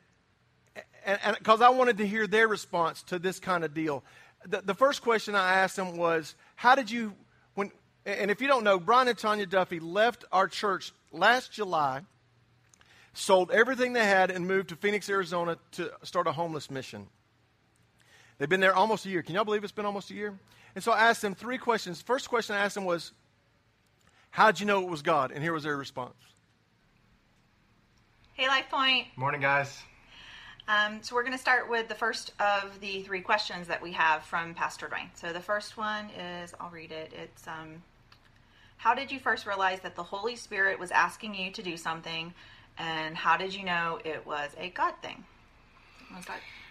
and 1.05 1.36
because 1.38 1.61
I 1.61 1.70
wanted 1.70 1.98
to 1.98 2.07
hear 2.07 2.26
their 2.26 2.46
response 2.46 3.03
to 3.05 3.18
this 3.18 3.38
kind 3.38 3.64
of 3.64 3.74
deal. 3.74 4.05
The, 4.46 4.62
the 4.62 4.74
first 4.74 5.03
question 5.03 5.34
I 5.34 5.55
asked 5.55 5.76
them 5.76 5.96
was, 5.96 6.34
How 6.57 6.74
did 6.74 6.90
you, 6.90 7.14
when, 7.55 7.72
and 8.05 8.30
if 8.30 8.40
you 8.40 8.48
don't 8.48 8.64
know, 8.64 8.78
Brian 8.78 9.09
and 9.09 9.18
Tanya 9.18 9.46
Duffy 9.46 9.80
left 9.80 10.24
our 10.32 10.48
church 10.48 10.92
last 11.12 11.53
July, 11.53 12.03
sold 13.12 13.51
everything 13.51 13.92
they 13.92 14.05
had, 14.05 14.30
and 14.30 14.46
moved 14.46 14.68
to 14.70 14.76
Phoenix, 14.76 15.09
Arizona 15.09 15.59
to 15.72 15.90
start 16.03 16.26
a 16.26 16.32
homeless 16.32 16.70
mission. 16.70 17.07
They've 18.38 18.48
been 18.48 18.61
there 18.61 18.74
almost 18.74 19.05
a 19.05 19.11
year. 19.11 19.22
Can 19.22 19.34
y'all 19.34 19.44
believe 19.44 19.64
it's 19.64 19.72
been 19.72 19.86
almost 19.86 20.11
a 20.11 20.14
year? 20.14 20.38
And 20.74 20.82
so 20.82 20.92
I 20.92 21.09
asked 21.09 21.22
them 21.22 21.34
three 21.34 21.59
questions. 21.59 22.01
First 22.01 22.28
question 22.28 22.55
I 22.55 22.61
asked 22.61 22.74
them 22.74 22.84
was, 22.84 23.12
How'd 24.31 24.61
you 24.61 24.66
know 24.66 24.83
it 24.83 24.89
was 24.89 25.03
God? 25.03 25.33
And 25.33 25.43
here 25.43 25.53
was 25.53 25.64
their 25.64 25.76
response. 25.76 26.14
Hey, 28.35 28.47
Life 28.47 28.70
Point. 28.70 29.09
Morning, 29.16 29.41
guys. 29.41 29.83
Um, 30.68 31.01
so 31.03 31.16
we're 31.16 31.24
going 31.24 31.35
to 31.35 31.39
start 31.39 31.68
with 31.68 31.89
the 31.89 31.97
first 31.97 32.33
of 32.39 32.78
the 32.81 33.03
three 33.03 33.20
questions 33.22 33.66
that 33.66 33.83
we 33.83 33.91
have 33.93 34.22
from 34.22 34.55
Pastor 34.55 34.87
Dwayne. 34.87 35.09
So 35.14 35.33
the 35.33 35.41
first 35.41 35.76
one 35.76 36.11
is, 36.11 36.55
I'll 36.61 36.70
read 36.70 36.93
it. 36.93 37.12
It's, 37.12 37.49
um, 37.49 37.83
how 38.76 38.95
did 38.95 39.11
you 39.11 39.18
first 39.18 39.47
realize 39.47 39.81
that 39.81 39.97
the 39.97 40.03
Holy 40.05 40.37
Spirit 40.37 40.78
was 40.78 40.93
asking 40.93 41.35
you 41.35 41.51
to 41.51 41.62
do 41.62 41.76
something, 41.76 42.33
and 42.78 43.16
how 43.16 43.37
did 43.37 43.53
you 43.53 43.64
know 43.64 43.99
it 44.05 44.24
was 44.24 44.53
a 44.59 44.70
God 44.70 44.95
thing? 45.03 45.24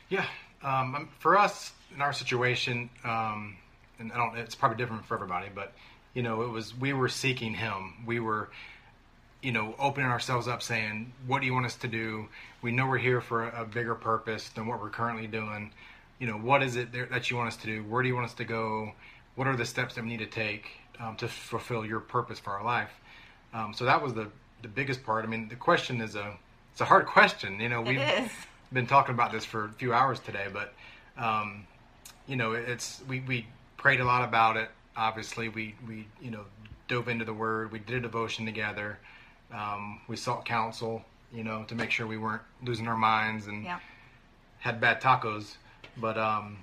Yeah, 0.10 0.26
um, 0.64 0.96
um, 0.96 1.10
for 1.20 1.38
us 1.38 1.74
in 1.94 2.02
our 2.02 2.14
situation, 2.14 2.90
um, 3.04 3.58
and 4.00 4.14
I 4.14 4.18
don't, 4.18 4.38
it's 4.38 4.56
probably 4.56 4.78
different 4.78 5.06
for 5.06 5.16
everybody, 5.16 5.50
but 5.54 5.74
you 6.14 6.24
know, 6.24 6.42
it 6.42 6.50
was 6.50 6.76
we 6.76 6.94
were 6.94 7.10
seeking 7.10 7.54
Him. 7.54 8.04
We 8.06 8.20
were 8.20 8.50
you 9.42 9.52
know, 9.54 9.74
opening 9.80 10.10
ourselves 10.10 10.48
up 10.48 10.62
saying, 10.62 11.14
what 11.26 11.40
do 11.40 11.46
you 11.46 11.54
want 11.54 11.66
us 11.66 11.76
to 11.78 11.88
do? 11.88 12.28
We 12.62 12.72
know 12.72 12.88
we're 12.88 12.98
here 12.98 13.22
for 13.22 13.48
a, 13.48 13.62
a 13.62 13.66
bigger 13.66 13.96
purpose 13.96 14.50
than 14.50 14.68
what 14.68 14.82
we're 14.82 14.90
currently 14.90 15.28
doing. 15.28 15.72
You 16.20 16.28
know, 16.28 16.34
what 16.34 16.62
is 16.62 16.76
it 16.76 16.92
that 17.10 17.32
you 17.32 17.38
want 17.38 17.48
us 17.48 17.56
to 17.58 17.66
do? 17.66 17.84
Where 17.84 18.04
do 18.04 18.10
you 18.10 18.16
want 18.16 18.26
us 18.26 18.34
to 18.36 18.44
go? 18.44 18.92
What 19.36 19.48
are 19.48 19.56
the 19.56 19.66
steps 19.66 19.96
that 19.96 20.04
we 20.04 20.10
need 20.10 20.20
to 20.20 20.26
take 20.26 20.66
um, 21.00 21.16
to 21.18 21.28
fulfill 21.30 21.86
your 21.86 22.02
purpose 22.02 22.40
for 22.40 22.52
our 22.52 22.66
life? 22.66 22.92
Um, 23.54 23.74
so 23.74 23.86
that 23.86 24.04
was 24.04 24.14
the, 24.14 24.28
the 24.62 24.68
biggest 24.68 25.06
part. 25.06 25.24
I 25.24 25.28
mean, 25.30 25.48
the 25.48 25.56
question 25.56 26.02
is 26.02 26.16
a, 26.16 26.34
it's 26.74 26.82
a 26.82 26.86
hard 26.86 27.06
question. 27.06 27.62
You 27.62 27.70
know, 27.70 27.82
we've 27.82 28.00
been 28.74 28.88
talking 28.88 29.16
about 29.16 29.32
this 29.32 29.46
for 29.46 29.66
a 29.66 29.72
few 29.72 29.94
hours 29.94 30.20
today, 30.20 30.48
but, 30.52 30.74
um, 31.18 31.66
you 32.28 32.36
know, 32.36 32.52
it's, 32.52 33.02
we, 33.08 33.22
we 33.22 33.46
prayed 33.78 34.02
a 34.02 34.06
lot 34.06 34.28
about 34.28 34.58
it. 34.58 34.70
Obviously 34.96 35.50
we, 35.50 35.76
we, 35.88 36.08
you 36.22 36.32
know, 36.32 36.46
dove 36.88 37.08
into 37.08 37.26
the 37.26 37.34
word. 37.34 37.72
We 37.72 37.80
did 37.80 37.98
a 37.98 38.02
devotion 38.02 38.46
together. 38.46 39.00
Um, 39.54 40.02
we 40.08 40.16
sought 40.16 40.46
counsel, 40.46 41.04
you 41.34 41.44
know, 41.44 41.64
to 41.64 41.76
make 41.76 41.92
sure 41.92 42.06
we 42.06 42.18
weren't 42.18 42.42
losing 42.64 42.88
our 42.88 42.98
minds 42.98 43.48
and 43.48 43.64
yeah. 43.64 43.80
had 44.60 44.82
bad 44.82 45.02
tacos. 45.02 45.56
But 45.98 46.18
um, 46.18 46.58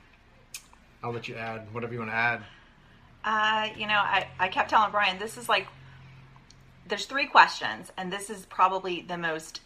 I'll 1.02 1.12
let 1.12 1.28
you 1.28 1.36
add 1.36 1.72
whatever 1.72 1.92
you 1.92 2.00
want 2.00 2.10
to 2.10 2.16
add. 2.16 2.42
Uh, 3.24 3.68
you 3.76 3.86
know, 3.86 3.94
I, 3.94 4.28
I 4.38 4.48
kept 4.48 4.70
telling 4.70 4.92
Brian, 4.92 5.18
this 5.18 5.36
is 5.36 5.48
like, 5.48 5.66
there's 6.86 7.06
three 7.06 7.26
questions, 7.26 7.90
and 7.96 8.12
this 8.12 8.30
is 8.30 8.46
probably 8.46 9.02
the 9.02 9.18
most 9.18 9.60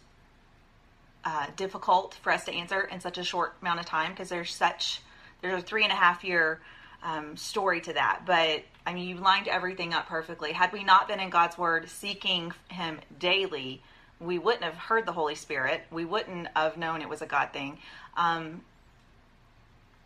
uh, 1.23 1.45
difficult 1.55 2.17
for 2.23 2.31
us 2.31 2.45
to 2.45 2.51
answer 2.51 2.81
in 2.81 2.99
such 2.99 3.19
a 3.19 3.23
short 3.23 3.55
amount 3.61 3.79
of 3.79 3.85
time 3.85 4.11
because 4.11 4.29
there's 4.29 4.53
such, 4.55 5.01
there's 5.41 5.61
a 5.61 5.63
three 5.63 5.83
and 5.83 5.91
a 5.91 5.95
half 5.95 6.23
year 6.23 6.59
um, 7.03 7.37
story 7.37 7.81
to 7.81 7.93
that. 7.93 8.23
But 8.25 8.63
I 8.85 8.93
mean, 8.93 9.07
you 9.07 9.17
lined 9.17 9.47
everything 9.47 9.93
up 9.93 10.07
perfectly. 10.07 10.51
Had 10.51 10.71
we 10.71 10.83
not 10.83 11.07
been 11.07 11.19
in 11.19 11.29
God's 11.29 11.57
Word 11.57 11.89
seeking 11.89 12.51
Him 12.69 12.99
daily, 13.19 13.81
we 14.19 14.39
wouldn't 14.39 14.63
have 14.63 14.75
heard 14.75 15.05
the 15.05 15.11
Holy 15.11 15.35
Spirit. 15.35 15.83
We 15.91 16.05
wouldn't 16.05 16.47
have 16.55 16.77
known 16.77 17.01
it 17.01 17.09
was 17.09 17.21
a 17.21 17.25
God 17.25 17.51
thing. 17.53 17.79
Um, 18.15 18.61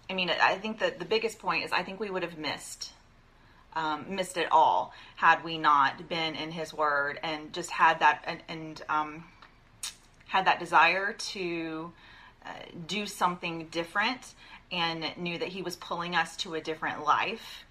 I 0.10 0.14
mean, 0.14 0.30
I 0.30 0.56
think 0.56 0.80
that 0.80 1.00
the 1.00 1.06
biggest 1.06 1.40
point 1.40 1.66
is 1.66 1.72
I 1.72 1.84
think 1.84 2.00
we 2.00 2.10
would 2.10 2.24
have 2.24 2.38
missed. 2.38 2.92
Um, 3.74 4.06
missed 4.16 4.38
it 4.38 4.48
all 4.54 4.94
had 5.18 5.44
we 5.44 5.58
not 5.58 6.08
been 6.08 6.36
in 6.36 6.52
His 6.52 6.74
Word 6.74 7.20
and 7.24 7.52
just 7.52 7.70
had 7.70 8.00
that 8.00 8.24
and, 8.26 8.42
and 8.48 8.82
um, 8.88 9.26
had 10.28 10.46
that 10.46 10.60
desire 10.60 11.12
to 11.12 11.92
uh, 12.46 12.50
do 12.88 13.06
something 13.06 13.68
different 13.72 14.34
and 14.72 15.06
knew 15.18 15.38
that 15.38 15.48
he 15.50 15.62
was 15.62 15.76
pulling 15.76 16.16
us 16.16 16.36
to 16.38 16.56
a 16.56 16.62
different 16.62 17.04
life 17.04 17.66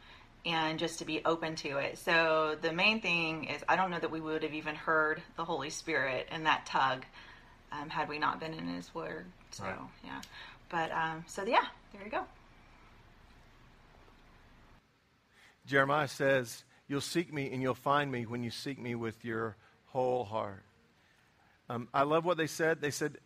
and 0.46 0.78
just 0.78 0.98
to 0.98 1.04
be 1.04 1.22
open 1.24 1.56
to 1.56 1.78
it. 1.78 1.98
So 1.98 2.56
the 2.60 2.72
main 2.72 3.00
thing 3.00 3.44
is 3.44 3.62
I 3.68 3.76
don't 3.76 3.90
know 3.90 3.98
that 3.98 4.10
we 4.10 4.20
would 4.20 4.42
have 4.42 4.54
even 4.54 4.74
heard 4.74 5.22
the 5.36 5.44
Holy 5.44 5.70
Spirit 5.70 6.28
and 6.30 6.46
that 6.46 6.66
tug 6.66 7.04
um, 7.72 7.88
had 7.88 8.08
we 8.08 8.18
not 8.18 8.40
been 8.40 8.54
in 8.54 8.68
his 8.68 8.94
word. 8.94 9.26
So 9.50 9.64
right. 9.64 9.74
yeah. 10.04 10.20
But 10.68 10.92
um, 10.92 11.24
so 11.26 11.44
yeah, 11.44 11.64
there 11.92 12.04
you 12.04 12.10
go. 12.10 12.24
Jeremiah 15.66 16.08
says, 16.08 16.64
You'll 16.86 17.00
seek 17.00 17.32
me 17.32 17.50
and 17.50 17.62
you'll 17.62 17.74
find 17.74 18.12
me 18.12 18.26
when 18.26 18.42
you 18.42 18.50
seek 18.50 18.78
me 18.78 18.94
with 18.94 19.24
your 19.24 19.56
whole 19.86 20.24
heart. 20.24 20.62
Um, 21.70 21.88
I 21.94 22.02
love 22.02 22.26
what 22.26 22.36
they 22.36 22.46
said. 22.46 22.82
They 22.82 22.90
said, 22.90 23.16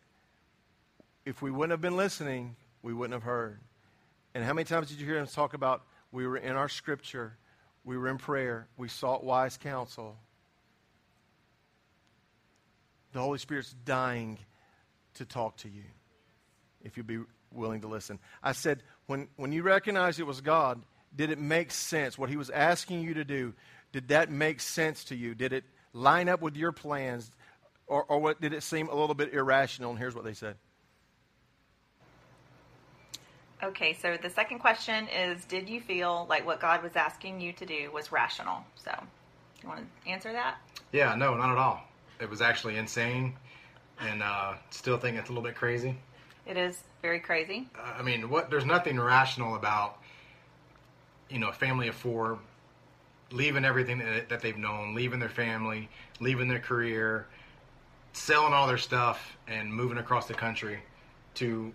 if 1.25 1.43
we 1.43 1.51
wouldn't 1.51 1.73
have 1.73 1.81
been 1.81 1.97
listening, 1.97 2.57
we 2.89 2.95
wouldn't 2.95 3.13
have 3.13 3.23
heard. 3.23 3.61
And 4.35 4.43
how 4.43 4.55
many 4.55 4.65
times 4.65 4.89
did 4.89 4.99
you 4.99 5.05
hear 5.05 5.19
us 5.19 5.35
talk 5.35 5.53
about 5.53 5.83
we 6.11 6.27
were 6.27 6.39
in 6.39 6.57
our 6.57 6.71
scripture, 6.71 7.37
we 7.85 7.99
were 7.99 8.09
in 8.09 8.17
prayer, 8.17 8.67
we 8.79 8.89
sought 8.89 9.23
wise 9.23 9.59
counsel? 9.59 10.17
The 13.13 13.21
Holy 13.21 13.39
Spirit's 13.39 13.75
dying 13.85 14.39
to 15.17 15.27
talk 15.27 15.59
to 15.59 15.69
you 15.69 15.83
if 16.83 16.97
you'll 16.97 17.05
be 17.05 17.19
willing 17.53 17.83
to 17.83 17.89
listen. 17.89 18.19
I 18.43 18.53
said, 18.53 18.83
when, 19.05 19.29
when 19.37 19.53
you 19.53 19.63
recognized 19.63 20.19
it 20.19 20.23
was 20.23 20.41
God, 20.41 20.81
did 21.15 21.29
it 21.31 21.39
make 21.39 21.71
sense? 21.71 22.17
What 22.17 22.31
He 22.31 22.39
was 22.39 22.49
asking 22.49 23.03
you 23.03 23.13
to 23.15 23.25
do, 23.25 23.53
did 23.93 24.09
that 24.09 24.31
make 24.31 24.61
sense 24.61 25.05
to 25.05 25.15
you? 25.15 25.35
Did 25.35 25.53
it 25.53 25.65
line 25.93 26.31
up 26.31 26.41
with 26.41 26.57
your 26.57 26.73
plans? 26.73 27.31
Or, 27.87 28.05
or 28.05 28.19
what, 28.19 28.41
did 28.41 28.55
it 28.55 28.63
seem 28.63 28.89
a 28.89 28.95
little 28.95 29.15
bit 29.15 29.35
irrational? 29.35 29.91
And 29.91 29.99
here's 29.99 30.15
what 30.15 30.25
they 30.25 30.33
said 30.33 30.57
Okay, 33.63 33.93
so 33.93 34.17
the 34.21 34.31
second 34.31 34.61
question 34.61 35.09
is 35.09 35.45
Did 35.45 35.69
you 35.69 35.81
feel 35.81 36.27
like 36.29 36.47
what 36.47 36.61
God 36.61 36.83
was 36.83 36.95
asking 36.97 37.41
you 37.41 37.53
to 37.55 37.67
do 37.67 37.91
was 37.93 38.13
rational? 38.13 38.65
So, 38.77 38.93
you 39.63 39.69
want 39.69 39.81
to 39.81 40.11
answer 40.11 40.33
that? 40.33 40.57
Yeah, 40.93 41.15
no, 41.15 41.35
not 41.35 41.51
at 41.51 41.59
all. 41.59 41.83
It 42.21 42.31
was 42.31 42.41
actually 42.41 42.77
insane 42.77 43.35
and 44.01 44.23
uh, 44.23 44.55
still 44.71 44.97
think 44.97 45.17
it's 45.17 45.29
a 45.29 45.33
little 45.33 45.43
bit 45.43 45.57
crazy. 45.57 45.97
It 46.47 46.57
is 46.57 46.83
very 47.03 47.21
crazy. 47.21 47.69
Uh, 47.77 47.95
I 47.99 48.03
mean, 48.03 48.31
what? 48.31 48.49
there's 48.49 48.65
nothing 48.65 48.99
rational 48.99 49.57
about, 49.57 49.99
you 51.29 51.39
know, 51.39 51.49
a 51.49 51.53
family 51.53 51.89
of 51.89 51.95
four 51.95 52.39
leaving 53.31 53.65
everything 53.65 53.99
that, 53.99 54.29
that 54.29 54.41
they've 54.41 54.57
known, 54.57 54.95
leaving 54.95 55.19
their 55.19 55.29
family, 55.29 55.89
leaving 56.21 56.49
their 56.49 56.61
career, 56.61 57.27
selling 58.13 58.53
all 58.53 58.67
their 58.67 58.79
stuff 58.79 59.37
and 59.47 59.73
moving 59.73 59.99
across 59.99 60.27
the 60.27 60.35
country 60.35 60.79
to 61.35 61.73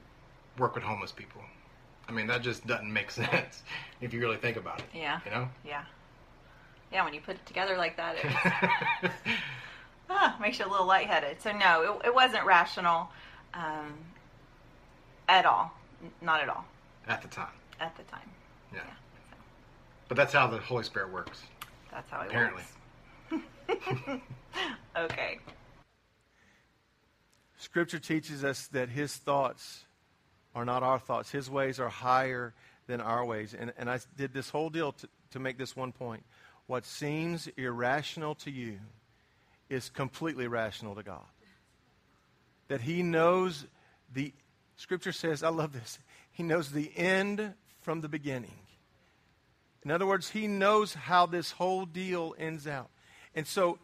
work 0.57 0.75
with 0.75 0.83
homeless 0.83 1.11
people. 1.11 1.41
I 2.13 2.15
mean, 2.15 2.27
that 2.27 2.43
just 2.43 2.67
doesn't 2.67 2.91
make 2.93 3.09
sense 3.11 3.63
if 3.99 4.13
you 4.13 4.19
really 4.19 4.37
think 4.37 4.55
about 4.55 4.79
it. 4.79 4.85
Yeah. 4.93 5.19
You 5.25 5.31
know? 5.31 5.49
Yeah. 5.65 5.83
Yeah, 6.91 7.03
when 7.03 7.13
you 7.15 7.21
put 7.21 7.35
it 7.35 7.45
together 7.47 7.75
like 7.75 7.97
that, 7.97 8.17
it 8.17 9.11
ah, 10.11 10.37
makes 10.39 10.59
you 10.59 10.67
a 10.67 10.69
little 10.69 10.85
lightheaded. 10.85 11.41
So, 11.41 11.51
no, 11.51 11.99
it, 12.03 12.07
it 12.07 12.13
wasn't 12.15 12.45
rational 12.45 13.09
um, 13.55 13.97
at 15.27 15.47
all. 15.47 15.71
N- 16.03 16.11
not 16.21 16.41
at 16.41 16.49
all. 16.49 16.65
At 17.07 17.23
the 17.23 17.27
time. 17.29 17.47
At 17.79 17.97
the 17.97 18.03
time. 18.03 18.29
Yeah. 18.71 18.81
Yeah. 18.85 18.93
So, 19.31 19.37
But 20.09 20.17
that's 20.17 20.33
how 20.33 20.45
the 20.45 20.59
Holy 20.59 20.83
Spirit 20.83 21.11
works. 21.11 21.41
that's 21.89 22.11
how 22.11 22.21
it 22.21 22.31
works. 22.31 22.63
Apparently. 23.31 24.03
works. 24.07 24.21
okay. 24.95 25.39
Scripture 27.57 27.97
teaches 27.97 28.43
us 28.43 28.67
that 28.67 28.89
his 28.89 29.15
thoughts 29.15 29.85
are 30.55 30.65
not 30.65 30.83
our 30.83 30.99
thoughts. 30.99 31.31
His 31.31 31.49
ways 31.49 31.79
are 31.79 31.89
higher 31.89 32.53
than 32.87 33.01
our 33.01 33.25
ways. 33.25 33.55
And, 33.57 33.73
and 33.77 33.89
I 33.89 33.99
did 34.17 34.33
this 34.33 34.49
whole 34.49 34.69
deal 34.69 34.91
to, 34.93 35.09
to 35.31 35.39
make 35.39 35.57
this 35.57 35.75
one 35.75 35.91
point. 35.91 36.23
What 36.67 36.85
seems 36.85 37.47
irrational 37.57 38.35
to 38.35 38.51
you 38.51 38.79
is 39.69 39.89
completely 39.89 40.47
rational 40.47 40.95
to 40.95 41.03
God. 41.03 41.25
That 42.67 42.81
he 42.81 43.03
knows 43.03 43.65
the, 44.13 44.33
Scripture 44.77 45.11
says, 45.11 45.43
I 45.43 45.49
love 45.49 45.73
this, 45.73 45.99
he 46.31 46.43
knows 46.43 46.71
the 46.71 46.91
end 46.95 47.53
from 47.81 48.01
the 48.01 48.09
beginning. 48.09 48.55
In 49.83 49.91
other 49.91 50.05
words, 50.05 50.29
he 50.29 50.47
knows 50.47 50.93
how 50.93 51.25
this 51.25 51.51
whole 51.51 51.85
deal 51.85 52.33
ends 52.39 52.67
out. 52.67 52.89
And 53.35 53.45
so 53.45 53.79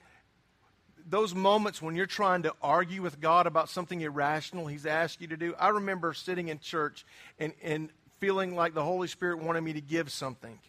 those 1.07 1.35
moments 1.35 1.81
when 1.81 1.95
you're 1.95 2.05
trying 2.05 2.43
to 2.43 2.53
argue 2.61 3.01
with 3.01 3.19
God 3.19 3.47
about 3.47 3.69
something 3.69 4.01
irrational 4.01 4.67
He's 4.67 4.85
asked 4.85 5.21
you 5.21 5.27
to 5.27 5.37
do. 5.37 5.53
I 5.59 5.69
remember 5.69 6.13
sitting 6.13 6.47
in 6.47 6.59
church 6.59 7.05
and, 7.39 7.53
and 7.61 7.89
feeling 8.19 8.55
like 8.55 8.73
the 8.73 8.83
Holy 8.83 9.07
Spirit 9.07 9.39
wanted 9.39 9.61
me 9.61 9.73
to 9.73 9.81
give 9.81 10.11
something. 10.11 10.59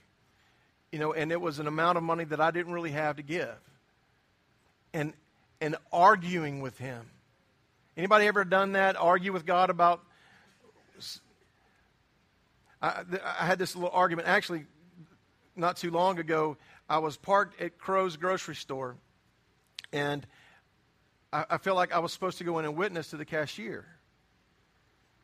You 0.93 0.99
know, 0.99 1.13
and 1.13 1.31
it 1.31 1.41
was 1.41 1.59
an 1.59 1.67
amount 1.67 1.99
of 1.99 2.05
money 2.05 2.25
that 2.25 2.41
I 2.41 2.51
didn't 2.51 2.73
really 2.73 2.91
have 2.91 3.17
to 3.17 3.23
give. 3.23 3.57
And 4.93 5.13
and 5.61 5.77
arguing 5.93 6.61
with 6.61 6.79
him. 6.79 7.05
Anybody 7.97 8.27
ever 8.27 8.45
done 8.45 8.73
that? 8.73 8.97
Argue 8.97 9.33
with 9.33 9.45
God 9.45 9.71
about 9.71 10.03
I, 12.83 13.03
I 13.39 13.47
had 13.47 13.59
this 13.59 13.75
little 13.75 13.91
argument. 13.93 14.27
Actually, 14.27 14.65
not 15.55 15.77
too 15.77 15.91
long 15.91 16.19
ago, 16.19 16.57
I 16.89 16.99
was 16.99 17.17
parked 17.17 17.61
at 17.61 17.79
Crow's 17.79 18.17
grocery 18.17 18.55
store 18.55 18.97
and 19.93 20.27
I, 21.33 21.45
I 21.51 21.59
felt 21.59 21.77
like 21.77 21.93
I 21.93 21.99
was 21.99 22.13
supposed 22.13 22.39
to 22.39 22.45
go 22.45 22.59
in 22.59 22.65
and 22.65 22.77
witness 22.77 23.11
to 23.11 23.17
the 23.17 23.25
cashier 23.25 23.87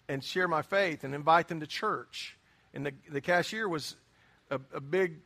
and 0.08 0.22
share 0.22 0.48
my 0.48 0.62
faith 0.62 1.04
and 1.04 1.14
invite 1.14 1.48
them 1.48 1.60
to 1.60 1.66
church. 1.66 2.36
And 2.74 2.86
the, 2.86 2.92
the 3.10 3.20
cashier 3.20 3.68
was 3.68 3.96
a, 4.50 4.60
a 4.72 4.80
big, 4.80 5.20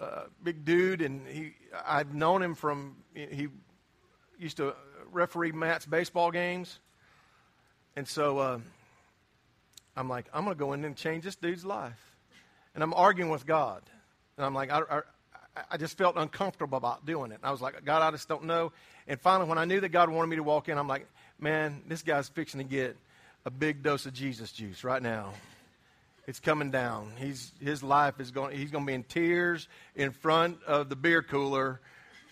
uh, 0.00 0.24
big 0.42 0.64
dude, 0.64 1.02
and 1.02 1.26
he 1.26 1.52
I've 1.86 2.14
known 2.14 2.42
him 2.42 2.54
from 2.54 2.96
he 3.14 3.48
used 4.38 4.56
to 4.58 4.74
referee 5.10 5.52
Matt's 5.52 5.86
baseball 5.86 6.30
games, 6.30 6.78
and 7.96 8.06
so 8.06 8.38
uh, 8.38 8.58
I'm 9.96 10.08
like 10.08 10.26
I'm 10.32 10.44
going 10.44 10.56
to 10.56 10.58
go 10.58 10.72
in 10.72 10.84
and 10.84 10.96
change 10.96 11.24
this 11.24 11.36
dude's 11.36 11.64
life, 11.64 12.16
and 12.74 12.84
I'm 12.84 12.94
arguing 12.94 13.30
with 13.30 13.44
God, 13.44 13.82
and 14.36 14.46
I'm 14.46 14.54
like 14.54 14.70
I, 14.70 15.00
I 15.70 15.76
just 15.76 15.96
felt 15.96 16.16
uncomfortable 16.16 16.78
about 16.78 17.06
doing 17.06 17.32
it. 17.32 17.40
I 17.42 17.50
was 17.50 17.60
like, 17.60 17.84
God, 17.84 18.02
I 18.02 18.10
just 18.10 18.28
don't 18.28 18.44
know. 18.44 18.72
And 19.06 19.20
finally, 19.20 19.48
when 19.48 19.58
I 19.58 19.64
knew 19.64 19.80
that 19.80 19.88
God 19.90 20.10
wanted 20.10 20.28
me 20.28 20.36
to 20.36 20.42
walk 20.42 20.68
in, 20.68 20.78
I'm 20.78 20.88
like, 20.88 21.06
man, 21.38 21.82
this 21.86 22.02
guy's 22.02 22.28
fixing 22.28 22.58
to 22.58 22.64
get 22.64 22.96
a 23.44 23.50
big 23.50 23.82
dose 23.82 24.06
of 24.06 24.12
Jesus 24.12 24.52
juice 24.52 24.84
right 24.84 25.02
now. 25.02 25.32
It's 26.26 26.40
coming 26.40 26.70
down. 26.70 27.12
He's, 27.16 27.52
his 27.60 27.82
life 27.82 28.20
is 28.20 28.30
going, 28.30 28.56
he's 28.56 28.70
going 28.70 28.84
to 28.84 28.86
be 28.86 28.94
in 28.94 29.02
tears 29.04 29.66
in 29.96 30.10
front 30.10 30.62
of 30.64 30.90
the 30.90 30.96
beer 30.96 31.22
cooler 31.22 31.80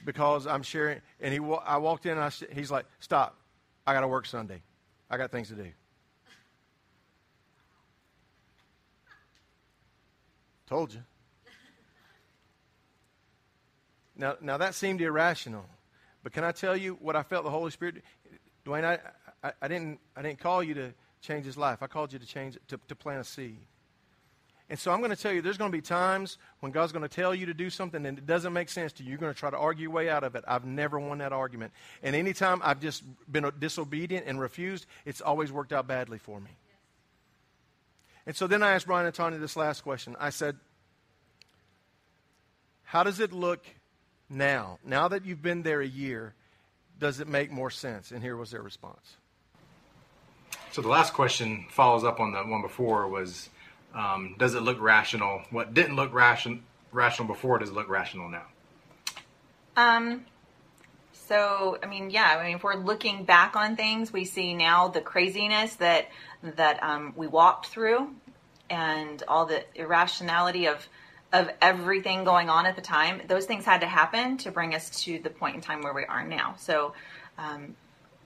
because 0.04 0.46
I'm 0.46 0.62
sharing. 0.62 1.00
And 1.20 1.32
he, 1.32 1.40
I 1.64 1.78
walked 1.78 2.04
in 2.04 2.12
and 2.12 2.20
I, 2.20 2.30
he's 2.52 2.70
like, 2.70 2.84
stop. 3.00 3.38
I 3.86 3.94
got 3.94 4.00
to 4.00 4.08
work 4.08 4.26
Sunday. 4.26 4.62
I 5.08 5.16
got 5.16 5.30
things 5.30 5.48
to 5.48 5.54
do. 5.54 5.68
Told 10.68 10.92
you. 10.92 11.00
Now, 14.16 14.36
now 14.40 14.56
that 14.56 14.74
seemed 14.74 15.00
irrational, 15.00 15.66
but 16.22 16.32
can 16.32 16.44
I 16.44 16.52
tell 16.52 16.76
you 16.76 16.96
what 17.00 17.16
I 17.16 17.22
felt 17.22 17.44
the 17.44 17.50
Holy 17.50 17.70
Spirit? 17.70 18.02
Dwayne, 18.64 18.84
I, 18.84 18.98
I, 19.46 19.52
I 19.62 19.68
didn't, 19.68 20.00
I 20.16 20.22
didn't 20.22 20.40
call 20.40 20.62
you 20.62 20.74
to 20.74 20.94
change 21.20 21.44
his 21.44 21.56
life. 21.56 21.82
I 21.82 21.86
called 21.86 22.12
you 22.12 22.18
to 22.18 22.26
change 22.26 22.58
to, 22.68 22.80
to 22.88 22.94
plant 22.94 23.20
a 23.20 23.24
seed. 23.24 23.58
And 24.68 24.78
so 24.78 24.90
I'm 24.90 24.98
going 24.98 25.10
to 25.10 25.16
tell 25.16 25.32
you, 25.32 25.42
there's 25.42 25.58
going 25.58 25.70
to 25.70 25.76
be 25.76 25.82
times 25.82 26.38
when 26.58 26.72
God's 26.72 26.90
going 26.90 27.04
to 27.04 27.08
tell 27.08 27.32
you 27.32 27.46
to 27.46 27.54
do 27.54 27.70
something 27.70 28.04
and 28.04 28.18
it 28.18 28.26
doesn't 28.26 28.52
make 28.52 28.68
sense 28.68 28.92
to 28.94 29.04
you. 29.04 29.10
You're 29.10 29.18
going 29.18 29.32
to 29.32 29.38
try 29.38 29.50
to 29.50 29.56
argue 29.56 29.82
your 29.82 29.92
way 29.92 30.10
out 30.10 30.24
of 30.24 30.34
it. 30.34 30.42
I've 30.48 30.64
never 30.64 30.98
won 30.98 31.18
that 31.18 31.32
argument. 31.32 31.72
And 32.02 32.16
anytime 32.16 32.60
I've 32.64 32.80
just 32.80 33.04
been 33.30 33.48
disobedient 33.60 34.26
and 34.26 34.40
refused, 34.40 34.86
it's 35.04 35.20
always 35.20 35.52
worked 35.52 35.72
out 35.72 35.86
badly 35.86 36.18
for 36.18 36.40
me. 36.40 36.50
And 38.26 38.34
so 38.34 38.48
then 38.48 38.64
I 38.64 38.72
asked 38.72 38.88
Brian 38.88 39.06
and 39.06 39.14
Tanya 39.14 39.38
this 39.38 39.54
last 39.54 39.82
question. 39.82 40.16
I 40.18 40.30
said, 40.30 40.56
How 42.82 43.04
does 43.04 43.20
it 43.20 43.32
look 43.32 43.64
now? 44.28 44.78
Now 44.84 45.08
that 45.08 45.24
you've 45.24 45.42
been 45.42 45.62
there 45.62 45.80
a 45.80 45.86
year, 45.86 46.34
does 46.98 47.20
it 47.20 47.28
make 47.28 47.50
more 47.50 47.70
sense? 47.70 48.10
And 48.10 48.22
here 48.22 48.36
was 48.36 48.50
their 48.50 48.62
response. 48.62 49.16
So 50.72 50.82
the 50.82 50.88
last 50.88 51.14
question 51.14 51.66
follows 51.70 52.04
up 52.04 52.20
on 52.20 52.32
the 52.32 52.38
one 52.40 52.62
before 52.62 53.08
was, 53.08 53.48
um, 53.94 54.34
does 54.38 54.54
it 54.54 54.60
look 54.60 54.80
rational? 54.80 55.42
What 55.50 55.74
didn't 55.74 55.96
look 55.96 56.12
ration, 56.12 56.62
rational 56.92 57.28
before 57.28 57.58
does 57.58 57.70
it 57.70 57.74
look 57.74 57.88
rational 57.88 58.28
now? 58.28 58.44
Um, 59.76 60.24
so 61.12 61.78
I 61.82 61.86
mean, 61.86 62.10
yeah, 62.10 62.36
I 62.38 62.46
mean, 62.46 62.56
if 62.56 62.62
we're 62.62 62.76
looking 62.76 63.24
back 63.24 63.56
on 63.56 63.76
things, 63.76 64.12
we 64.12 64.24
see 64.24 64.54
now 64.54 64.88
the 64.88 65.00
craziness 65.00 65.74
that 65.76 66.08
that 66.42 66.82
um, 66.82 67.12
we 67.16 67.26
walked 67.26 67.66
through, 67.66 68.10
and 68.70 69.22
all 69.28 69.46
the 69.46 69.64
irrationality 69.74 70.66
of 70.66 70.86
of 71.32 71.50
everything 71.60 72.24
going 72.24 72.48
on 72.48 72.66
at 72.66 72.76
the 72.76 72.82
time. 72.82 73.22
Those 73.26 73.46
things 73.46 73.64
had 73.64 73.80
to 73.80 73.86
happen 73.86 74.38
to 74.38 74.50
bring 74.50 74.74
us 74.74 75.02
to 75.04 75.18
the 75.18 75.30
point 75.30 75.56
in 75.56 75.60
time 75.60 75.82
where 75.82 75.94
we 75.94 76.04
are 76.04 76.24
now. 76.24 76.54
So. 76.58 76.94
Um, 77.38 77.76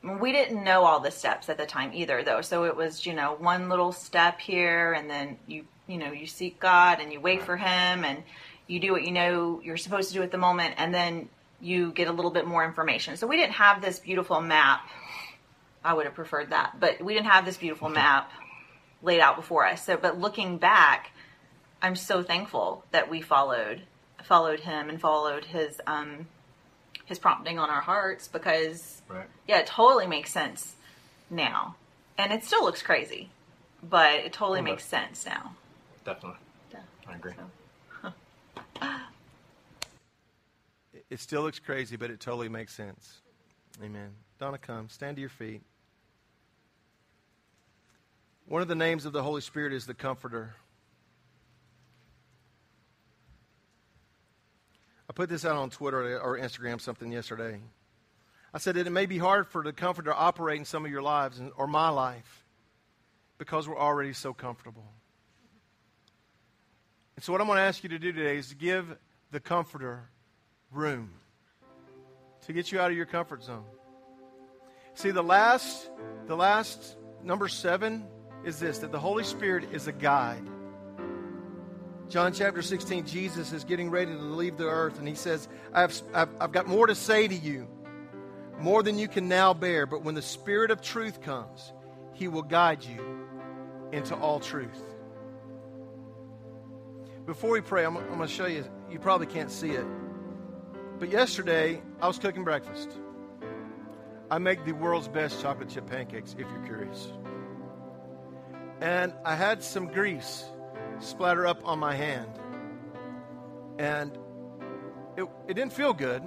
we 0.03 0.32
didn't 0.32 0.64
know 0.64 0.84
all 0.84 1.01
the 1.01 1.11
steps 1.11 1.48
at 1.48 1.59
the 1.59 1.66
time 1.66 1.90
either 1.92 2.22
though 2.22 2.40
so 2.40 2.64
it 2.64 2.76
was 2.76 3.05
you 3.05 3.12
know 3.12 3.36
one 3.38 3.68
little 3.68 3.92
step 3.92 4.40
here 4.40 4.92
and 4.92 5.11
then 5.11 5.36
you 5.46 5.64
you 5.86 5.98
know 5.98 6.11
you 6.11 6.26
seek 6.26 6.59
god 6.59 7.01
and 7.01 7.12
you 7.12 7.20
wait 7.20 7.42
for 7.42 7.57
him 7.57 8.05
and 8.05 8.22
you 8.66 8.80
do 8.80 8.92
what 8.92 9.03
you 9.03 9.12
know 9.12 9.61
you're 9.62 9.76
supposed 9.76 10.09
to 10.09 10.14
do 10.14 10.22
at 10.22 10.30
the 10.30 10.38
moment 10.38 10.74
and 10.78 10.94
then 10.94 11.28
you 11.61 11.92
get 11.92 12.09
a 12.09 12.12
little 12.12 12.30
bit 12.30 12.46
more 12.46 12.64
information 12.64 13.16
so 13.16 13.26
we 13.26 13.36
didn't 13.36 13.53
have 13.53 13.82
this 13.82 13.98
beautiful 13.98 14.40
map 14.40 14.88
i 15.84 15.92
would 15.92 16.07
have 16.07 16.14
preferred 16.14 16.51
that 16.51 16.78
but 16.80 17.03
we 17.03 17.12
didn't 17.12 17.26
have 17.26 17.44
this 17.44 17.59
beautiful 17.59 17.88
map 17.88 18.30
laid 19.03 19.20
out 19.20 19.36
before 19.36 19.66
us 19.66 19.84
so 19.84 19.96
but 19.96 20.18
looking 20.18 20.57
back 20.57 21.12
i'm 21.83 21.97
so 21.97 22.22
thankful 22.22 22.85
that 22.91 23.09
we 23.11 23.20
followed 23.20 23.83
followed 24.24 24.61
him 24.61 24.89
and 24.91 25.01
followed 25.01 25.45
his 25.45 25.81
um 25.87 26.26
his 27.07 27.18
prompting 27.18 27.59
on 27.59 27.68
our 27.70 27.81
hearts 27.81 28.28
because 28.28 29.03
Right. 29.09 29.26
yeah, 29.49 29.59
it 29.59 29.66
totally 29.66 30.07
makes 30.07 30.31
sense 30.31 30.76
now. 31.28 31.74
And 32.16 32.33
it 32.33 32.45
still 32.45 32.62
looks 32.62 32.83
crazy, 32.83 33.31
but 33.83 34.14
it 34.14 34.33
totally 34.33 34.61
Okay. 34.61 34.70
makes 34.70 34.85
sense 34.85 35.26
now. 35.26 35.57
Definitely. 36.05 36.39
Yeah. 36.70 36.78
I 37.09 37.14
agree. 37.16 37.33
So, 38.03 38.12
It- 40.93 41.05
It 41.11 41.18
still 41.18 41.43
looks 41.43 41.59
crazy, 41.59 41.97
but 41.97 42.11
it 42.12 42.20
totally 42.20 42.49
makes 42.49 42.72
sense. 42.72 43.20
Amen. 43.83 44.14
Donna, 44.39 44.59
come. 44.59 44.89
Stand 44.89 45.16
to 45.16 45.20
your 45.20 45.31
feet. 45.31 45.62
One 48.47 48.62
of 48.62 48.68
the 48.68 48.76
names 48.76 49.05
of 49.05 49.12
the 49.12 49.22
Holy 49.24 49.41
Spirit 49.41 49.72
is 49.72 49.87
the 49.87 49.95
Comforter. 49.95 50.55
I 55.11 55.13
put 55.13 55.29
this 55.29 55.45
out 55.45 55.57
on 55.57 55.71
Twitter 55.71 56.21
or 56.21 56.39
Instagram 56.39 56.81
something 56.81 57.11
yesterday. 57.11 57.61
I 58.55 58.59
said 58.59 58.77
that 58.77 58.87
it 58.87 58.91
may 58.91 59.07
be 59.07 59.19
hard 59.19 59.49
for 59.49 59.65
the 59.65 59.73
Comforter 59.73 60.13
to 60.13 60.17
operate 60.17 60.61
in 60.61 60.65
some 60.65 60.85
of 60.85 60.91
your 60.93 61.03
lives 61.03 61.43
or 61.57 61.67
my 61.67 61.89
life 61.89 62.45
because 63.37 63.67
we're 63.67 63.77
already 63.77 64.13
so 64.13 64.33
comfortable. 64.33 64.85
And 67.17 67.25
so, 67.25 67.33
what 67.33 67.41
I'm 67.41 67.49
going 67.49 67.57
to 67.57 67.63
ask 67.63 67.83
you 67.83 67.89
to 67.89 67.99
do 67.99 68.13
today 68.13 68.37
is 68.37 68.51
to 68.51 68.55
give 68.55 68.97
the 69.33 69.41
Comforter 69.41 70.09
room 70.71 71.11
to 72.47 72.53
get 72.53 72.71
you 72.71 72.79
out 72.79 72.93
of 72.93 72.97
your 72.97 73.05
comfort 73.07 73.43
zone. 73.43 73.65
See, 74.95 75.11
the 75.11 75.25
last, 75.25 75.91
the 76.29 76.37
last 76.37 76.97
number 77.25 77.49
seven 77.49 78.07
is 78.45 78.61
this 78.61 78.79
that 78.79 78.93
the 78.93 79.01
Holy 79.01 79.25
Spirit 79.25 79.71
is 79.73 79.89
a 79.89 79.93
guide. 79.93 80.49
John 82.11 82.33
chapter 82.33 82.61
16, 82.61 83.07
Jesus 83.07 83.53
is 83.53 83.63
getting 83.63 83.89
ready 83.89 84.11
to 84.11 84.19
leave 84.19 84.57
the 84.57 84.67
earth, 84.67 84.99
and 84.99 85.07
he 85.07 85.15
says, 85.15 85.49
I've, 85.73 86.03
I've, 86.13 86.29
I've 86.41 86.51
got 86.51 86.67
more 86.67 86.89
to 86.89 86.95
say 86.97 87.29
to 87.29 87.35
you, 87.35 87.69
more 88.59 88.83
than 88.83 88.99
you 88.99 89.07
can 89.07 89.29
now 89.29 89.55
bear. 89.55 89.87
But 89.87 90.03
when 90.03 90.17
the 90.17 90.23
Spirit 90.23 90.73
of 90.73 90.83
truth 90.83 91.23
comes, 91.23 91.73
he 92.13 92.27
will 92.27 92.43
guide 92.43 92.85
you 92.85 93.29
into 93.93 94.17
all 94.17 94.41
truth. 94.41 94.83
Before 97.27 97.51
we 97.51 97.61
pray, 97.61 97.85
I'm, 97.85 97.97
I'm 97.97 98.07
going 98.09 98.21
to 98.23 98.27
show 98.27 98.47
you, 98.47 98.65
you 98.91 98.99
probably 98.99 99.29
can't 99.29 99.51
see 99.51 99.71
it. 99.71 99.87
But 100.99 101.11
yesterday, 101.11 101.81
I 102.03 102.09
was 102.09 102.19
cooking 102.19 102.43
breakfast. 102.43 102.91
I 104.33 104.39
make 104.39 104.65
the 104.65 104.73
world's 104.73 105.07
best 105.07 105.41
chocolate 105.41 105.69
chip 105.69 105.87
pancakes, 105.87 106.33
if 106.33 106.41
you're 106.41 106.67
curious. 106.67 107.13
And 108.81 109.13
I 109.25 109.37
had 109.37 109.63
some 109.63 109.87
grease 109.87 110.45
splatter 111.01 111.46
up 111.46 111.66
on 111.66 111.78
my 111.78 111.94
hand. 111.94 112.38
And 113.78 114.16
it, 115.16 115.26
it 115.48 115.55
didn't 115.55 115.72
feel 115.72 115.92
good. 115.92 116.22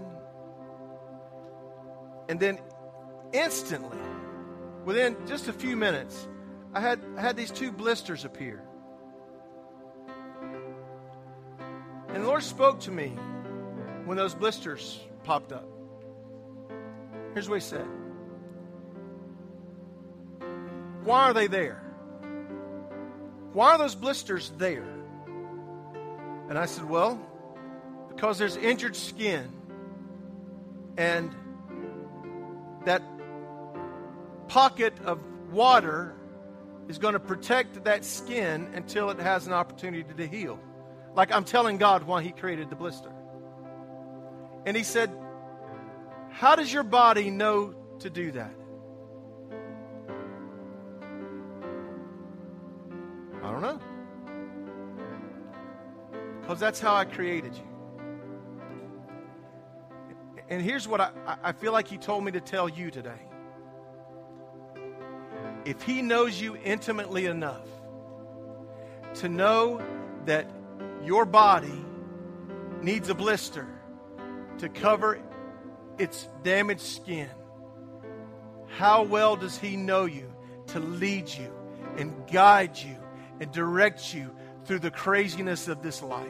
And 2.30 2.39
then 2.39 2.59
instantly, 3.32 3.97
within 4.86 5.15
just 5.28 5.47
a 5.47 5.53
few 5.53 5.76
minutes, 5.76 6.28
I 6.74 6.82
had, 6.82 6.99
I 7.17 7.21
had 7.21 7.38
these 7.38 7.51
two 7.51 7.71
blisters 7.71 8.26
appear. 8.26 8.63
And 12.09 12.24
the 12.24 12.28
Lord 12.28 12.43
spoke 12.43 12.80
to 12.82 12.91
me 12.91 13.09
when 14.05 14.17
those 14.17 14.36
blisters 14.36 14.99
popped 15.24 15.51
up. 15.51 15.67
Here's 17.34 17.49
what 17.49 17.55
He 17.55 17.61
said 17.61 17.88
Why 21.03 21.30
are 21.30 21.34
they 21.34 21.47
there? 21.47 21.83
Why 23.54 23.74
are 23.74 23.78
those 23.78 23.95
blisters 23.95 24.51
there? 24.58 24.88
And 26.49 26.58
I 26.58 26.66
said, 26.66 26.89
Well, 26.89 27.20
because 28.10 28.38
there's 28.38 28.58
injured 28.58 28.95
skin. 28.95 29.49
And 30.97 31.34
that 32.86 33.01
pocket 34.47 34.93
of 35.06 35.20
water 35.51 36.14
is 36.88 36.97
going 36.97 37.14
to 37.14 37.20
protect 37.20 37.84
that 37.86 38.04
skin 38.04 38.70
until 38.74 39.10
it 39.10 39.20
has 39.20 39.47
an 39.47 39.54
opportunity 39.54 40.04
to 40.04 40.28
heal. 40.28 40.60
Like 41.16 41.32
I'm 41.32 41.45
telling 41.45 41.78
God 41.78 42.04
why 42.04 42.22
He 42.24 42.32
created 42.32 42.70
the 42.70 42.76
blister. 42.76 43.12
And 44.66 44.76
He 44.76 44.84
said, 44.84 45.12
How 46.32 46.56
does 46.56 46.72
your 46.72 46.84
body 46.84 47.30
know 47.30 47.76
to 47.99 48.10
do 48.10 48.32
that? 48.32 48.54
Because 56.54 56.62
that's 56.62 56.80
how 56.80 56.93
I 56.93 57.06
created 57.06 57.56
you. 57.56 57.64
And 60.49 60.62
here's 60.62 60.88
what 60.88 61.01
I, 61.01 61.10
I 61.45 61.51
feel 61.51 61.72
like 61.72 61.88
He 61.88 61.97
told 61.97 62.24
me 62.24 62.32
to 62.34 62.41
tell 62.41 62.70
you 62.70 62.91
today. 62.91 63.18
If 65.66 65.82
He 65.82 66.04
knows 66.04 66.39
you 66.39 66.56
intimately 66.58 67.26
enough 67.26 67.66
to 69.16 69.30
know 69.30 69.82
that 70.26 70.47
your 71.04 71.26
body 71.26 71.84
needs 72.84 73.10
a 73.10 73.16
blister 73.16 73.68
to 74.60 74.70
cover 74.70 75.20
its 75.97 76.30
damaged 76.43 76.82
skin, 76.82 77.32
how 78.68 79.01
well 79.01 79.36
does 79.36 79.58
He 79.58 79.76
know 79.76 80.06
you 80.06 80.32
to 80.68 80.80
lead 80.80 81.30
you 81.30 81.51
and 81.97 82.14
guide 82.32 82.78
you 82.78 82.95
and 83.39 83.51
direct 83.51 84.14
you 84.14 84.30
through 84.66 84.80
the 84.80 84.91
craziness 84.91 85.68
of 85.68 85.82
this 85.82 86.01
life? 86.01 86.28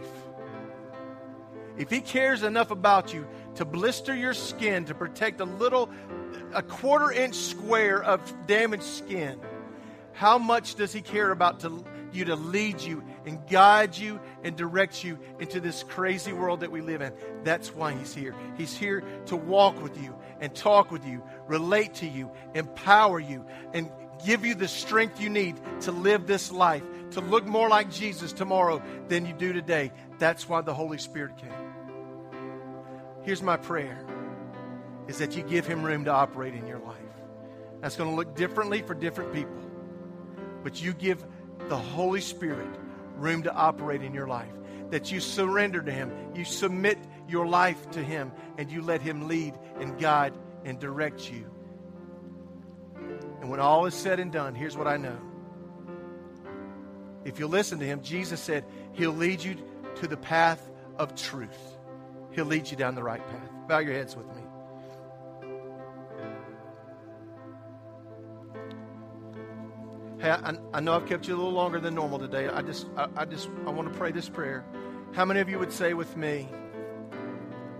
If 1.77 1.89
He 1.89 2.01
cares 2.01 2.43
enough 2.43 2.71
about 2.71 3.13
you 3.13 3.27
to 3.55 3.65
blister 3.65 4.15
your 4.15 4.33
skin 4.33 4.85
to 4.85 4.93
protect 4.93 5.39
a 5.41 5.45
little, 5.45 5.89
a 6.53 6.61
quarter 6.61 7.11
inch 7.11 7.35
square 7.35 8.03
of 8.03 8.21
damaged 8.47 8.83
skin, 8.83 9.39
how 10.13 10.37
much 10.37 10.75
does 10.75 10.93
He 10.93 11.01
care 11.01 11.31
about 11.31 11.61
to, 11.61 11.83
you 12.11 12.25
to 12.25 12.35
lead 12.35 12.79
you 12.81 13.03
and 13.25 13.39
guide 13.47 13.97
you 13.97 14.19
and 14.43 14.55
direct 14.55 15.03
you 15.03 15.17
into 15.39 15.59
this 15.59 15.81
crazy 15.83 16.31
world 16.31 16.59
that 16.59 16.71
we 16.71 16.81
live 16.81 17.01
in? 17.01 17.11
That's 17.43 17.73
why 17.73 17.93
He's 17.93 18.13
here. 18.13 18.35
He's 18.55 18.77
here 18.77 19.03
to 19.27 19.35
walk 19.35 19.81
with 19.81 19.99
you 20.01 20.15
and 20.39 20.53
talk 20.53 20.91
with 20.91 21.05
you, 21.05 21.23
relate 21.47 21.95
to 21.95 22.07
you, 22.07 22.31
empower 22.53 23.19
you, 23.19 23.45
and 23.73 23.89
give 24.23 24.45
you 24.45 24.55
the 24.55 24.67
strength 24.67 25.19
you 25.19 25.29
need 25.29 25.59
to 25.81 25.91
live 25.91 26.27
this 26.27 26.51
life, 26.51 26.83
to 27.13 27.21
look 27.21 27.45
more 27.45 27.69
like 27.69 27.91
Jesus 27.91 28.33
tomorrow 28.33 28.81
than 29.07 29.25
you 29.25 29.33
do 29.33 29.53
today. 29.53 29.91
That's 30.19 30.47
why 30.47 30.61
the 30.61 30.73
Holy 30.73 30.97
Spirit 30.97 31.37
came. 31.37 31.51
Here's 33.23 33.41
my 33.41 33.57
prayer 33.57 34.05
is 35.07 35.17
that 35.17 35.35
you 35.35 35.43
give 35.43 35.67
him 35.67 35.83
room 35.83 36.05
to 36.05 36.11
operate 36.11 36.53
in 36.53 36.65
your 36.65 36.79
life. 36.79 36.97
That's 37.81 37.95
going 37.95 38.09
to 38.09 38.15
look 38.15 38.35
differently 38.35 38.81
for 38.81 38.93
different 38.93 39.33
people. 39.33 39.61
But 40.63 40.81
you 40.81 40.93
give 40.93 41.25
the 41.67 41.77
Holy 41.77 42.21
Spirit 42.21 42.69
room 43.15 43.43
to 43.43 43.53
operate 43.53 44.01
in 44.01 44.13
your 44.13 44.27
life. 44.27 44.53
That 44.91 45.11
you 45.11 45.19
surrender 45.19 45.81
to 45.81 45.91
him. 45.91 46.11
You 46.33 46.45
submit 46.45 46.97
your 47.27 47.45
life 47.45 47.89
to 47.91 48.03
him 48.03 48.31
and 48.57 48.71
you 48.71 48.81
let 48.81 49.01
him 49.01 49.27
lead 49.27 49.53
and 49.79 49.99
guide 49.99 50.33
and 50.63 50.79
direct 50.79 51.29
you. 51.29 51.49
And 53.41 53.49
when 53.49 53.59
all 53.59 53.85
is 53.85 53.93
said 53.93 54.19
and 54.21 54.31
done, 54.31 54.55
here's 54.55 54.77
what 54.77 54.87
I 54.87 54.95
know. 54.95 55.17
If 57.25 57.39
you 57.39 57.47
listen 57.47 57.79
to 57.79 57.85
him, 57.85 58.01
Jesus 58.01 58.39
said 58.39 58.65
he'll 58.93 59.11
lead 59.11 59.41
you 59.41 59.55
to 59.95 60.07
the 60.07 60.17
path 60.17 60.69
of 60.97 61.15
truth. 61.15 61.77
He'll 62.31 62.45
lead 62.45 62.69
you 62.69 62.77
down 62.77 62.95
the 62.95 63.03
right 63.03 63.25
path. 63.27 63.49
Bow 63.67 63.79
your 63.79 63.93
heads 63.93 64.15
with 64.15 64.27
me. 64.35 64.41
Hey, 70.19 70.31
I, 70.31 70.53
I, 70.73 70.79
know 70.79 70.93
I've 70.93 71.05
kept 71.05 71.27
you 71.27 71.35
a 71.35 71.37
little 71.37 71.51
longer 71.51 71.81
than 71.81 71.95
normal 71.95 72.17
today. 72.17 72.47
I 72.47 72.61
just, 72.61 72.87
I, 72.95 73.07
I 73.17 73.25
just, 73.25 73.49
I 73.67 73.71
want 73.71 73.91
to 73.91 73.97
pray 73.97 74.11
this 74.11 74.29
prayer. 74.29 74.63
How 75.11 75.25
many 75.25 75.41
of 75.41 75.49
you 75.49 75.59
would 75.59 75.73
say 75.73 75.93
with 75.93 76.15
me, 76.15 76.47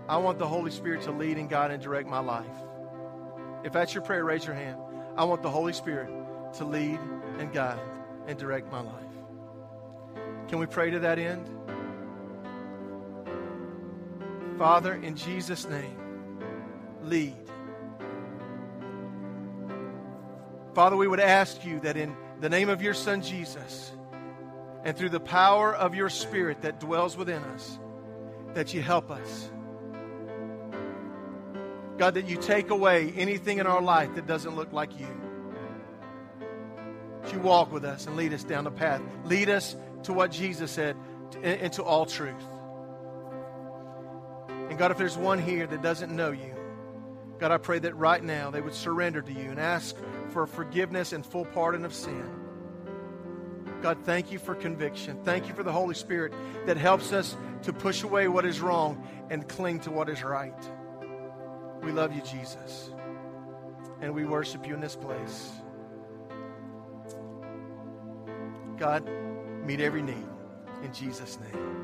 I 0.08 0.18
want 0.18 0.38
the 0.38 0.46
Holy 0.46 0.70
Spirit 0.70 1.02
to 1.02 1.10
lead 1.10 1.38
and 1.38 1.48
guide 1.48 1.70
and 1.70 1.82
direct 1.82 2.06
my 2.06 2.18
life? 2.18 2.44
If 3.64 3.72
that's 3.72 3.94
your 3.94 4.02
prayer, 4.02 4.24
raise 4.24 4.44
your 4.44 4.54
hand. 4.54 4.78
I 5.16 5.24
want 5.24 5.42
the 5.42 5.50
Holy 5.50 5.72
Spirit 5.72 6.10
to 6.58 6.64
lead 6.66 7.00
and 7.38 7.50
guide 7.50 7.80
and 8.26 8.38
direct 8.38 8.70
my 8.70 8.80
life. 8.80 9.13
Can 10.48 10.58
we 10.58 10.66
pray 10.66 10.90
to 10.90 11.00
that 11.00 11.18
end? 11.18 11.48
Father, 14.58 14.94
in 14.94 15.16
Jesus' 15.16 15.68
name, 15.68 15.96
lead. 17.02 17.36
Father, 20.74 20.96
we 20.96 21.08
would 21.08 21.20
ask 21.20 21.64
you 21.64 21.80
that 21.80 21.96
in 21.96 22.16
the 22.40 22.48
name 22.48 22.68
of 22.68 22.82
your 22.82 22.94
Son 22.94 23.22
Jesus 23.22 23.92
and 24.84 24.96
through 24.96 25.08
the 25.08 25.20
power 25.20 25.74
of 25.74 25.94
your 25.94 26.08
Spirit 26.08 26.62
that 26.62 26.80
dwells 26.80 27.16
within 27.16 27.42
us, 27.42 27.78
that 28.54 28.74
you 28.74 28.82
help 28.82 29.10
us. 29.10 29.50
God, 31.96 32.14
that 32.14 32.28
you 32.28 32.36
take 32.36 32.70
away 32.70 33.12
anything 33.16 33.58
in 33.58 33.66
our 33.66 33.80
life 33.80 34.14
that 34.16 34.26
doesn't 34.26 34.56
look 34.56 34.72
like 34.72 34.98
you. 34.98 35.06
That 37.22 37.32
you 37.32 37.38
walk 37.38 37.72
with 37.72 37.84
us 37.84 38.06
and 38.06 38.16
lead 38.16 38.32
us 38.32 38.42
down 38.44 38.64
the 38.64 38.70
path. 38.70 39.00
Lead 39.24 39.48
us 39.48 39.76
to 40.04 40.12
what 40.12 40.30
Jesus 40.30 40.70
said, 40.70 40.96
into 41.42 41.82
all 41.82 42.06
truth. 42.06 42.34
And 44.68 44.78
God, 44.78 44.90
if 44.90 44.98
there's 44.98 45.16
one 45.16 45.38
here 45.38 45.66
that 45.66 45.82
doesn't 45.82 46.14
know 46.14 46.30
you, 46.30 46.54
God, 47.38 47.50
I 47.50 47.58
pray 47.58 47.78
that 47.80 47.96
right 47.96 48.22
now 48.22 48.50
they 48.50 48.60
would 48.60 48.74
surrender 48.74 49.20
to 49.20 49.32
you 49.32 49.50
and 49.50 49.58
ask 49.58 49.96
for 50.30 50.46
forgiveness 50.46 51.12
and 51.12 51.26
full 51.26 51.44
pardon 51.44 51.84
of 51.84 51.92
sin. 51.92 52.30
God, 53.82 53.98
thank 54.04 54.32
you 54.32 54.38
for 54.38 54.54
conviction. 54.54 55.22
Thank 55.24 55.48
you 55.48 55.54
for 55.54 55.62
the 55.62 55.72
Holy 55.72 55.94
Spirit 55.94 56.32
that 56.66 56.76
helps 56.76 57.12
us 57.12 57.36
to 57.64 57.72
push 57.72 58.02
away 58.02 58.28
what 58.28 58.46
is 58.46 58.60
wrong 58.60 59.06
and 59.30 59.46
cling 59.46 59.80
to 59.80 59.90
what 59.90 60.08
is 60.08 60.22
right. 60.22 60.54
We 61.82 61.92
love 61.92 62.14
you, 62.14 62.22
Jesus. 62.22 62.90
And 64.00 64.14
we 64.14 64.24
worship 64.24 64.66
you 64.66 64.74
in 64.74 64.80
this 64.80 64.96
place. 64.96 65.50
God, 68.78 69.08
meet 69.64 69.80
every 69.80 70.02
need. 70.02 70.26
In 70.82 70.92
Jesus' 70.92 71.38
name. 71.40 71.83